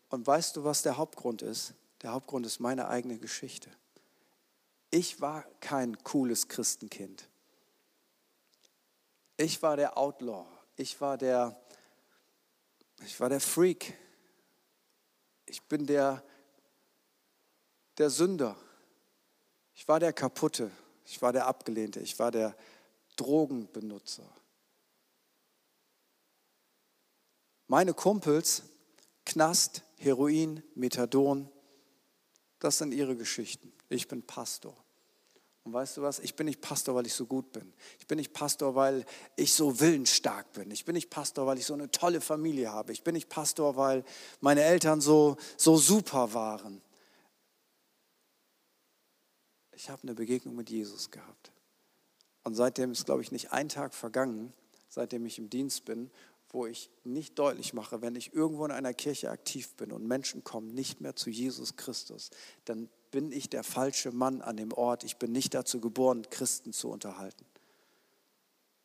Und 0.10 0.26
weißt 0.26 0.56
du, 0.56 0.64
was 0.64 0.82
der 0.82 0.98
Hauptgrund 0.98 1.42
ist? 1.42 1.74
Der 2.02 2.12
Hauptgrund 2.12 2.46
ist 2.46 2.60
meine 2.60 2.88
eigene 2.88 3.18
Geschichte. 3.18 3.70
Ich 4.90 5.22
war 5.22 5.44
kein 5.60 5.98
cooles 6.04 6.48
Christenkind. 6.48 7.28
Ich 9.38 9.62
war 9.62 9.76
der 9.76 9.98
Outlaw. 9.98 10.46
Ich 10.76 11.02
war 11.02 11.18
der, 11.18 11.60
ich 13.04 13.20
war 13.20 13.30
der 13.30 13.40
Freak. 13.40 13.98
Ich 15.46 15.64
bin 15.64 15.88
der, 15.88 16.24
der 17.98 18.10
Sünder. 18.10 18.56
Ich 19.74 19.88
war 19.88 20.00
der 20.00 20.14
Kaputte. 20.14 20.70
Ich 21.06 21.22
war 21.22 21.34
der 21.34 21.48
Abgelehnte. 21.48 22.00
Ich 22.00 22.20
war 22.20 22.32
der 22.32 22.56
Drogenbenutzer. 23.16 24.30
Meine 27.68 27.94
Kumpels, 27.94 28.64
Knast, 29.26 29.84
Heroin, 29.98 30.62
Methadon, 30.76 31.50
das 32.60 32.78
sind 32.78 32.94
ihre 32.94 33.16
Geschichten. 33.16 33.74
Ich 33.90 34.08
bin 34.08 34.22
Pastor. 34.22 34.76
Und 35.64 35.74
weißt 35.74 35.98
du 35.98 36.02
was? 36.02 36.20
Ich 36.20 36.36
bin 36.36 36.46
nicht 36.46 36.60
Pastor, 36.60 36.94
weil 36.94 37.06
ich 37.06 37.14
so 37.14 37.26
gut 37.26 37.52
bin. 37.54 37.74
Ich 38.00 38.06
bin 38.06 38.18
nicht 38.18 38.34
Pastor, 38.34 38.76
weil 38.76 39.06
ich 39.38 39.54
so 39.54 39.80
willensstark 39.80 40.52
bin. 40.52 40.72
Ich 40.72 40.84
bin 40.84 40.94
nicht 40.94 41.10
Pastor, 41.10 41.48
weil 41.48 41.58
ich 41.58 41.66
so 41.66 41.74
eine 41.74 41.90
tolle 41.90 42.20
Familie 42.20 42.72
habe. 42.72 42.92
Ich 42.92 43.04
bin 43.04 43.14
nicht 43.14 43.30
Pastor, 43.30 43.78
weil 43.78 44.04
meine 44.42 44.64
Eltern 44.64 45.00
so, 45.00 45.38
so 45.56 45.78
super 45.78 46.34
waren. 46.34 46.82
Ich 49.72 49.90
habe 49.90 50.04
eine 50.04 50.14
Begegnung 50.14 50.56
mit 50.56 50.70
Jesus 50.70 51.10
gehabt. 51.10 51.52
Und 52.44 52.56
seitdem 52.56 52.92
ist, 52.92 53.06
glaube 53.06 53.22
ich, 53.22 53.32
nicht 53.32 53.52
ein 53.52 53.70
Tag 53.70 53.94
vergangen, 53.94 54.54
seitdem 54.90 55.26
ich 55.26 55.40
im 55.40 55.50
Dienst 55.50 55.86
bin, 55.86 56.12
wo 56.50 56.68
ich 56.68 56.90
nicht 57.04 57.40
deutlich 57.40 57.74
mache, 57.74 58.02
wenn 58.02 58.16
ich 58.16 58.34
irgendwo 58.34 58.66
in 58.66 58.72
einer 58.72 58.94
Kirche 58.94 59.32
aktiv 59.32 59.74
bin 59.76 59.92
und 59.92 60.06
Menschen 60.08 60.44
kommen 60.44 60.74
nicht 60.74 61.02
mehr 61.02 61.16
zu 61.16 61.30
Jesus 61.30 61.76
Christus, 61.76 62.30
dann 62.66 62.90
bin 63.10 63.32
ich 63.32 63.50
der 63.50 63.64
falsche 63.64 64.12
Mann 64.12 64.42
an 64.42 64.58
dem 64.58 64.72
Ort. 64.72 65.04
Ich 65.04 65.18
bin 65.18 65.32
nicht 65.32 65.54
dazu 65.54 65.80
geboren, 65.80 66.24
Christen 66.30 66.74
zu 66.74 66.90
unterhalten. 66.90 67.46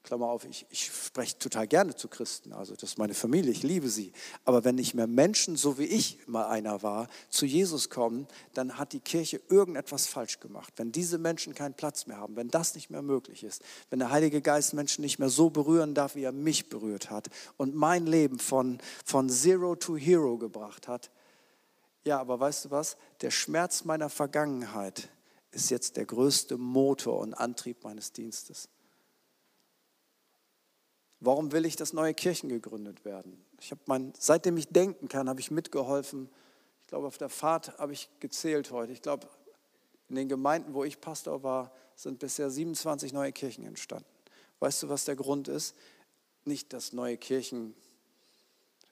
Klammer 0.05 0.29
auf, 0.29 0.45
ich, 0.45 0.65
ich 0.71 0.87
spreche 0.87 1.39
total 1.39 1.67
gerne 1.67 1.95
zu 1.95 2.09
Christen, 2.09 2.53
also 2.53 2.75
das 2.75 2.91
ist 2.91 2.99
meine 2.99 3.15
Familie, 3.15 3.51
ich 3.51 3.63
liebe 3.63 3.89
sie. 3.89 4.13
Aber 4.45 4.65
wenn 4.65 4.77
nicht 4.77 4.95
mehr 4.95 5.07
Menschen, 5.07 5.57
so 5.57 5.79
wie 5.79 5.85
ich 5.85 6.27
mal 6.27 6.47
einer 6.47 6.83
war, 6.83 7.09
zu 7.29 7.45
Jesus 7.45 7.91
kommen, 7.91 8.27
dann 8.55 8.79
hat 8.79 8.93
die 8.93 9.01
Kirche 9.01 9.41
irgendetwas 9.49 10.07
falsch 10.07 10.41
gemacht. 10.41 10.73
Wenn 10.77 10.93
diese 10.93 11.19
Menschen 11.19 11.55
keinen 11.55 11.75
Platz 11.75 12.07
mehr 12.07 12.17
haben, 12.17 12.37
wenn 12.37 12.49
das 12.49 12.75
nicht 12.75 12.91
mehr 12.91 13.03
möglich 13.03 13.45
ist, 13.45 13.63
wenn 13.91 13.99
der 13.99 14.11
Heilige 14.11 14.41
Geist 14.41 14.73
Menschen 14.73 15.03
nicht 15.03 15.19
mehr 15.19 15.31
so 15.31 15.51
berühren 15.51 15.95
darf, 15.95 16.15
wie 16.15 16.23
er 16.23 16.33
mich 16.33 16.69
berührt 16.69 17.11
hat 17.11 17.29
und 17.57 17.75
mein 17.75 18.07
Leben 18.07 18.39
von, 18.39 18.79
von 19.05 19.29
Zero 19.29 19.77
to 19.77 19.97
Hero 19.97 20.39
gebracht 20.39 20.89
hat, 20.89 21.11
ja, 22.05 22.19
aber 22.19 22.41
weißt 22.41 22.67
du 22.67 22.71
was? 22.71 22.97
Der 23.21 23.31
Schmerz 23.31 23.85
meiner 23.85 24.09
Vergangenheit 24.09 25.11
ist 25.51 25.71
jetzt 25.71 25.97
der 25.97 26.07
größte 26.07 26.57
Motor 26.57 27.19
und 27.21 27.35
Antrieb 27.35 27.85
meines 27.85 28.13
Dienstes. 28.13 28.69
Warum 31.21 31.53
will 31.53 31.67
ich, 31.67 31.77
dass 31.77 31.93
neue 31.93 32.15
Kirchen 32.15 32.49
gegründet 32.49 33.05
werden? 33.05 33.45
Ich 33.61 33.71
habe 33.71 33.81
mein, 33.87 34.13
seitdem 34.19 34.57
ich 34.57 34.69
denken 34.69 35.09
kann, 35.09 35.29
habe 35.29 35.41
ich 35.41 35.51
mitgeholfen. 35.51 36.29
Ich 36.83 36.89
glaube, 36.89 37.07
auf 37.07 37.19
der 37.19 37.29
Fahrt 37.29 37.77
habe 37.79 37.93
ich 37.93 38.09
gezählt 38.21 38.71
heute. 38.71 38.93
Ich 38.93 39.03
glaube, 39.03 39.29
in 40.09 40.15
den 40.15 40.29
Gemeinden, 40.29 40.75
wo 40.75 40.85
ich 40.85 41.01
Pastor 41.01 41.43
war, 41.43 41.73
sind 41.97 42.21
bisher 42.21 42.51
27 42.51 43.13
neue 43.13 43.33
Kirchen 43.33 43.65
entstanden. 43.65 44.07
Weißt 44.61 44.83
du, 44.83 44.89
was 44.89 45.05
der 45.05 45.17
Grund 45.17 45.49
ist? 45.49 45.75
Nicht, 46.45 46.73
dass 46.73 46.93
neue 46.93 47.17
Kirchen, 47.17 47.75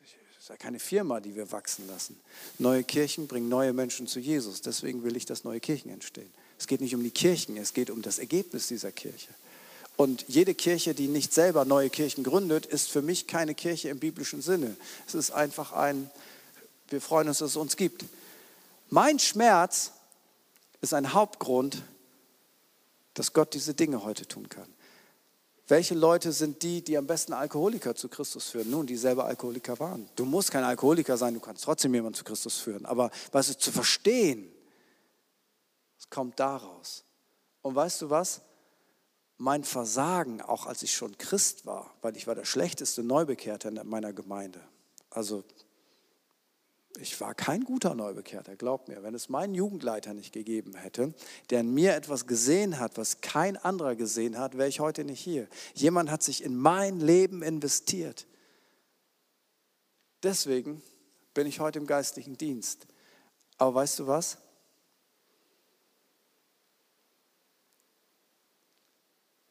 das 0.01 0.43
ist 0.43 0.49
ja 0.49 0.57
keine 0.57 0.81
Firma, 0.81 1.20
die 1.20 1.35
wir 1.35 1.51
wachsen 1.53 1.87
lassen. 1.87 2.20
Neue 2.59 2.85
Kirchen 2.85 3.29
bringen 3.29 3.49
neue 3.49 3.72
Menschen 3.72 4.09
zu 4.09 4.18
Jesus. 4.18 4.61
Deswegen 4.61 5.05
will 5.05 5.16
ich, 5.16 5.24
dass 5.24 5.45
neue 5.45 5.61
Kirchen 5.61 5.91
entstehen. 5.91 6.31
Es 6.59 6.66
geht 6.66 6.81
nicht 6.81 6.95
um 6.95 7.03
die 7.03 7.11
Kirchen, 7.11 7.57
es 7.57 7.72
geht 7.72 7.91
um 7.91 8.03
das 8.03 8.18
Ergebnis 8.18 8.66
dieser 8.68 8.93
Kirche. 8.93 9.29
Und 9.97 10.26
jede 10.28 10.55
Kirche, 10.55 10.94
die 10.94 11.09
nicht 11.09 11.32
selber 11.32 11.64
neue 11.64 11.88
Kirchen 11.88 12.22
gründet, 12.22 12.66
ist 12.66 12.90
für 12.90 13.03
mich 13.03 13.26
keine 13.26 13.55
Kirche 13.55 13.88
im 13.88 13.99
biblischen 13.99 14.42
Sinne. 14.42 14.76
Es 15.07 15.14
ist 15.14 15.30
einfach 15.30 15.72
ein, 15.72 16.11
wir 16.88 17.01
freuen 17.01 17.28
uns, 17.28 17.38
dass 17.38 17.51
es 17.51 17.57
uns 17.57 17.76
gibt. 17.76 18.05
Mein 18.90 19.18
Schmerz 19.18 19.92
ist 20.82 20.92
ein 20.92 21.14
Hauptgrund, 21.14 21.82
dass 23.14 23.32
Gott 23.32 23.55
diese 23.55 23.72
Dinge 23.72 24.05
heute 24.05 24.26
tun 24.26 24.49
kann. 24.49 24.68
Welche 25.68 25.94
Leute 25.94 26.30
sind 26.30 26.62
die, 26.62 26.82
die 26.82 26.97
am 26.97 27.07
besten 27.07 27.32
Alkoholiker 27.32 27.97
zu 27.97 28.09
Christus 28.09 28.51
führen? 28.51 28.70
Nun, 28.70 28.86
die 28.86 28.97
selber 28.97 29.24
Alkoholiker 29.24 29.80
waren. 29.80 30.09
Du 30.14 30.24
musst 30.24 30.53
kein 30.53 30.62
Alkoholiker 30.62 31.16
sein, 31.16 31.34
du 31.34 31.40
kannst 31.40 31.64
trotzdem 31.64 31.92
jemanden 31.92 32.16
zu 32.16 32.22
Christus 32.22 32.59
führen. 32.59 32.86
Aber 32.86 33.11
was 33.32 33.49
ist 33.49 33.61
zu 33.61 33.72
verstehen, 33.72 34.53
es 35.99 36.09
kommt 36.09 36.38
daraus. 36.38 37.03
Und 37.62 37.74
weißt 37.74 38.03
du 38.03 38.11
was? 38.11 38.42
Mein 39.39 39.64
Versagen, 39.64 40.41
auch 40.41 40.66
als 40.66 40.82
ich 40.82 40.93
schon 40.93 41.18
Christ 41.18 41.66
war, 41.66 41.95
weil 42.03 42.16
ich 42.16 42.26
war 42.26 42.34
der 42.34 42.45
schlechteste 42.45 43.03
Neubekehrte 43.03 43.68
in 43.68 43.80
meiner 43.84 44.12
Gemeinde. 44.12 44.61
Also 45.11 45.45
ich 46.99 47.20
war 47.20 47.34
kein 47.34 47.64
guter 47.64 47.95
Neubekehrter, 47.95 48.57
glaub 48.57 48.89
mir. 48.89 49.03
Wenn 49.03 49.14
es 49.14 49.28
meinen 49.28 49.55
Jugendleiter 49.55 50.14
nicht 50.14 50.32
gegeben 50.32 50.74
hätte, 50.74 51.12
der 51.51 51.61
in 51.61 51.74
mir 51.74 51.95
etwas 51.95 52.26
gesehen 52.26 52.78
hat, 52.78 52.97
was 52.97 53.20
kein 53.20 53.57
anderer 53.57 53.97
gesehen 53.97 54.39
hat, 54.39 54.57
wäre 54.57 54.68
ich 54.68 54.80
heute 54.80 55.05
nicht 55.05 55.20
hier. 55.20 55.49
Jemand 55.74 56.11
hat 56.11 56.22
sich 56.22 56.43
in 56.43 56.57
mein 56.57 57.01
Leben 57.01 57.43
investiert. 57.43 58.26
Deswegen 60.22 60.82
bin 61.34 61.47
ich 61.47 61.61
heute 61.61 61.78
im 61.78 61.87
geistlichen 61.87 62.39
Dienst. 62.39 62.87
Aber 63.59 63.74
weißt 63.74 63.99
du 63.99 64.07
was? 64.07 64.39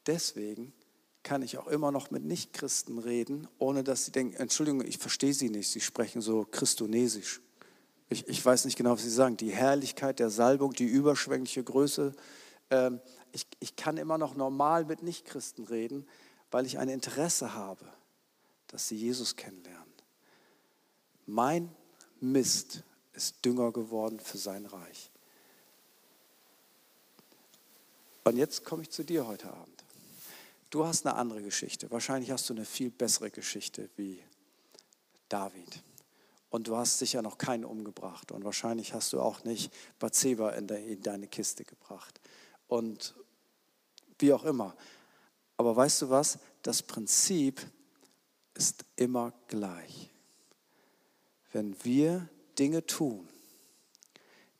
Deswegen 0.06 0.72
kann 1.22 1.42
ich 1.42 1.58
auch 1.58 1.66
immer 1.66 1.90
noch 1.90 2.10
mit 2.10 2.24
Nichtchristen 2.24 2.98
reden, 2.98 3.48
ohne 3.58 3.82
dass 3.82 4.04
sie 4.04 4.12
denken, 4.12 4.36
Entschuldigung, 4.36 4.82
ich 4.82 4.98
verstehe 4.98 5.34
sie 5.34 5.50
nicht, 5.50 5.68
sie 5.68 5.80
sprechen 5.80 6.20
so 6.20 6.44
christonesisch. 6.44 7.40
Ich, 8.08 8.28
ich 8.28 8.44
weiß 8.44 8.64
nicht 8.64 8.76
genau, 8.76 8.92
was 8.92 9.02
sie 9.02 9.10
sagen. 9.10 9.36
Die 9.36 9.50
Herrlichkeit 9.50 10.20
der 10.20 10.30
Salbung, 10.30 10.72
die 10.72 10.84
überschwängliche 10.84 11.64
Größe. 11.64 12.14
Ähm, 12.70 13.00
ich, 13.32 13.46
ich 13.58 13.74
kann 13.74 13.96
immer 13.96 14.18
noch 14.18 14.36
normal 14.36 14.84
mit 14.84 15.02
Nichtchristen 15.02 15.64
reden, 15.64 16.06
weil 16.52 16.66
ich 16.66 16.78
ein 16.78 16.88
Interesse 16.88 17.54
habe, 17.54 17.84
dass 18.68 18.86
sie 18.86 18.96
Jesus 18.96 19.34
kennenlernen. 19.34 19.92
Mein 21.26 21.74
Mist 22.20 22.84
ist 23.12 23.44
Dünger 23.44 23.72
geworden 23.72 24.20
für 24.20 24.38
sein 24.38 24.66
Reich. 24.66 25.10
Und 28.22 28.36
jetzt 28.36 28.64
komme 28.64 28.82
ich 28.82 28.90
zu 28.90 29.04
dir 29.04 29.26
heute 29.26 29.52
Abend. 29.52 29.75
Du 30.76 30.84
hast 30.84 31.06
eine 31.06 31.16
andere 31.16 31.40
Geschichte. 31.40 31.90
Wahrscheinlich 31.90 32.30
hast 32.30 32.50
du 32.50 32.52
eine 32.52 32.66
viel 32.66 32.90
bessere 32.90 33.30
Geschichte 33.30 33.88
wie 33.96 34.22
David. 35.30 35.82
Und 36.50 36.68
du 36.68 36.76
hast 36.76 36.98
sicher 36.98 37.22
noch 37.22 37.38
keinen 37.38 37.64
umgebracht. 37.64 38.30
Und 38.30 38.44
wahrscheinlich 38.44 38.92
hast 38.92 39.14
du 39.14 39.20
auch 39.22 39.42
nicht 39.44 39.72
Bathseba 39.98 40.50
in, 40.50 40.68
in 40.68 41.00
deine 41.00 41.28
Kiste 41.28 41.64
gebracht. 41.64 42.20
Und 42.68 43.14
wie 44.18 44.34
auch 44.34 44.44
immer. 44.44 44.76
Aber 45.56 45.74
weißt 45.74 46.02
du 46.02 46.10
was? 46.10 46.38
Das 46.60 46.82
Prinzip 46.82 47.66
ist 48.52 48.84
immer 48.96 49.32
gleich. 49.48 50.10
Wenn 51.52 51.74
wir 51.84 52.28
Dinge 52.58 52.84
tun, 52.84 53.26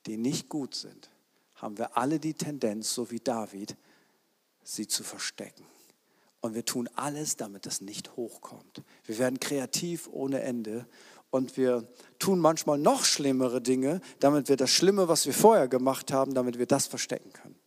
die 0.06 0.16
nicht 0.16 0.48
gut 0.48 0.74
sind, 0.76 1.10
haben 1.56 1.76
wir 1.76 1.98
alle 1.98 2.18
die 2.18 2.32
Tendenz, 2.32 2.94
so 2.94 3.10
wie 3.10 3.20
David, 3.20 3.76
sie 4.64 4.88
zu 4.88 5.04
verstecken. 5.04 5.75
Und 6.46 6.54
wir 6.54 6.64
tun 6.64 6.88
alles, 6.94 7.36
damit 7.36 7.66
das 7.66 7.80
nicht 7.80 8.14
hochkommt. 8.14 8.84
Wir 9.04 9.18
werden 9.18 9.40
kreativ 9.40 10.08
ohne 10.12 10.42
Ende 10.42 10.86
und 11.30 11.56
wir 11.56 11.92
tun 12.20 12.38
manchmal 12.38 12.78
noch 12.78 13.04
schlimmere 13.04 13.60
Dinge, 13.60 14.00
damit 14.20 14.48
wir 14.48 14.56
das 14.56 14.70
Schlimme, 14.70 15.08
was 15.08 15.26
wir 15.26 15.34
vorher 15.34 15.66
gemacht 15.66 16.12
haben, 16.12 16.34
damit 16.34 16.56
wir 16.56 16.66
das 16.66 16.86
verstecken 16.86 17.32
können. 17.32 17.58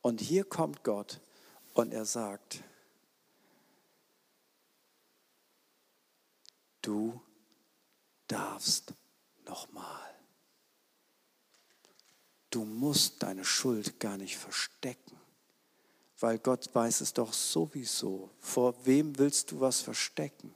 Und 0.00 0.20
hier 0.20 0.44
kommt 0.44 0.84
Gott 0.84 1.20
und 1.74 1.92
er 1.92 2.04
sagt, 2.04 2.62
du 6.82 7.20
darfst 8.28 8.94
nochmal. 9.44 10.14
Du 12.50 12.64
musst 12.64 13.24
deine 13.24 13.44
Schuld 13.44 13.98
gar 13.98 14.18
nicht 14.18 14.36
verstecken, 14.36 15.18
weil 16.22 16.38
Gott 16.38 16.72
weiß 16.72 17.00
es 17.00 17.12
doch 17.12 17.32
sowieso. 17.32 18.30
Vor 18.38 18.86
wem 18.86 19.18
willst 19.18 19.50
du 19.50 19.60
was 19.60 19.80
verstecken? 19.80 20.54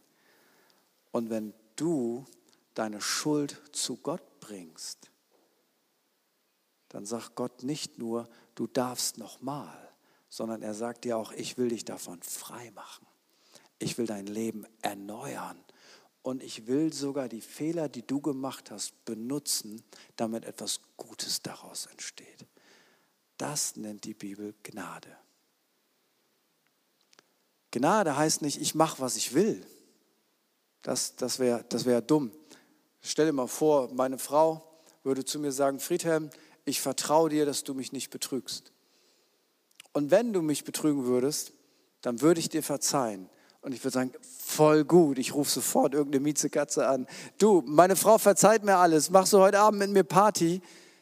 Und 1.10 1.28
wenn 1.28 1.52
du 1.74 2.24
deine 2.74 3.00
Schuld 3.00 3.60
zu 3.72 3.96
Gott 3.96 4.38
bringst, 4.38 5.10
dann 6.88 7.04
sagt 7.04 7.34
Gott 7.34 7.64
nicht 7.64 7.98
nur, 7.98 8.28
du 8.54 8.68
darfst 8.68 9.18
nochmal, 9.18 9.92
sondern 10.28 10.62
er 10.62 10.72
sagt 10.72 11.04
dir 11.04 11.16
auch, 11.16 11.32
ich 11.32 11.58
will 11.58 11.70
dich 11.70 11.84
davon 11.84 12.22
frei 12.22 12.70
machen. 12.70 13.04
Ich 13.80 13.98
will 13.98 14.06
dein 14.06 14.28
Leben 14.28 14.66
erneuern 14.82 15.58
und 16.22 16.44
ich 16.44 16.68
will 16.68 16.92
sogar 16.92 17.28
die 17.28 17.40
Fehler, 17.40 17.88
die 17.88 18.06
du 18.06 18.20
gemacht 18.20 18.70
hast, 18.70 19.04
benutzen, 19.04 19.82
damit 20.14 20.44
etwas 20.44 20.80
Gutes 20.96 21.42
daraus 21.42 21.86
entsteht. 21.86 22.46
Das 23.36 23.74
nennt 23.74 24.04
die 24.04 24.14
Bibel 24.14 24.54
Gnade. 24.62 25.25
Gnade 27.70 28.16
heißt 28.16 28.42
nicht, 28.42 28.60
ich 28.60 28.74
mache, 28.74 29.00
was 29.00 29.16
ich 29.16 29.34
will. 29.34 29.64
Das, 30.82 31.16
das 31.16 31.38
wäre 31.38 31.64
das 31.68 31.84
wär 31.84 32.00
dumm. 32.00 32.30
Stell 33.00 33.26
dir 33.26 33.32
mal 33.32 33.48
vor, 33.48 33.92
meine 33.92 34.18
Frau 34.18 34.62
würde 35.02 35.24
zu 35.24 35.38
mir 35.38 35.52
sagen, 35.52 35.78
Friedhelm, 35.78 36.30
ich 36.64 36.80
vertraue 36.80 37.30
dir, 37.30 37.46
dass 37.46 37.64
du 37.64 37.74
mich 37.74 37.92
nicht 37.92 38.10
betrügst. 38.10 38.72
Und 39.92 40.10
wenn 40.10 40.32
du 40.32 40.42
mich 40.42 40.64
betrügen 40.64 41.06
würdest, 41.06 41.52
dann 42.02 42.20
würde 42.20 42.40
ich 42.40 42.48
dir 42.48 42.62
verzeihen. 42.62 43.28
Und 43.62 43.72
ich 43.72 43.82
würde 43.82 43.94
sagen, 43.94 44.12
voll 44.20 44.84
gut, 44.84 45.18
ich 45.18 45.34
rufe 45.34 45.50
sofort 45.50 45.94
irgendeine 45.94 46.22
Miezekatze 46.22 46.86
an. 46.86 47.06
Du, 47.38 47.62
meine 47.66 47.96
Frau 47.96 48.18
verzeiht 48.18 48.62
mir 48.62 48.76
alles, 48.76 49.10
machst 49.10 49.32
du 49.32 49.38
heute 49.38 49.58
Abend 49.58 49.80
mit 49.80 49.90
mir 49.90 50.04
Party? 50.04 50.60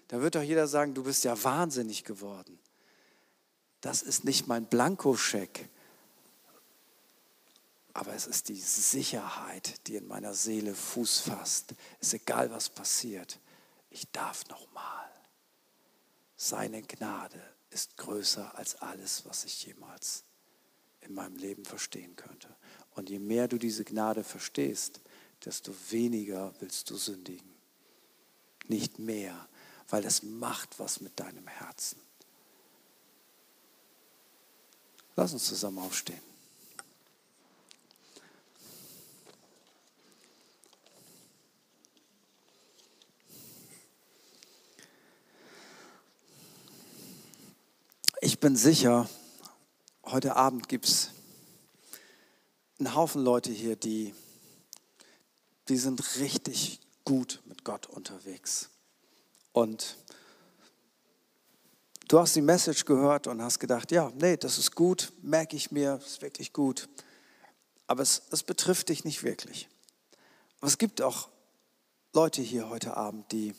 Da 0.09 0.21
wird 0.21 0.35
doch 0.35 0.43
jeder 0.43 0.67
sagen, 0.67 0.95
du 0.95 1.03
bist 1.03 1.25
ja 1.25 1.43
wahnsinnig 1.43 2.05
geworden. 2.05 2.59
Das 3.81 4.01
ist 4.01 4.25
nicht 4.25 4.47
mein 4.47 4.67
Blankoscheck, 4.67 5.69
aber 7.95 8.13
es 8.13 8.27
ist 8.27 8.49
die 8.49 8.61
Sicherheit, 8.61 9.87
die 9.87 9.95
in 9.95 10.09
meiner 10.09 10.35
Seele 10.35 10.75
Fuß 10.75 11.21
fasst. 11.21 11.75
Ist 12.01 12.13
egal, 12.13 12.51
was 12.51 12.69
passiert. 12.69 13.39
Ich 13.89 14.11
darf 14.11 14.47
noch 14.49 14.71
mal. 14.73 15.09
Seine 16.37 16.83
Gnade 16.83 17.41
ist 17.71 17.97
größer 17.97 18.59
als 18.59 18.75
alles, 18.83 19.25
was 19.27 19.45
ich 19.45 19.65
jemals 19.65 20.25
in 21.03 21.15
meinem 21.15 21.37
Leben 21.37 21.65
verstehen 21.65 22.17
könnte. 22.17 22.49
Und 22.97 23.11
je 23.11 23.21
mehr 23.21 23.47
du 23.47 23.59
diese 23.59 23.85
Gnade 23.85 24.25
verstehst, 24.25 25.01
desto 25.45 25.73
weniger 25.91 26.53
willst 26.59 26.91
du 26.91 26.97
sündigen. 26.97 27.55
Nicht 28.67 28.99
mehr, 28.99 29.49
weil 29.89 30.03
das 30.03 30.25
macht 30.25 30.81
was 30.81 31.01
mit 31.01 31.21
deinem 31.21 31.47
Herzen. 31.47 32.01
Lass 35.15 35.33
uns 35.33 35.45
zusammen 35.45 35.79
aufstehen. 35.79 36.34
Ich 48.27 48.41
bin 48.41 48.57
sicher, 48.57 49.07
heute 50.03 50.35
Abend 50.35 50.70
gibt 50.70 50.87
es 50.87 51.11
einen 52.79 52.95
Haufen 52.95 53.22
Leute 53.22 53.53
hier, 53.53 53.77
die, 53.77 54.14
die 55.68 55.77
sind 55.77 56.03
richtig 56.16 56.81
gut 57.05 57.43
mit 57.45 57.64
Gott 57.64 57.87
unterwegs. 57.87 58.70
Und 59.53 59.99
du 62.09 62.18
hast 62.18 62.35
die 62.35 62.41
Message 62.41 62.87
gehört 62.87 63.27
und 63.27 63.43
hast 63.43 63.59
gedacht, 63.59 63.93
ja, 63.93 64.11
nee, 64.18 64.39
das 64.39 64.57
ist 64.57 64.75
gut, 64.75 65.12
merke 65.20 65.55
ich 65.55 65.70
mir, 65.70 66.01
ist 66.03 66.22
wirklich 66.22 66.55
gut. 66.55 66.89
Aber 67.87 68.03
es, 68.03 68.22
es 68.31 68.43
betrifft 68.43 68.89
dich 68.89 69.05
nicht 69.05 69.22
wirklich. 69.22 69.68
Aber 70.61 70.68
es 70.68 70.79
gibt 70.79 71.03
auch 71.03 71.29
Leute 72.14 72.41
hier 72.41 72.70
heute 72.70 72.97
Abend, 72.97 73.31
die 73.33 73.55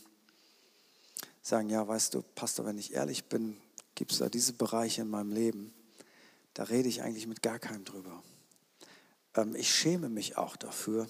sagen, 1.44 1.70
ja, 1.70 1.88
weißt 1.88 2.16
du, 2.16 2.24
Pastor, 2.34 2.66
wenn 2.66 2.80
ich 2.80 2.96
ehrlich 2.96 3.26
bin, 3.26 3.62
gibt 3.96 4.12
es 4.12 4.20
da 4.20 4.30
diese 4.30 4.54
Bereiche 4.54 5.02
in 5.02 5.10
meinem 5.10 5.32
Leben, 5.32 5.74
da 6.54 6.64
rede 6.64 6.88
ich 6.88 7.02
eigentlich 7.02 7.28
mit 7.28 7.42
gar 7.42 7.60
keinem 7.60 7.86
drüber. 7.86 8.24
Ähm, 9.36 9.56
ich 9.56 9.74
schäme 9.74 10.10
mich 10.10 10.38
auch 10.38 10.56
dafür. 10.56 11.10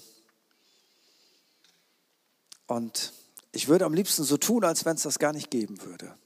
Und 2.66 3.12
ich 3.52 3.68
würde 3.68 3.84
am 3.84 3.94
liebsten 3.94 4.24
so 4.24 4.36
tun, 4.36 4.64
als 4.64 4.84
wenn 4.84 4.96
es 4.96 5.02
das 5.02 5.18
gar 5.18 5.32
nicht 5.32 5.50
geben 5.50 5.80
würde. 5.82 6.16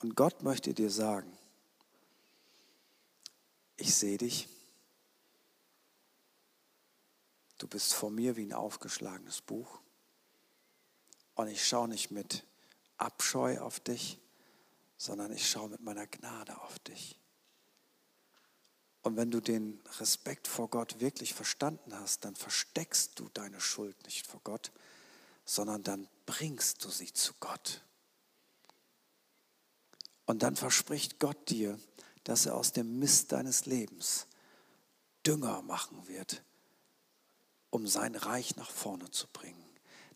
Und 0.00 0.16
Gott 0.16 0.42
möchte 0.42 0.72
dir 0.74 0.90
sagen, 0.90 1.30
ich 3.76 3.94
sehe 3.94 4.18
dich. 4.18 4.48
Du 7.58 7.66
bist 7.66 7.94
vor 7.94 8.10
mir 8.10 8.36
wie 8.36 8.44
ein 8.44 8.52
aufgeschlagenes 8.52 9.42
Buch. 9.42 9.80
Und 11.34 11.48
ich 11.48 11.66
schaue 11.66 11.88
nicht 11.88 12.10
mit 12.10 12.44
Abscheu 12.96 13.58
auf 13.60 13.80
dich, 13.80 14.18
sondern 14.96 15.32
ich 15.32 15.48
schaue 15.48 15.68
mit 15.68 15.80
meiner 15.80 16.06
Gnade 16.06 16.60
auf 16.60 16.78
dich. 16.80 17.18
Und 19.02 19.16
wenn 19.16 19.30
du 19.30 19.40
den 19.40 19.80
Respekt 20.00 20.48
vor 20.48 20.68
Gott 20.68 20.98
wirklich 21.00 21.32
verstanden 21.32 21.94
hast, 21.94 22.24
dann 22.24 22.34
versteckst 22.34 23.18
du 23.20 23.28
deine 23.34 23.60
Schuld 23.60 23.96
nicht 24.04 24.26
vor 24.26 24.40
Gott, 24.42 24.72
sondern 25.44 25.82
dann 25.84 26.08
bringst 26.26 26.84
du 26.84 26.90
sie 26.90 27.12
zu 27.12 27.32
Gott. 27.38 27.82
Und 30.24 30.42
dann 30.42 30.56
verspricht 30.56 31.20
Gott 31.20 31.48
dir, 31.48 31.78
dass 32.24 32.46
er 32.46 32.56
aus 32.56 32.72
dem 32.72 32.98
Mist 32.98 33.30
deines 33.30 33.66
Lebens 33.66 34.26
Dünger 35.24 35.62
machen 35.62 36.08
wird, 36.08 36.42
um 37.70 37.86
sein 37.86 38.16
Reich 38.16 38.56
nach 38.56 38.70
vorne 38.70 39.10
zu 39.12 39.28
bringen. 39.28 39.65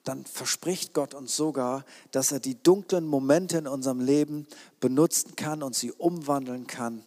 Dann 0.05 0.25
verspricht 0.25 0.95
Gott 0.95 1.15
uns 1.15 1.37
sogar, 1.37 1.85
dass 2.11 2.33
er 2.33 2.41
die 2.41 2.63
dunklen 2.63 3.07
Momente 3.07 3.59
in 3.59 3.67
unserem 3.67 4.01
Leben 4.01 4.47
benutzen 4.81 5.37
kann 5.37 5.63
und 5.63 5.75
sie 5.75 5.93
umwandeln 5.93 6.67
kann 6.67 7.05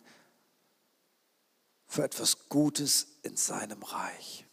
für 1.88 2.04
etwas 2.04 2.50
Gutes 2.50 3.08
in 3.24 3.36
seinem 3.36 3.82
Reich. 3.84 4.46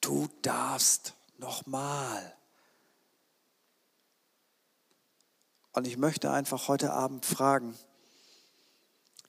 Du 0.00 0.28
darfst 0.42 1.14
nochmal. 1.38 2.36
Und 5.72 5.86
ich 5.86 5.96
möchte 5.96 6.30
einfach 6.30 6.68
heute 6.68 6.92
Abend 6.92 7.24
fragen, 7.24 7.76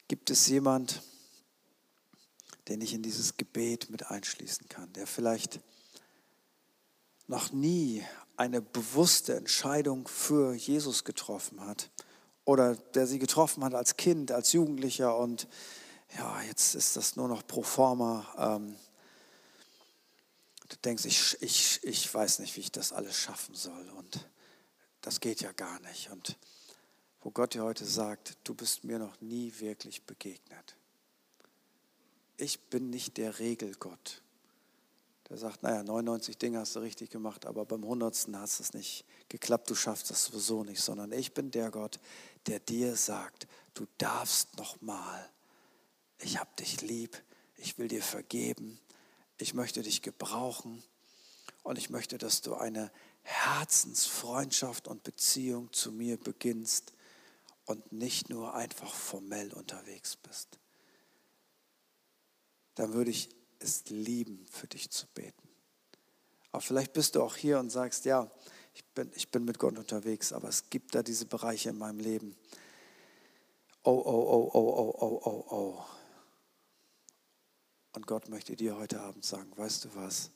gibt 0.07 0.29
es 0.29 0.47
jemand, 0.47 1.01
den 2.67 2.81
ich 2.81 2.93
in 2.93 3.03
dieses 3.03 3.37
Gebet 3.37 3.89
mit 3.89 4.09
einschließen 4.09 4.67
kann, 4.69 4.91
der 4.93 5.07
vielleicht 5.07 5.59
noch 7.27 7.51
nie 7.51 8.03
eine 8.35 8.61
bewusste 8.61 9.35
Entscheidung 9.35 10.07
für 10.07 10.53
Jesus 10.53 11.03
getroffen 11.03 11.61
hat 11.61 11.89
oder 12.45 12.75
der 12.75 13.07
sie 13.07 13.19
getroffen 13.19 13.63
hat 13.63 13.73
als 13.73 13.97
Kind, 13.97 14.31
als 14.31 14.53
Jugendlicher 14.53 15.17
und 15.17 15.47
ja, 16.17 16.41
jetzt 16.43 16.75
ist 16.75 16.95
das 16.95 17.15
nur 17.15 17.27
noch 17.27 17.45
pro 17.47 17.63
forma. 17.63 18.25
Ähm, 18.37 18.75
du 20.69 20.75
denkst, 20.83 21.05
ich, 21.05 21.37
ich, 21.41 21.79
ich 21.83 22.13
weiß 22.13 22.39
nicht, 22.39 22.55
wie 22.55 22.61
ich 22.61 22.71
das 22.71 22.91
alles 22.93 23.17
schaffen 23.17 23.55
soll 23.55 23.89
und 23.97 24.27
das 25.01 25.19
geht 25.19 25.41
ja 25.41 25.51
gar 25.51 25.79
nicht. 25.81 26.11
Und 26.11 26.37
wo 27.21 27.31
Gott 27.31 27.53
dir 27.53 27.63
heute 27.63 27.85
sagt, 27.85 28.37
du 28.43 28.53
bist 28.53 28.83
mir 28.83 28.99
noch 28.99 29.21
nie 29.21 29.53
wirklich 29.59 30.03
begegnet. 30.03 30.75
Ich 32.37 32.59
bin 32.69 32.89
nicht 32.89 33.17
der 33.17 33.39
Regelgott. 33.39 34.22
Der 35.29 35.37
sagt, 35.37 35.63
naja, 35.63 35.83
99 35.83 36.37
Dinge 36.37 36.59
hast 36.59 36.75
du 36.75 36.79
richtig 36.79 37.09
gemacht, 37.09 37.45
aber 37.45 37.65
beim 37.65 37.83
100. 37.83 38.27
hast 38.33 38.59
es 38.59 38.73
nicht 38.73 39.05
geklappt, 39.29 39.69
du 39.69 39.75
schaffst 39.75 40.09
das 40.09 40.25
sowieso 40.25 40.63
nicht, 40.63 40.81
sondern 40.81 41.11
ich 41.11 41.33
bin 41.33 41.49
der 41.51 41.71
Gott, 41.71 41.99
der 42.47 42.59
dir 42.59 42.95
sagt, 42.95 43.47
du 43.73 43.85
darfst 43.97 44.57
noch 44.57 44.81
mal. 44.81 45.29
Ich 46.19 46.39
habe 46.39 46.49
dich 46.59 46.81
lieb, 46.81 47.21
ich 47.55 47.77
will 47.77 47.87
dir 47.87 48.03
vergeben, 48.03 48.79
ich 49.37 49.53
möchte 49.53 49.81
dich 49.81 50.01
gebrauchen 50.01 50.83
und 51.63 51.77
ich 51.77 51.89
möchte, 51.89 52.17
dass 52.17 52.41
du 52.41 52.55
eine 52.55 52.91
Herzensfreundschaft 53.23 54.87
und 54.87 55.03
Beziehung 55.03 55.71
zu 55.71 55.91
mir 55.91 56.17
beginnst 56.17 56.93
und 57.65 57.93
nicht 57.93 58.29
nur 58.29 58.53
einfach 58.53 58.93
formell 58.93 59.53
unterwegs 59.53 60.17
bist. 60.17 60.59
Dann 62.75 62.93
würde 62.93 63.11
ich 63.11 63.29
es 63.63 63.85
lieben, 63.89 64.45
für 64.47 64.67
dich 64.67 64.89
zu 64.89 65.07
beten. 65.07 65.49
Aber 66.51 66.61
vielleicht 66.61 66.93
bist 66.93 67.15
du 67.15 67.23
auch 67.23 67.35
hier 67.35 67.59
und 67.59 67.69
sagst, 67.69 68.05
ja, 68.05 68.29
ich 68.73 68.85
bin, 68.85 69.11
ich 69.15 69.29
bin 69.29 69.45
mit 69.45 69.59
Gott 69.59 69.77
unterwegs, 69.77 70.33
aber 70.33 70.49
es 70.49 70.69
gibt 70.69 70.95
da 70.95 71.03
diese 71.03 71.25
Bereiche 71.25 71.69
in 71.69 71.77
meinem 71.77 71.99
Leben. 71.99 72.35
Oh, 73.83 73.91
oh, 73.91 74.01
oh, 74.05 74.51
oh, 74.53 74.73
oh, 74.77 74.95
oh, 74.99 75.21
oh, 75.25 75.45
oh. 75.55 75.85
Und 77.93 78.07
Gott 78.07 78.29
möchte 78.29 78.55
dir 78.55 78.75
heute 78.75 79.01
Abend 79.01 79.25
sagen, 79.25 79.55
weißt 79.57 79.85
du 79.85 79.95
was? 79.95 80.31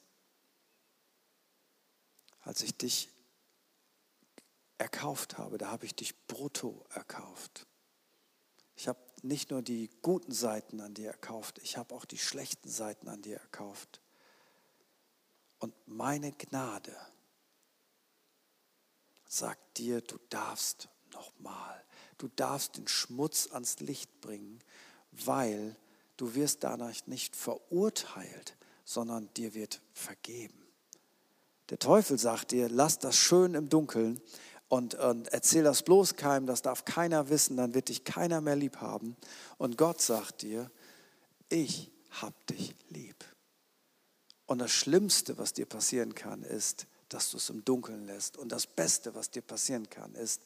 Als 2.41 2.61
ich 2.61 2.77
dich 2.77 3.09
erkauft 4.77 5.37
habe, 5.37 5.57
da 5.57 5.71
habe 5.71 5.85
ich 5.85 5.95
dich 5.95 6.15
brutto 6.27 6.85
erkauft. 6.89 7.65
Ich 8.75 8.87
habe 8.87 8.99
nicht 9.23 9.51
nur 9.51 9.61
die 9.61 9.89
guten 10.01 10.31
Seiten 10.31 10.81
an 10.81 10.93
dir 10.93 11.11
erkauft, 11.11 11.59
ich 11.63 11.77
habe 11.77 11.93
auch 11.95 12.05
die 12.05 12.17
schlechten 12.17 12.69
Seiten 12.69 13.07
an 13.07 13.21
dir 13.21 13.37
erkauft. 13.37 14.01
Und 15.59 15.73
meine 15.87 16.31
Gnade 16.31 16.95
sagt 19.25 19.77
dir, 19.77 20.01
du 20.01 20.17
darfst 20.29 20.89
nochmal, 21.11 21.83
du 22.17 22.27
darfst 22.35 22.77
den 22.77 22.87
Schmutz 22.87 23.49
ans 23.51 23.79
Licht 23.79 24.21
bringen, 24.21 24.59
weil 25.11 25.75
du 26.15 26.35
wirst 26.35 26.63
danach 26.63 27.07
nicht 27.07 27.35
verurteilt, 27.35 28.55
sondern 28.85 29.33
dir 29.33 29.53
wird 29.53 29.81
vergeben. 29.93 30.67
Der 31.69 31.79
Teufel 31.79 32.17
sagt 32.17 32.51
dir, 32.51 32.69
lass 32.69 32.99
das 32.99 33.17
schön 33.17 33.53
im 33.53 33.67
Dunkeln 33.67 34.21
und, 34.69 34.95
und 34.95 35.29
erzähl 35.29 35.63
das 35.63 35.83
bloß 35.83 36.15
keinem, 36.15 36.45
das 36.45 36.61
darf 36.61 36.83
keiner 36.83 37.29
wissen, 37.29 37.57
dann 37.57 37.73
wird 37.73 37.89
dich 37.89 38.03
keiner 38.03 38.41
mehr 38.41 38.55
lieb 38.55 38.77
haben. 38.77 39.15
Und 39.57 39.77
Gott 39.77 40.01
sagt 40.01 40.41
dir, 40.41 40.69
ich 41.49 41.91
hab 42.21 42.33
dich 42.47 42.75
lieb. 42.89 43.23
Und 44.45 44.59
das 44.59 44.71
Schlimmste, 44.71 45.37
was 45.37 45.53
dir 45.53 45.65
passieren 45.65 46.15
kann, 46.15 46.43
ist, 46.43 46.87
dass 47.09 47.31
du 47.31 47.37
es 47.37 47.49
im 47.49 47.63
Dunkeln 47.63 48.05
lässt. 48.05 48.37
Und 48.37 48.51
das 48.51 48.67
Beste, 48.67 49.15
was 49.15 49.31
dir 49.31 49.41
passieren 49.41 49.89
kann, 49.89 50.13
ist, 50.15 50.41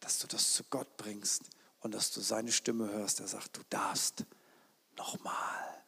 dass 0.00 0.18
du 0.18 0.26
das 0.28 0.52
zu 0.52 0.62
Gott 0.70 0.96
bringst 0.96 1.42
und 1.80 1.94
dass 1.94 2.12
du 2.12 2.20
seine 2.20 2.52
Stimme 2.52 2.90
hörst, 2.90 3.18
der 3.18 3.28
sagt, 3.28 3.56
du 3.56 3.62
darfst 3.70 4.24
nochmal. 4.96 5.82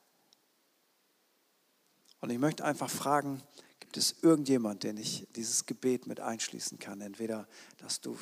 Und 2.20 2.30
ich 2.30 2.38
möchte 2.38 2.64
einfach 2.64 2.90
fragen, 2.90 3.42
Gibt 3.88 3.96
es 3.96 4.16
irgendjemand, 4.20 4.82
den 4.82 4.98
ich 4.98 5.26
dieses 5.34 5.64
Gebet 5.64 6.06
mit 6.06 6.20
einschließen 6.20 6.78
kann? 6.78 7.00
Entweder, 7.00 7.48
dass 7.78 8.02
du 8.02 8.18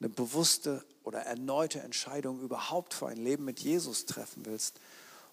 eine 0.00 0.08
bewusste 0.08 0.82
oder 1.02 1.18
erneute 1.18 1.80
Entscheidung 1.80 2.40
überhaupt 2.40 2.94
für 2.94 3.08
ein 3.08 3.18
Leben 3.18 3.44
mit 3.44 3.60
Jesus 3.60 4.06
treffen 4.06 4.46
willst, 4.46 4.80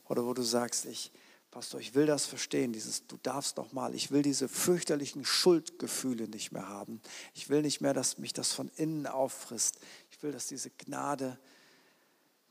oder 0.10 0.26
wo 0.26 0.34
du 0.34 0.42
sagst, 0.42 0.84
ich, 0.88 1.14
Pastor, 1.52 1.80
ich 1.80 1.96
will 1.96 2.06
das 2.06 2.26
verstehen, 2.26 2.74
dieses 2.74 3.08
du 3.08 3.16
darfst 3.24 3.56
noch 3.56 3.72
mal, 3.72 3.96
ich 3.96 4.12
will 4.12 4.24
diese 4.24 4.50
fürchterlichen 4.50 5.24
Schuldgefühle 5.24 6.28
nicht 6.28 6.52
mehr 6.52 6.68
haben. 6.68 7.00
Ich 7.34 7.48
will 7.48 7.62
nicht 7.62 7.80
mehr, 7.80 7.94
dass 7.94 8.18
mich 8.18 8.34
das 8.34 8.52
von 8.52 8.70
innen 8.76 9.08
auffrisst. 9.08 9.80
Ich 10.10 10.22
will, 10.22 10.34
dass 10.34 10.48
diese 10.48 10.70
Gnade 10.70 11.40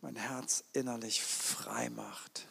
mein 0.00 0.16
Herz 0.16 0.64
innerlich 0.72 1.22
frei 1.22 1.90
macht, 1.90 2.46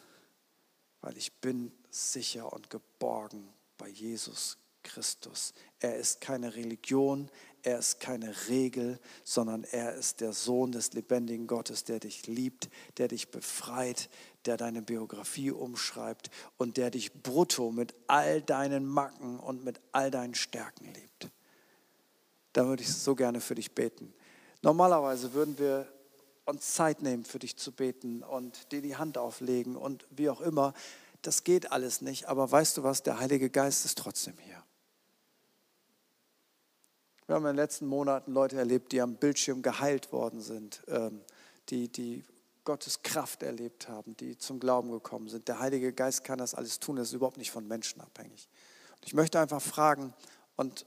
weil 1.00 1.16
ich 1.16 1.32
bin 1.40 1.72
sicher 1.90 2.52
und 2.52 2.70
geborgen 2.70 3.48
bei 3.80 3.88
Jesus 3.88 4.58
Christus. 4.82 5.54
Er 5.78 5.96
ist 5.96 6.20
keine 6.20 6.54
Religion, 6.54 7.30
er 7.62 7.78
ist 7.78 7.98
keine 7.98 8.34
Regel, 8.48 8.98
sondern 9.24 9.64
er 9.64 9.94
ist 9.94 10.20
der 10.20 10.32
Sohn 10.34 10.72
des 10.72 10.92
lebendigen 10.92 11.46
Gottes, 11.46 11.84
der 11.84 11.98
dich 11.98 12.26
liebt, 12.26 12.68
der 12.98 13.08
dich 13.08 13.30
befreit, 13.30 14.10
der 14.44 14.58
deine 14.58 14.82
Biografie 14.82 15.50
umschreibt 15.50 16.30
und 16.58 16.76
der 16.76 16.90
dich 16.90 17.22
brutto 17.22 17.70
mit 17.70 17.94
all 18.06 18.42
deinen 18.42 18.86
Macken 18.86 19.38
und 19.38 19.64
mit 19.64 19.80
all 19.92 20.10
deinen 20.10 20.34
Stärken 20.34 20.92
liebt. 20.92 21.30
Da 22.52 22.66
würde 22.66 22.82
ich 22.82 22.92
so 22.92 23.14
gerne 23.14 23.40
für 23.40 23.54
dich 23.54 23.74
beten. 23.74 24.12
Normalerweise 24.62 25.32
würden 25.32 25.58
wir 25.58 25.86
uns 26.44 26.74
Zeit 26.74 27.00
nehmen, 27.00 27.24
für 27.24 27.38
dich 27.38 27.56
zu 27.56 27.72
beten 27.72 28.22
und 28.22 28.72
dir 28.72 28.82
die 28.82 28.96
Hand 28.96 29.16
auflegen 29.16 29.76
und 29.76 30.06
wie 30.10 30.28
auch 30.28 30.42
immer 30.42 30.74
das 31.22 31.44
geht 31.44 31.72
alles 31.72 32.00
nicht, 32.00 32.26
aber 32.26 32.50
weißt 32.50 32.76
du 32.76 32.82
was, 32.82 33.02
der 33.02 33.18
Heilige 33.18 33.50
Geist 33.50 33.84
ist 33.84 33.98
trotzdem 33.98 34.38
hier. 34.38 34.62
Wir 37.26 37.36
haben 37.36 37.42
in 37.44 37.52
den 37.52 37.56
letzten 37.56 37.86
Monaten 37.86 38.32
Leute 38.32 38.56
erlebt, 38.56 38.90
die 38.92 39.00
am 39.00 39.14
Bildschirm 39.14 39.62
geheilt 39.62 40.10
worden 40.12 40.40
sind, 40.40 40.82
ähm, 40.88 41.20
die, 41.68 41.86
die 41.86 42.24
Gottes 42.64 43.02
Kraft 43.02 43.42
erlebt 43.42 43.88
haben, 43.88 44.16
die 44.16 44.36
zum 44.36 44.60
Glauben 44.60 44.90
gekommen 44.90 45.28
sind. 45.28 45.46
Der 45.48 45.60
Heilige 45.60 45.92
Geist 45.92 46.24
kann 46.24 46.38
das 46.38 46.54
alles 46.54 46.80
tun, 46.80 46.96
das 46.96 47.08
ist 47.08 47.14
überhaupt 47.14 47.36
nicht 47.36 47.50
von 47.50 47.66
Menschen 47.68 48.00
abhängig. 48.00 48.48
Und 48.96 49.06
ich 49.06 49.14
möchte 49.14 49.38
einfach 49.38 49.62
fragen 49.62 50.12
und 50.56 50.86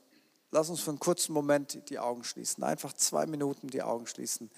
Lass 0.53 0.69
uns 0.69 0.81
für 0.81 0.91
einen 0.91 0.99
kurzen 0.99 1.33
Moment 1.33 1.89
die 1.89 1.97
Augen 1.97 2.23
schließen. 2.23 2.63
Einfach 2.63 2.93
zwei 2.93 3.25
Minuten 3.25 3.69
die 3.69 3.81
Augen 3.81 4.05
schließen. 4.05 4.51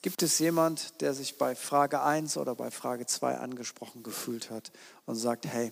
Gibt 0.00 0.22
es 0.22 0.38
jemand, 0.38 1.02
der 1.02 1.12
sich 1.12 1.36
bei 1.36 1.54
Frage 1.54 2.00
1 2.00 2.38
oder 2.38 2.54
bei 2.54 2.70
Frage 2.70 3.04
2 3.04 3.36
angesprochen 3.36 4.02
gefühlt 4.02 4.48
hat 4.50 4.72
und 5.04 5.16
sagt, 5.16 5.44
hey, 5.44 5.70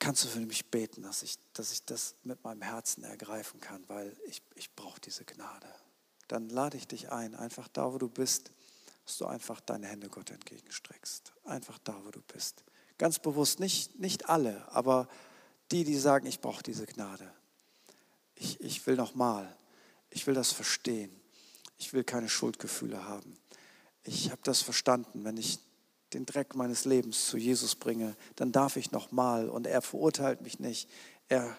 kannst 0.00 0.24
du 0.24 0.28
für 0.28 0.40
mich 0.40 0.72
beten, 0.72 1.02
dass 1.02 1.22
ich, 1.22 1.36
dass 1.52 1.70
ich 1.70 1.84
das 1.84 2.16
mit 2.24 2.42
meinem 2.42 2.62
Herzen 2.62 3.04
ergreifen 3.04 3.60
kann, 3.60 3.84
weil 3.86 4.16
ich, 4.26 4.42
ich 4.56 4.74
brauche 4.74 5.00
diese 5.00 5.24
Gnade. 5.24 5.72
Dann 6.26 6.48
lade 6.48 6.76
ich 6.76 6.88
dich 6.88 7.12
ein, 7.12 7.36
einfach 7.36 7.68
da, 7.68 7.92
wo 7.92 7.98
du 7.98 8.08
bist, 8.08 8.50
dass 9.06 9.18
du 9.18 9.26
einfach 9.26 9.60
deine 9.60 9.86
Hände 9.86 10.08
Gott 10.08 10.32
entgegenstreckst. 10.32 11.32
Einfach 11.44 11.78
da, 11.84 11.96
wo 12.04 12.10
du 12.10 12.22
bist. 12.22 12.64
Ganz 12.98 13.20
bewusst, 13.20 13.60
nicht, 13.60 14.00
nicht 14.00 14.28
alle, 14.28 14.66
aber 14.72 15.06
die, 15.72 15.84
die 15.84 15.96
sagen, 15.96 16.26
ich 16.26 16.40
brauche 16.40 16.62
diese 16.62 16.86
Gnade. 16.86 17.30
Ich, 18.34 18.60
ich 18.60 18.86
will 18.86 18.96
nochmal. 18.96 19.54
Ich 20.10 20.26
will 20.26 20.34
das 20.34 20.52
verstehen. 20.52 21.14
Ich 21.78 21.92
will 21.92 22.04
keine 22.04 22.28
Schuldgefühle 22.28 23.04
haben. 23.04 23.36
Ich 24.02 24.30
habe 24.30 24.40
das 24.44 24.62
verstanden. 24.62 25.24
Wenn 25.24 25.36
ich 25.36 25.58
den 26.12 26.26
Dreck 26.26 26.54
meines 26.54 26.84
Lebens 26.84 27.26
zu 27.26 27.36
Jesus 27.36 27.74
bringe, 27.74 28.16
dann 28.36 28.52
darf 28.52 28.76
ich 28.76 28.90
nochmal. 28.90 29.48
Und 29.48 29.66
er 29.66 29.82
verurteilt 29.82 30.40
mich 30.40 30.58
nicht. 30.58 30.88
Er 31.28 31.56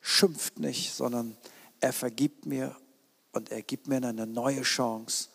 schimpft 0.00 0.58
nicht, 0.58 0.92
sondern 0.92 1.36
er 1.80 1.92
vergibt 1.92 2.46
mir 2.46 2.76
und 3.32 3.50
er 3.50 3.62
gibt 3.62 3.88
mir 3.88 3.96
eine 3.96 4.26
neue 4.26 4.62
Chance. 4.62 5.28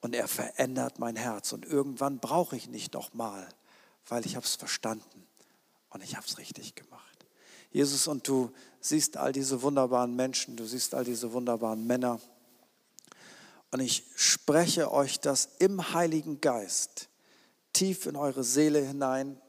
Und 0.00 0.14
er 0.14 0.28
verändert 0.28 0.98
mein 0.98 1.16
Herz. 1.16 1.52
Und 1.52 1.66
irgendwann 1.66 2.20
brauche 2.20 2.56
ich 2.56 2.68
nicht 2.68 2.94
nochmal, 2.94 3.48
weil 4.06 4.24
ich 4.24 4.36
habe 4.36 4.46
es 4.46 4.54
verstanden 4.54 5.26
und 5.90 6.02
ich 6.02 6.16
habe 6.16 6.26
es 6.26 6.38
richtig 6.38 6.74
gemacht. 6.74 7.07
Jesus, 7.70 8.06
und 8.06 8.26
du 8.26 8.50
siehst 8.80 9.16
all 9.16 9.32
diese 9.32 9.62
wunderbaren 9.62 10.14
Menschen, 10.14 10.56
du 10.56 10.64
siehst 10.64 10.94
all 10.94 11.04
diese 11.04 11.32
wunderbaren 11.32 11.86
Männer. 11.86 12.20
Und 13.70 13.80
ich 13.80 14.04
spreche 14.16 14.92
euch 14.92 15.20
das 15.20 15.48
im 15.58 15.92
Heiligen 15.92 16.40
Geist 16.40 17.08
tief 17.72 18.06
in 18.06 18.16
eure 18.16 18.44
Seele 18.44 18.80
hinein. 18.80 19.40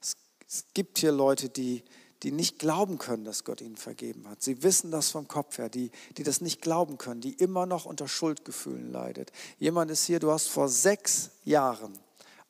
Es, 0.00 0.16
es 0.48 0.64
gibt 0.72 0.98
hier 0.98 1.12
Leute, 1.12 1.48
die, 1.48 1.82
die 2.22 2.30
nicht 2.30 2.58
glauben 2.58 2.98
können, 2.98 3.24
dass 3.24 3.44
Gott 3.44 3.60
ihnen 3.60 3.76
vergeben 3.76 4.28
hat. 4.28 4.42
Sie 4.42 4.62
wissen 4.62 4.90
das 4.90 5.10
vom 5.10 5.26
Kopf 5.26 5.58
her, 5.58 5.68
die, 5.68 5.90
die 6.16 6.22
das 6.22 6.40
nicht 6.40 6.62
glauben 6.62 6.96
können, 6.96 7.20
die 7.20 7.32
immer 7.32 7.66
noch 7.66 7.84
unter 7.84 8.08
Schuldgefühlen 8.08 8.92
leidet. 8.92 9.32
Jemand 9.58 9.90
ist 9.90 10.04
hier, 10.04 10.20
du 10.20 10.30
hast 10.30 10.46
vor 10.46 10.68
sechs 10.68 11.30
Jahren 11.44 11.98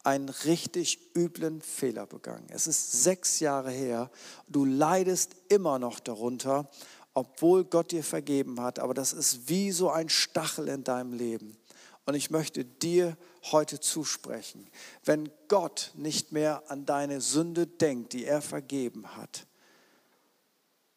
einen 0.07 0.29
richtig 0.29 1.01
üblen 1.17 1.61
Fehler 1.61 2.07
begangen. 2.07 2.47
Es 2.51 2.69
ist 2.69 3.03
sechs 3.03 3.41
Jahre 3.41 3.73
her. 3.73 4.11
Du 4.47 4.65
leidest 4.65 5.35
immer 5.49 5.81
noch 5.81 5.99
darunter, 5.99 6.71
obwohl 7.13 7.65
Gott 7.65 7.91
dir 7.91 8.05
vergeben 8.05 8.61
hat. 8.61 8.79
Aber 8.79 8.95
das 8.95 9.13
ist 9.13 9.49
wie 9.49 9.73
so 9.73 9.91
ein 9.91 10.09
Stachel 10.09 10.69
in 10.69 10.85
deinem 10.85 11.13
Leben. 11.13 11.57
Und 12.05 12.15
ich 12.15 12.31
möchte 12.31 12.65
dir 12.65 13.17
heute 13.51 13.81
zusprechen, 13.81 14.69
wenn 15.05 15.29
Gott 15.49 15.91
nicht 15.95 16.31
mehr 16.31 16.63
an 16.69 16.87
deine 16.87 17.21
Sünde 17.21 17.67
denkt, 17.67 18.13
die 18.13 18.27
er 18.27 18.43
vergeben 18.43 19.17
hat, 19.17 19.47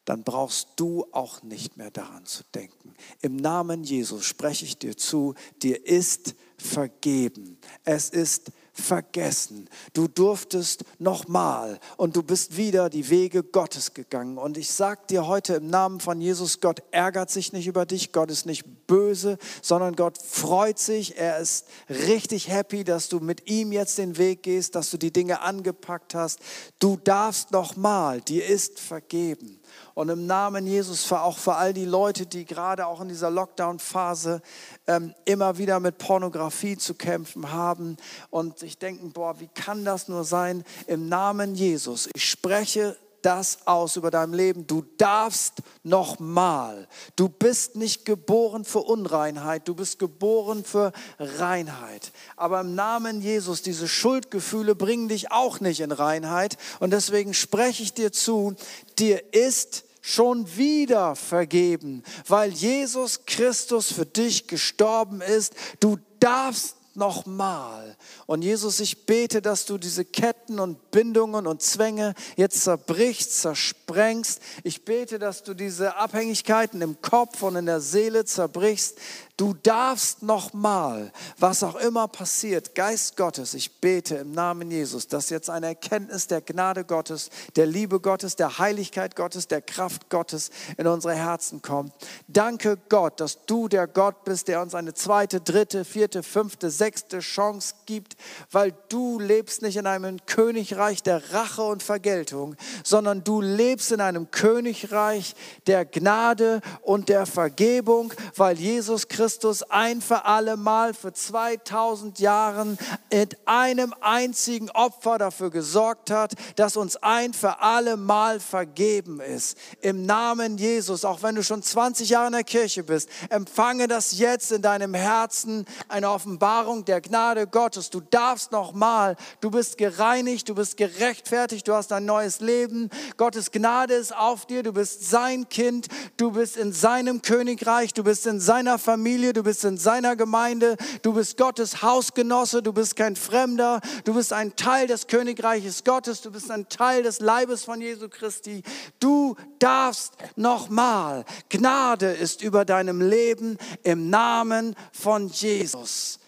dann 0.04 0.22
brauchst 0.22 0.68
du 0.76 1.06
auch 1.10 1.42
nicht 1.42 1.76
mehr 1.76 1.90
daran 1.90 2.26
zu 2.26 2.44
denken. 2.54 2.94
Im 3.22 3.36
Namen 3.36 3.82
Jesus 3.82 4.24
spreche 4.24 4.64
ich 4.64 4.78
dir 4.78 4.96
zu, 4.96 5.34
dir 5.62 5.84
ist 5.84 6.34
vergeben. 6.58 7.58
Es 7.84 8.10
ist 8.10 8.52
vergessen. 8.80 9.68
Du 9.92 10.08
durftest 10.08 10.84
nochmal 10.98 11.78
und 11.96 12.16
du 12.16 12.22
bist 12.22 12.56
wieder 12.56 12.90
die 12.90 13.08
Wege 13.08 13.42
Gottes 13.44 13.94
gegangen. 13.94 14.38
Und 14.38 14.56
ich 14.56 14.70
sage 14.72 15.02
dir 15.08 15.26
heute 15.26 15.54
im 15.54 15.68
Namen 15.68 16.00
von 16.00 16.20
Jesus, 16.20 16.60
Gott 16.60 16.82
ärgert 16.90 17.30
sich 17.30 17.52
nicht 17.52 17.66
über 17.66 17.86
dich, 17.86 18.12
Gott 18.12 18.30
ist 18.30 18.46
nicht 18.46 18.64
böse, 18.86 19.38
sondern 19.62 19.94
Gott 19.94 20.18
freut 20.18 20.78
sich. 20.78 21.16
Er 21.16 21.38
ist 21.38 21.66
richtig 21.88 22.48
happy, 22.48 22.82
dass 22.82 23.08
du 23.08 23.20
mit 23.20 23.48
ihm 23.48 23.70
jetzt 23.70 23.98
den 23.98 24.18
Weg 24.18 24.42
gehst, 24.42 24.74
dass 24.74 24.90
du 24.90 24.96
die 24.96 25.12
Dinge 25.12 25.42
angepackt 25.42 26.14
hast. 26.14 26.40
Du 26.80 26.96
darfst 26.96 27.52
nochmal, 27.52 28.20
dir 28.20 28.44
ist 28.46 28.80
vergeben. 28.80 29.59
Und 29.94 30.08
im 30.08 30.26
Namen 30.26 30.66
Jesus 30.66 31.10
auch 31.12 31.38
für 31.38 31.56
all 31.56 31.72
die 31.72 31.84
Leute, 31.84 32.26
die 32.26 32.44
gerade 32.44 32.86
auch 32.86 33.00
in 33.00 33.08
dieser 33.08 33.30
Lockdown-Phase 33.30 34.42
ähm, 34.86 35.14
immer 35.24 35.58
wieder 35.58 35.80
mit 35.80 35.98
Pornografie 35.98 36.76
zu 36.76 36.94
kämpfen 36.94 37.52
haben 37.52 37.96
und 38.30 38.58
sich 38.58 38.78
denken, 38.78 39.12
boah, 39.12 39.40
wie 39.40 39.48
kann 39.48 39.84
das 39.84 40.08
nur 40.08 40.24
sein? 40.24 40.64
Im 40.86 41.08
Namen 41.08 41.54
Jesus, 41.54 42.08
ich 42.14 42.28
spreche 42.28 42.96
das 43.22 43.66
aus 43.66 43.96
über 43.96 44.10
dein 44.10 44.32
Leben. 44.32 44.66
Du 44.66 44.84
darfst 44.98 45.54
nochmal. 45.82 46.88
Du 47.16 47.28
bist 47.28 47.76
nicht 47.76 48.04
geboren 48.04 48.64
für 48.64 48.80
Unreinheit, 48.80 49.68
du 49.68 49.74
bist 49.74 49.98
geboren 49.98 50.64
für 50.64 50.92
Reinheit. 51.18 52.12
Aber 52.36 52.60
im 52.60 52.74
Namen 52.74 53.20
Jesus, 53.20 53.62
diese 53.62 53.88
Schuldgefühle 53.88 54.74
bringen 54.74 55.08
dich 55.08 55.32
auch 55.32 55.60
nicht 55.60 55.80
in 55.80 55.92
Reinheit. 55.92 56.56
Und 56.80 56.92
deswegen 56.92 57.34
spreche 57.34 57.82
ich 57.82 57.94
dir 57.94 58.12
zu, 58.12 58.54
dir 58.98 59.34
ist 59.34 59.84
schon 60.00 60.56
wieder 60.56 61.14
vergeben, 61.14 62.02
weil 62.26 62.50
Jesus 62.50 63.26
Christus 63.26 63.92
für 63.92 64.06
dich 64.06 64.46
gestorben 64.46 65.20
ist. 65.20 65.54
Du 65.78 65.98
darfst 66.20 66.76
nochmal. 66.94 67.96
Und 68.26 68.42
Jesus, 68.42 68.80
ich 68.80 69.06
bete, 69.06 69.42
dass 69.42 69.66
du 69.66 69.78
diese 69.78 70.04
Ketten 70.04 70.58
und 70.58 70.90
Bindungen 70.90 71.46
und 71.46 71.62
Zwänge 71.62 72.14
jetzt 72.36 72.62
zerbrichst, 72.62 73.40
zersprengst. 73.40 74.40
Ich 74.64 74.84
bete, 74.84 75.18
dass 75.18 75.42
du 75.42 75.54
diese 75.54 75.96
Abhängigkeiten 75.96 76.82
im 76.82 77.00
Kopf 77.00 77.42
und 77.42 77.56
in 77.56 77.66
der 77.66 77.80
Seele 77.80 78.24
zerbrichst, 78.24 78.98
Du 79.40 79.54
darfst 79.54 80.22
nochmal, 80.22 81.10
was 81.38 81.62
auch 81.62 81.76
immer 81.76 82.08
passiert, 82.08 82.74
Geist 82.74 83.16
Gottes, 83.16 83.54
ich 83.54 83.80
bete 83.80 84.16
im 84.16 84.32
Namen 84.32 84.70
Jesus, 84.70 85.08
dass 85.08 85.30
jetzt 85.30 85.48
eine 85.48 85.68
Erkenntnis 85.68 86.26
der 86.26 86.42
Gnade 86.42 86.84
Gottes, 86.84 87.30
der 87.56 87.64
Liebe 87.64 88.00
Gottes, 88.00 88.36
der 88.36 88.58
Heiligkeit 88.58 89.16
Gottes, 89.16 89.48
der 89.48 89.62
Kraft 89.62 90.10
Gottes 90.10 90.50
in 90.76 90.86
unsere 90.86 91.14
Herzen 91.14 91.62
kommt. 91.62 91.94
Danke 92.28 92.76
Gott, 92.90 93.18
dass 93.18 93.46
du 93.46 93.66
der 93.66 93.86
Gott 93.86 94.24
bist, 94.24 94.46
der 94.46 94.60
uns 94.60 94.74
eine 94.74 94.92
zweite, 94.92 95.40
dritte, 95.40 95.86
vierte, 95.86 96.22
fünfte, 96.22 96.68
sechste 96.68 97.20
Chance 97.20 97.76
gibt, 97.86 98.16
weil 98.50 98.74
du 98.90 99.18
lebst 99.18 99.62
nicht 99.62 99.78
in 99.78 99.86
einem 99.86 100.18
Königreich 100.26 101.02
der 101.02 101.32
Rache 101.32 101.62
und 101.62 101.82
Vergeltung, 101.82 102.56
sondern 102.84 103.24
du 103.24 103.40
lebst 103.40 103.90
in 103.90 104.02
einem 104.02 104.30
Königreich 104.30 105.34
der 105.66 105.86
Gnade 105.86 106.60
und 106.82 107.08
der 107.08 107.24
Vergebung, 107.24 108.12
weil 108.36 108.58
Jesus 108.58 109.08
Christus 109.08 109.29
Christus 109.30 109.62
ein 109.62 110.00
für 110.00 110.24
alle 110.24 110.56
Mal 110.56 110.92
für 110.92 111.12
2000 111.12 112.18
Jahren 112.18 112.76
mit 113.12 113.38
einem 113.46 113.94
einzigen 114.00 114.70
Opfer 114.70 115.18
dafür 115.18 115.50
gesorgt 115.50 116.10
hat, 116.10 116.32
dass 116.56 116.76
uns 116.76 116.96
ein 116.96 117.32
für 117.32 117.60
alle 117.60 117.96
Mal 117.96 118.40
vergeben 118.40 119.20
ist. 119.20 119.56
Im 119.82 120.04
Namen 120.04 120.58
Jesus, 120.58 121.04
auch 121.04 121.22
wenn 121.22 121.36
du 121.36 121.44
schon 121.44 121.62
20 121.62 122.08
Jahre 122.08 122.26
in 122.26 122.32
der 122.32 122.42
Kirche 122.42 122.82
bist, 122.82 123.08
empfange 123.28 123.86
das 123.86 124.18
jetzt 124.18 124.50
in 124.50 124.62
deinem 124.62 124.94
Herzen, 124.94 125.64
eine 125.86 126.10
Offenbarung 126.10 126.84
der 126.84 127.00
Gnade 127.00 127.46
Gottes. 127.46 127.88
Du 127.90 128.00
darfst 128.00 128.50
nochmal, 128.50 129.14
du 129.40 129.52
bist 129.52 129.78
gereinigt, 129.78 130.48
du 130.48 130.56
bist 130.56 130.76
gerechtfertigt, 130.76 131.68
du 131.68 131.74
hast 131.74 131.92
ein 131.92 132.04
neues 132.04 132.40
Leben. 132.40 132.90
Gottes 133.16 133.52
Gnade 133.52 133.94
ist 133.94 134.12
auf 134.12 134.46
dir, 134.46 134.64
du 134.64 134.72
bist 134.72 135.08
sein 135.08 135.48
Kind, 135.48 135.86
du 136.16 136.32
bist 136.32 136.56
in 136.56 136.72
seinem 136.72 137.22
Königreich, 137.22 137.94
du 137.94 138.02
bist 138.02 138.26
in 138.26 138.40
seiner 138.40 138.76
Familie 138.76 139.19
Familie, 139.20 139.34
du 139.34 139.42
bist 139.42 139.64
in 139.64 139.76
seiner 139.76 140.16
Gemeinde, 140.16 140.78
du 141.02 141.12
bist 141.12 141.36
Gottes 141.36 141.82
Hausgenosse, 141.82 142.62
du 142.62 142.72
bist 142.72 142.96
kein 142.96 143.16
Fremder, 143.16 143.82
du 144.04 144.14
bist 144.14 144.32
ein 144.32 144.56
Teil 144.56 144.86
des 144.86 145.08
Königreiches 145.08 145.84
Gottes, 145.84 146.22
du 146.22 146.30
bist 146.30 146.50
ein 146.50 146.70
Teil 146.70 147.02
des 147.02 147.20
Leibes 147.20 147.64
von 147.64 147.82
Jesu 147.82 148.08
Christi. 148.08 148.62
Du 148.98 149.36
darfst 149.58 150.14
nochmal. 150.36 151.26
Gnade 151.50 152.10
ist 152.10 152.40
über 152.40 152.64
deinem 152.64 153.02
Leben 153.02 153.58
im 153.82 154.08
Namen 154.08 154.74
von 154.90 155.28
Jesus. 155.28 156.18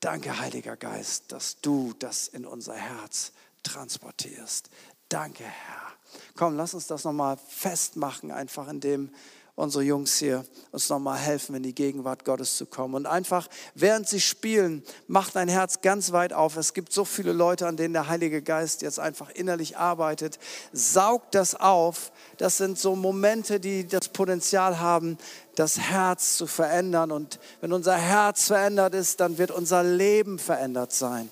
Danke, 0.00 0.38
Heiliger 0.38 0.76
Geist, 0.76 1.32
dass 1.32 1.62
du 1.62 1.94
das 1.98 2.28
in 2.28 2.44
unser 2.44 2.74
Herz 2.74 3.32
transportierst. 3.62 4.68
Danke, 5.08 5.44
Herr. 5.44 5.86
Komm, 6.34 6.54
lass 6.58 6.74
uns 6.74 6.86
das 6.86 7.04
nochmal 7.04 7.38
festmachen, 7.48 8.30
einfach 8.30 8.68
in 8.68 8.80
dem, 8.80 9.10
unsere 9.56 9.82
Jungs 9.82 10.18
hier 10.18 10.44
uns 10.70 10.90
nochmal 10.90 11.18
helfen, 11.18 11.56
in 11.56 11.62
die 11.62 11.74
Gegenwart 11.74 12.24
Gottes 12.26 12.58
zu 12.58 12.66
kommen. 12.66 12.94
Und 12.94 13.06
einfach, 13.06 13.48
während 13.74 14.06
sie 14.06 14.20
spielen, 14.20 14.82
macht 15.08 15.34
dein 15.34 15.48
Herz 15.48 15.80
ganz 15.80 16.12
weit 16.12 16.34
auf. 16.34 16.56
Es 16.58 16.74
gibt 16.74 16.92
so 16.92 17.06
viele 17.06 17.32
Leute, 17.32 17.66
an 17.66 17.78
denen 17.78 17.94
der 17.94 18.08
Heilige 18.08 18.42
Geist 18.42 18.82
jetzt 18.82 19.00
einfach 19.00 19.30
innerlich 19.30 19.78
arbeitet. 19.78 20.38
Saugt 20.72 21.34
das 21.34 21.54
auf. 21.54 22.12
Das 22.36 22.58
sind 22.58 22.78
so 22.78 22.94
Momente, 22.94 23.58
die 23.58 23.86
das 23.86 24.08
Potenzial 24.10 24.78
haben, 24.78 25.16
das 25.54 25.78
Herz 25.78 26.36
zu 26.36 26.46
verändern. 26.46 27.10
Und 27.10 27.40
wenn 27.62 27.72
unser 27.72 27.96
Herz 27.96 28.48
verändert 28.48 28.94
ist, 28.94 29.20
dann 29.20 29.38
wird 29.38 29.50
unser 29.50 29.82
Leben 29.82 30.38
verändert 30.38 30.92
sein. 30.92 31.30